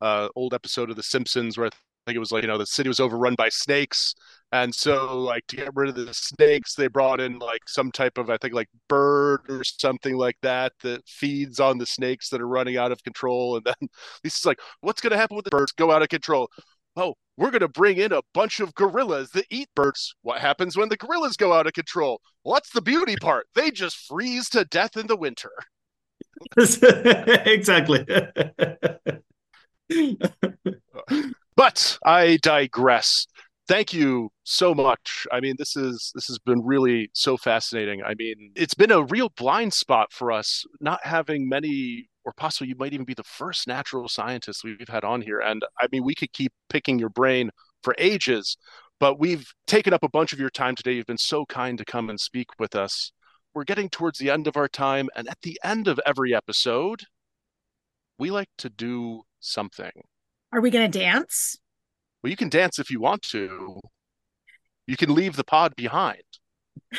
uh 0.00 0.28
old 0.34 0.54
episode 0.54 0.90
of 0.90 0.96
the 0.96 1.02
simpsons 1.02 1.56
where 1.56 1.68
I 1.68 1.70
think 2.06 2.16
it 2.16 2.20
was 2.20 2.32
like 2.32 2.42
you 2.42 2.48
know 2.48 2.58
the 2.58 2.66
city 2.66 2.88
was 2.88 3.00
overrun 3.00 3.34
by 3.34 3.48
snakes, 3.48 4.14
and 4.52 4.74
so 4.74 5.18
like 5.18 5.46
to 5.48 5.56
get 5.56 5.74
rid 5.74 5.88
of 5.88 5.94
the 5.96 6.12
snakes, 6.14 6.74
they 6.74 6.88
brought 6.88 7.20
in 7.20 7.38
like 7.38 7.68
some 7.68 7.90
type 7.92 8.18
of 8.18 8.30
I 8.30 8.36
think 8.38 8.54
like 8.54 8.68
bird 8.88 9.40
or 9.48 9.64
something 9.64 10.16
like 10.16 10.36
that 10.42 10.72
that 10.82 11.06
feeds 11.06 11.60
on 11.60 11.78
the 11.78 11.86
snakes 11.86 12.30
that 12.30 12.40
are 12.40 12.48
running 12.48 12.76
out 12.76 12.92
of 12.92 13.02
control. 13.02 13.56
And 13.56 13.66
then 13.66 13.88
Lisa's 14.24 14.46
like, 14.46 14.60
"What's 14.80 15.00
going 15.00 15.12
to 15.12 15.16
happen 15.18 15.36
with 15.36 15.44
the 15.44 15.50
birds? 15.50 15.72
Go 15.72 15.90
out 15.90 16.02
of 16.02 16.08
control." 16.08 16.48
oh, 16.96 17.14
we're 17.36 17.50
going 17.50 17.60
to 17.60 17.68
bring 17.68 17.98
in 17.98 18.12
a 18.12 18.22
bunch 18.32 18.60
of 18.60 18.74
gorillas 18.74 19.30
that 19.30 19.44
eat 19.50 19.68
birds. 19.74 20.14
What 20.22 20.40
happens 20.40 20.76
when 20.76 20.88
the 20.88 20.96
gorillas 20.96 21.36
go 21.36 21.52
out 21.52 21.66
of 21.66 21.74
control? 21.74 22.20
What's 22.42 22.70
the 22.70 22.80
beauty 22.80 23.16
part? 23.20 23.46
They 23.54 23.70
just 23.70 23.96
freeze 23.98 24.48
to 24.50 24.64
death 24.64 24.96
in 24.96 25.06
the 25.06 25.16
winter. 25.16 25.52
exactly. 26.56 28.06
but 31.56 31.98
I 32.04 32.38
digress. 32.42 33.26
Thank 33.68 33.92
you 33.92 34.30
so 34.44 34.74
much. 34.74 35.26
I 35.32 35.40
mean, 35.40 35.56
this 35.58 35.76
is 35.76 36.12
this 36.14 36.28
has 36.28 36.38
been 36.38 36.64
really 36.64 37.10
so 37.14 37.36
fascinating. 37.36 38.02
I 38.02 38.14
mean, 38.14 38.52
it's 38.54 38.74
been 38.74 38.92
a 38.92 39.02
real 39.02 39.30
blind 39.30 39.72
spot 39.74 40.12
for 40.12 40.30
us 40.30 40.64
not 40.80 41.04
having 41.04 41.48
many 41.48 42.08
or 42.24 42.32
possibly 42.36 42.68
you 42.68 42.76
might 42.76 42.92
even 42.92 43.06
be 43.06 43.14
the 43.14 43.24
first 43.24 43.66
natural 43.66 44.08
scientist 44.08 44.64
we've 44.64 44.88
had 44.88 45.04
on 45.04 45.20
here. 45.20 45.40
And 45.40 45.64
I 45.80 45.86
mean, 45.90 46.04
we 46.04 46.14
could 46.14 46.32
keep 46.32 46.52
picking 46.68 46.98
your 46.98 47.08
brain 47.08 47.50
for 47.82 47.94
ages, 47.98 48.56
but 49.00 49.18
we've 49.18 49.52
taken 49.66 49.92
up 49.92 50.02
a 50.02 50.08
bunch 50.08 50.32
of 50.32 50.40
your 50.40 50.50
time 50.50 50.74
today. 50.74 50.92
You've 50.92 51.06
been 51.06 51.18
so 51.18 51.44
kind 51.46 51.78
to 51.78 51.84
come 51.84 52.08
and 52.08 52.20
speak 52.20 52.48
with 52.58 52.74
us. 52.76 53.12
We're 53.54 53.64
getting 53.64 53.88
towards 53.88 54.18
the 54.18 54.30
end 54.30 54.46
of 54.46 54.56
our 54.56 54.68
time. 54.68 55.08
And 55.16 55.28
at 55.28 55.40
the 55.42 55.58
end 55.64 55.88
of 55.88 56.00
every 56.04 56.34
episode, 56.34 57.04
we 58.18 58.30
like 58.30 58.50
to 58.58 58.68
do 58.68 59.22
something. 59.40 59.92
Are 60.52 60.60
we 60.60 60.70
going 60.70 60.90
to 60.90 60.98
dance? 60.98 61.58
Well, 62.26 62.32
you 62.32 62.36
can 62.36 62.48
dance 62.48 62.80
if 62.80 62.90
you 62.90 62.98
want 62.98 63.22
to. 63.30 63.78
You 64.88 64.96
can 64.96 65.14
leave 65.14 65.36
the 65.36 65.44
pod 65.44 65.76
behind. 65.76 66.24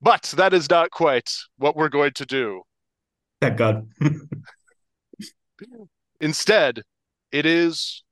But 0.00 0.22
that 0.36 0.52
is 0.52 0.68
not 0.68 0.90
quite 0.90 1.30
what 1.58 1.76
we're 1.76 1.90
going 1.90 2.14
to 2.14 2.26
do. 2.26 2.62
Thank 3.40 3.56
God. 3.56 3.88
Instead, 6.20 6.82
it 7.30 7.46
is 7.46 8.02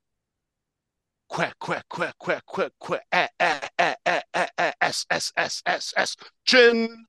quack, 1.29 1.57
quack, 1.59 1.87
quack, 1.89 2.15
quack, 2.21 2.47
quack, 2.47 2.71
quack, 2.79 3.03
ah, 3.13 3.29
ah, 3.41 3.69
ah, 4.07 4.73
s, 4.81 5.05
s, 5.11 5.33
s, 5.37 5.63
s, 5.67 5.95
s, 5.97 6.17
chin. 6.47 7.07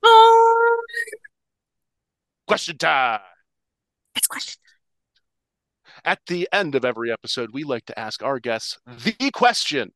Question 2.47 2.79
time. 2.79 3.19
It's 4.15 4.25
question 4.25 4.64
At 6.05 6.19
the 6.27 6.47
end 6.51 6.75
of 6.75 6.85
every 6.85 7.11
episode, 7.11 7.49
we 7.51 7.63
like 7.63 7.85
to 7.87 7.99
ask 7.99 8.21
our 8.21 8.39
guests 8.39 8.77
the 8.85 9.31
question 9.31 9.91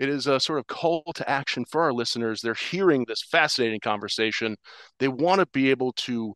it 0.00 0.08
is 0.08 0.26
a 0.26 0.40
sort 0.40 0.58
of 0.58 0.66
call 0.66 1.04
to 1.14 1.30
action 1.30 1.64
for 1.64 1.82
our 1.82 1.92
listeners. 1.92 2.40
They're 2.40 2.54
hearing 2.54 3.04
this 3.06 3.22
fascinating 3.22 3.78
conversation. 3.78 4.56
They 4.98 5.06
want 5.06 5.38
to 5.38 5.46
be 5.46 5.70
able 5.70 5.92
to 5.92 6.34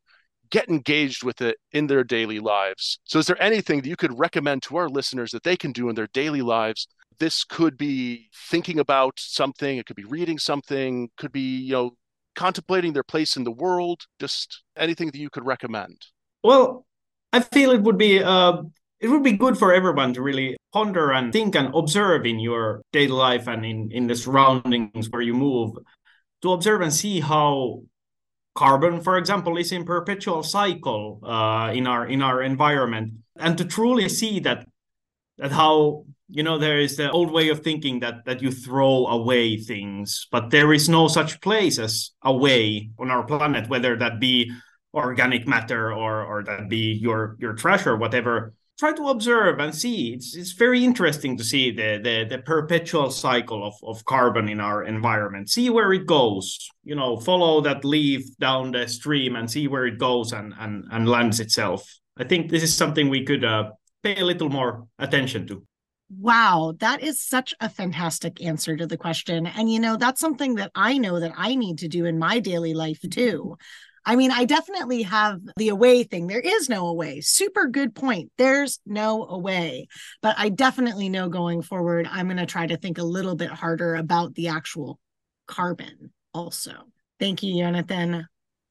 get 0.51 0.69
engaged 0.69 1.25
with 1.25 1.41
it 1.41 1.57
in 1.73 1.89
their 1.89 2.05
daily 2.05 2.39
lives. 2.39 3.01
So, 3.05 3.19
is 3.19 3.27
there 3.27 3.43
anything 3.43 3.81
that 3.81 3.89
you 3.89 3.97
could 3.97 4.17
recommend 4.17 4.63
to 4.65 4.77
our 4.77 4.89
listeners 4.89 5.33
that 5.33 5.43
they 5.43 5.57
can 5.57 5.73
do 5.73 5.89
in 5.89 5.97
their 5.97 6.07
daily 6.13 6.41
lives? 6.41 6.87
This 7.19 7.43
could 7.43 7.77
be 7.77 8.29
thinking 8.33 8.79
about 8.79 9.15
something, 9.19 9.77
it 9.77 9.87
could 9.87 9.97
be 9.97 10.05
reading 10.05 10.39
something, 10.39 11.11
could 11.17 11.33
be, 11.33 11.59
you 11.59 11.73
know, 11.73 11.91
contemplating 12.37 12.93
their 12.93 13.03
place 13.03 13.37
in 13.37 13.43
the 13.43 13.51
world, 13.51 14.03
just 14.21 14.63
anything 14.77 15.11
that 15.11 15.19
you 15.19 15.29
could 15.29 15.45
recommend. 15.45 16.07
Well, 16.45 16.87
I 17.33 17.41
feel 17.41 17.73
it 17.73 17.83
would 17.83 17.99
be 17.99 18.23
uh, 18.23 18.63
it 19.01 19.09
would 19.09 19.23
be 19.23 19.33
good 19.33 19.57
for 19.57 19.73
everyone 19.73 20.13
to 20.15 20.23
really 20.23 20.57
ponder 20.73 21.13
and 21.13 21.33
think 21.33 21.55
and 21.55 21.75
observe 21.75 22.27
in 22.27 22.39
your 22.41 22.83
daily 22.93 23.09
life 23.09 23.47
and 23.47 23.65
in, 23.65 23.91
in 23.93 24.07
the 24.07 24.17
surroundings 24.17 25.09
where 25.11 25.23
you 25.23 25.35
move 25.35 25.77
to 26.43 26.53
observe 26.53 26.81
and 26.81 26.93
see 26.93 27.21
how 27.21 27.83
carbon 28.55 29.01
for 29.01 29.17
example 29.17 29.57
is 29.57 29.71
in 29.71 29.85
perpetual 29.85 30.43
cycle 30.43 31.21
uh, 31.25 31.71
in 31.73 31.87
our 31.87 32.07
in 32.07 32.23
our 32.23 32.43
environment 32.43 33.13
and 33.37 33.57
to 33.57 33.65
truly 33.65 34.09
see 34.09 34.41
that 34.41 34.67
that 35.39 35.53
how 35.53 36.05
you 36.29 36.43
know 36.43 36.59
there 36.59 36.81
is 36.81 36.97
the 36.97 37.09
old 37.11 37.31
way 37.31 37.49
of 37.49 37.61
thinking 37.61 38.01
that 38.01 38.25
that 38.25 38.43
you 38.43 38.51
throw 38.51 39.07
away 39.07 39.57
things 39.57 40.27
but 40.33 40.51
there 40.51 40.73
is 40.73 40.89
no 40.89 41.07
such 41.07 41.41
place 41.41 41.79
as 41.79 42.11
away 42.23 42.91
on 42.99 43.11
our 43.11 43.25
planet 43.25 43.69
whether 43.69 43.97
that 43.97 44.19
be 44.19 44.51
organic 44.93 45.47
matter 45.47 45.93
or 45.93 46.25
or 46.25 46.43
that 46.43 46.69
be 46.69 46.99
your 47.01 47.37
your 47.39 47.53
trash 47.53 47.87
or 47.87 47.97
whatever 47.97 48.53
try 48.79 48.93
to 48.93 49.09
observe 49.09 49.59
and 49.59 49.75
see. 49.75 50.15
It's 50.15 50.37
it's 50.37 50.53
very 50.53 50.85
interesting 50.85 51.37
to 51.37 51.45
see 51.45 51.71
the 51.71 52.01
the, 52.03 52.27
the 52.29 52.43
perpetual 52.43 53.11
cycle 53.11 53.67
of, 53.67 53.75
of 53.83 54.05
carbon 54.05 54.49
in 54.49 54.61
our 54.61 54.85
environment. 54.85 55.51
See 55.51 55.71
where 55.71 55.93
it 55.93 56.07
goes. 56.07 56.69
You 56.85 56.95
know, 56.95 57.17
follow 57.17 57.61
that 57.63 57.85
leaf 57.85 58.25
down 58.39 58.73
the 58.73 58.87
stream 58.89 59.37
and 59.37 59.51
see 59.51 59.69
where 59.69 59.87
it 59.87 59.99
goes 59.99 60.33
and 60.33 60.55
and, 60.59 60.85
and 60.91 61.09
lands 61.09 61.41
itself. 61.41 61.85
I 62.17 62.25
think 62.25 62.51
this 62.51 62.63
is 62.63 62.75
something 62.75 63.09
we 63.09 63.25
could 63.25 63.45
uh, 63.45 63.71
pay 64.03 64.17
a 64.17 64.25
little 64.25 64.49
more 64.49 64.87
attention 64.99 65.47
to. 65.49 65.63
Wow, 66.11 66.75
that 66.79 67.03
is 67.03 67.21
such 67.21 67.55
a 67.61 67.69
fantastic 67.69 68.43
answer 68.43 68.77
to 68.77 68.87
the 68.87 68.97
question. 68.97 69.47
And, 69.47 69.71
you 69.71 69.79
know, 69.79 69.97
that's 69.97 70.21
something 70.21 70.55
that 70.55 70.71
I 70.75 70.97
know 70.97 71.21
that 71.21 71.35
I 71.37 71.55
need 71.55 71.81
to 71.81 71.89
do 71.89 72.07
in 72.07 72.19
my 72.19 72.39
daily 72.39 72.73
life 72.73 73.01
too. 73.11 73.59
I 74.09 74.17
mean, 74.17 74.31
I 74.31 74.47
definitely 74.47 75.03
have 75.03 75.39
the 75.59 75.69
away 75.69 76.03
thing. 76.03 76.29
There 76.29 76.41
is 76.41 76.71
no 76.71 76.87
away. 76.87 77.21
Super 77.21 77.67
good 77.67 77.95
point. 77.95 78.33
There's 78.39 78.81
no 78.87 79.27
away. 79.27 79.87
But 80.23 80.35
I 80.39 80.49
definitely 80.49 81.11
know 81.11 81.29
going 81.29 81.61
forward, 81.61 82.09
I'm 82.11 82.27
going 82.27 82.39
to 82.39 82.47
try 82.47 82.67
to 82.67 82.79
think 82.79 82.97
a 82.97 83.03
little 83.03 83.37
bit 83.37 83.51
harder 83.51 83.97
about 83.97 84.35
the 84.35 84.49
actual 84.49 84.99
carbon 85.47 86.11
also. 86.33 86.73
Thank 87.21 87.43
you, 87.43 87.63
Jonathan. 87.63 88.27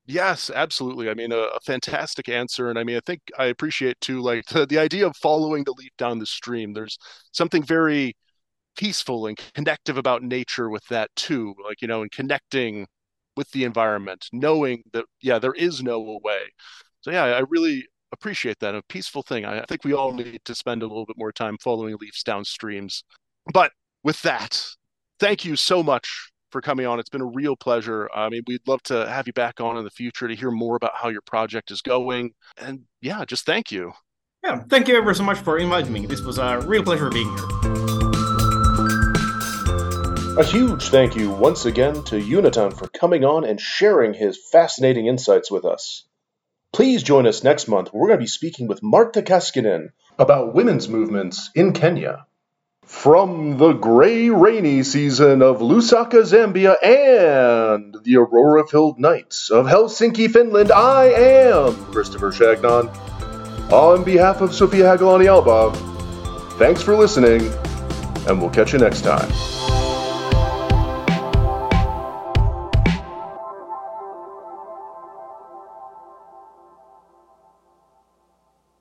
Yes, 0.07 0.49
absolutely. 0.49 1.07
I 1.07 1.13
mean, 1.13 1.31
a, 1.31 1.37
a, 1.37 1.59
fantastic 1.59 2.29
answer. 2.29 2.71
And 2.71 2.79
I 2.79 2.83
mean, 2.83 2.97
I 2.97 3.01
think 3.05 3.21
I 3.37 3.45
appreciate 3.45 4.01
too, 4.01 4.21
like 4.21 4.43
the, 4.45 4.65
the 4.65 4.79
idea 4.79 5.05
of 5.05 5.15
following 5.17 5.65
the 5.65 5.75
leaf 5.77 5.91
down 5.99 6.17
the 6.17 6.25
stream. 6.25 6.73
There's 6.73 6.97
something 7.31 7.61
very 7.61 8.15
peaceful 8.75 9.27
and 9.27 9.37
connective 9.53 9.97
about 9.97 10.23
nature 10.23 10.71
with 10.71 10.87
that 10.87 11.11
too. 11.15 11.53
Like, 11.63 11.83
you 11.83 11.87
know, 11.87 12.01
and 12.01 12.11
connecting 12.11 12.87
with 13.37 13.51
the 13.51 13.63
environment, 13.63 14.27
knowing 14.33 14.83
that 14.91 15.05
yeah, 15.21 15.39
there 15.39 15.53
is 15.53 15.81
no 15.81 16.19
way. 16.23 16.39
So 17.01 17.11
yeah, 17.11 17.23
I 17.23 17.43
really 17.49 17.85
appreciate 18.11 18.59
that. 18.59 18.75
A 18.75 18.81
peaceful 18.89 19.23
thing. 19.23 19.45
I 19.45 19.63
think 19.65 19.83
we 19.83 19.93
all 19.93 20.13
need 20.13 20.41
to 20.45 20.55
spend 20.55 20.81
a 20.81 20.87
little 20.87 21.05
bit 21.05 21.17
more 21.17 21.31
time 21.31 21.57
following 21.61 21.95
leaves 22.01 22.23
downstreams. 22.23 23.03
But 23.53 23.71
with 24.03 24.21
that, 24.23 24.65
thank 25.19 25.45
you 25.45 25.55
so 25.55 25.83
much 25.83 26.31
for 26.51 26.61
coming 26.61 26.85
on. 26.85 26.99
It's 26.99 27.09
been 27.09 27.21
a 27.21 27.25
real 27.25 27.55
pleasure. 27.55 28.09
I 28.15 28.29
mean, 28.29 28.41
we'd 28.47 28.67
love 28.67 28.81
to 28.83 29.07
have 29.07 29.27
you 29.27 29.33
back 29.33 29.59
on 29.59 29.77
in 29.77 29.83
the 29.83 29.89
future 29.89 30.27
to 30.27 30.35
hear 30.35 30.51
more 30.51 30.75
about 30.75 30.93
how 30.95 31.09
your 31.09 31.21
project 31.21 31.71
is 31.71 31.81
going. 31.81 32.31
And 32.57 32.81
yeah, 33.01 33.23
just 33.25 33.45
thank 33.45 33.71
you. 33.71 33.93
Yeah, 34.43 34.63
thank 34.69 34.87
you 34.87 34.95
ever 34.95 35.13
so 35.13 35.23
much 35.23 35.39
for 35.39 35.57
inviting 35.57 35.91
me. 35.91 36.05
This 36.05 36.21
was 36.21 36.37
a 36.37 36.59
real 36.61 36.83
pleasure 36.83 37.09
being 37.09 37.29
here. 37.35 37.76
A 40.37 40.43
huge 40.43 40.89
thank 40.89 41.15
you 41.15 41.31
once 41.31 41.65
again 41.65 42.03
to 42.03 42.21
Joonatan 42.21 42.77
for 42.77 42.87
coming 42.89 43.25
on 43.25 43.43
and 43.43 43.59
sharing 43.59 44.13
his 44.13 44.37
fascinating 44.51 45.07
insights 45.07 45.49
with 45.49 45.65
us. 45.65 46.03
Please 46.71 47.01
join 47.01 47.25
us 47.25 47.43
next 47.43 47.67
month 47.67 47.89
we're 47.91 48.05
going 48.05 48.19
to 48.19 48.23
be 48.23 48.27
speaking 48.27 48.67
with 48.67 48.83
Marta 48.83 49.23
Kaskinen 49.23 49.87
about 50.19 50.53
women's 50.53 50.87
movements 50.87 51.49
in 51.55 51.73
Kenya. 51.73 52.27
From 52.85 53.57
the 53.57 53.73
gray 53.73 54.29
rainy 54.29 54.83
season 54.83 55.41
of 55.41 55.57
Lusaka, 55.57 56.21
Zambia 56.21 56.75
and 56.83 57.97
the 58.03 58.17
aurora 58.17 58.67
filled 58.67 58.99
nights 58.99 59.49
of 59.49 59.65
Helsinki, 59.65 60.29
Finland, 60.29 60.71
I 60.71 61.05
am 61.05 61.73
Christopher 61.85 62.29
Shagnon. 62.31 62.93
On 63.71 64.03
behalf 64.03 64.41
of 64.41 64.53
Sophia 64.53 64.83
Hagalani 64.83 65.25
Alba, 65.25 65.75
thanks 66.59 66.83
for 66.83 66.95
listening, 66.95 67.41
and 68.27 68.39
we'll 68.39 68.51
catch 68.51 68.71
you 68.71 68.77
next 68.77 69.01
time. 69.01 69.56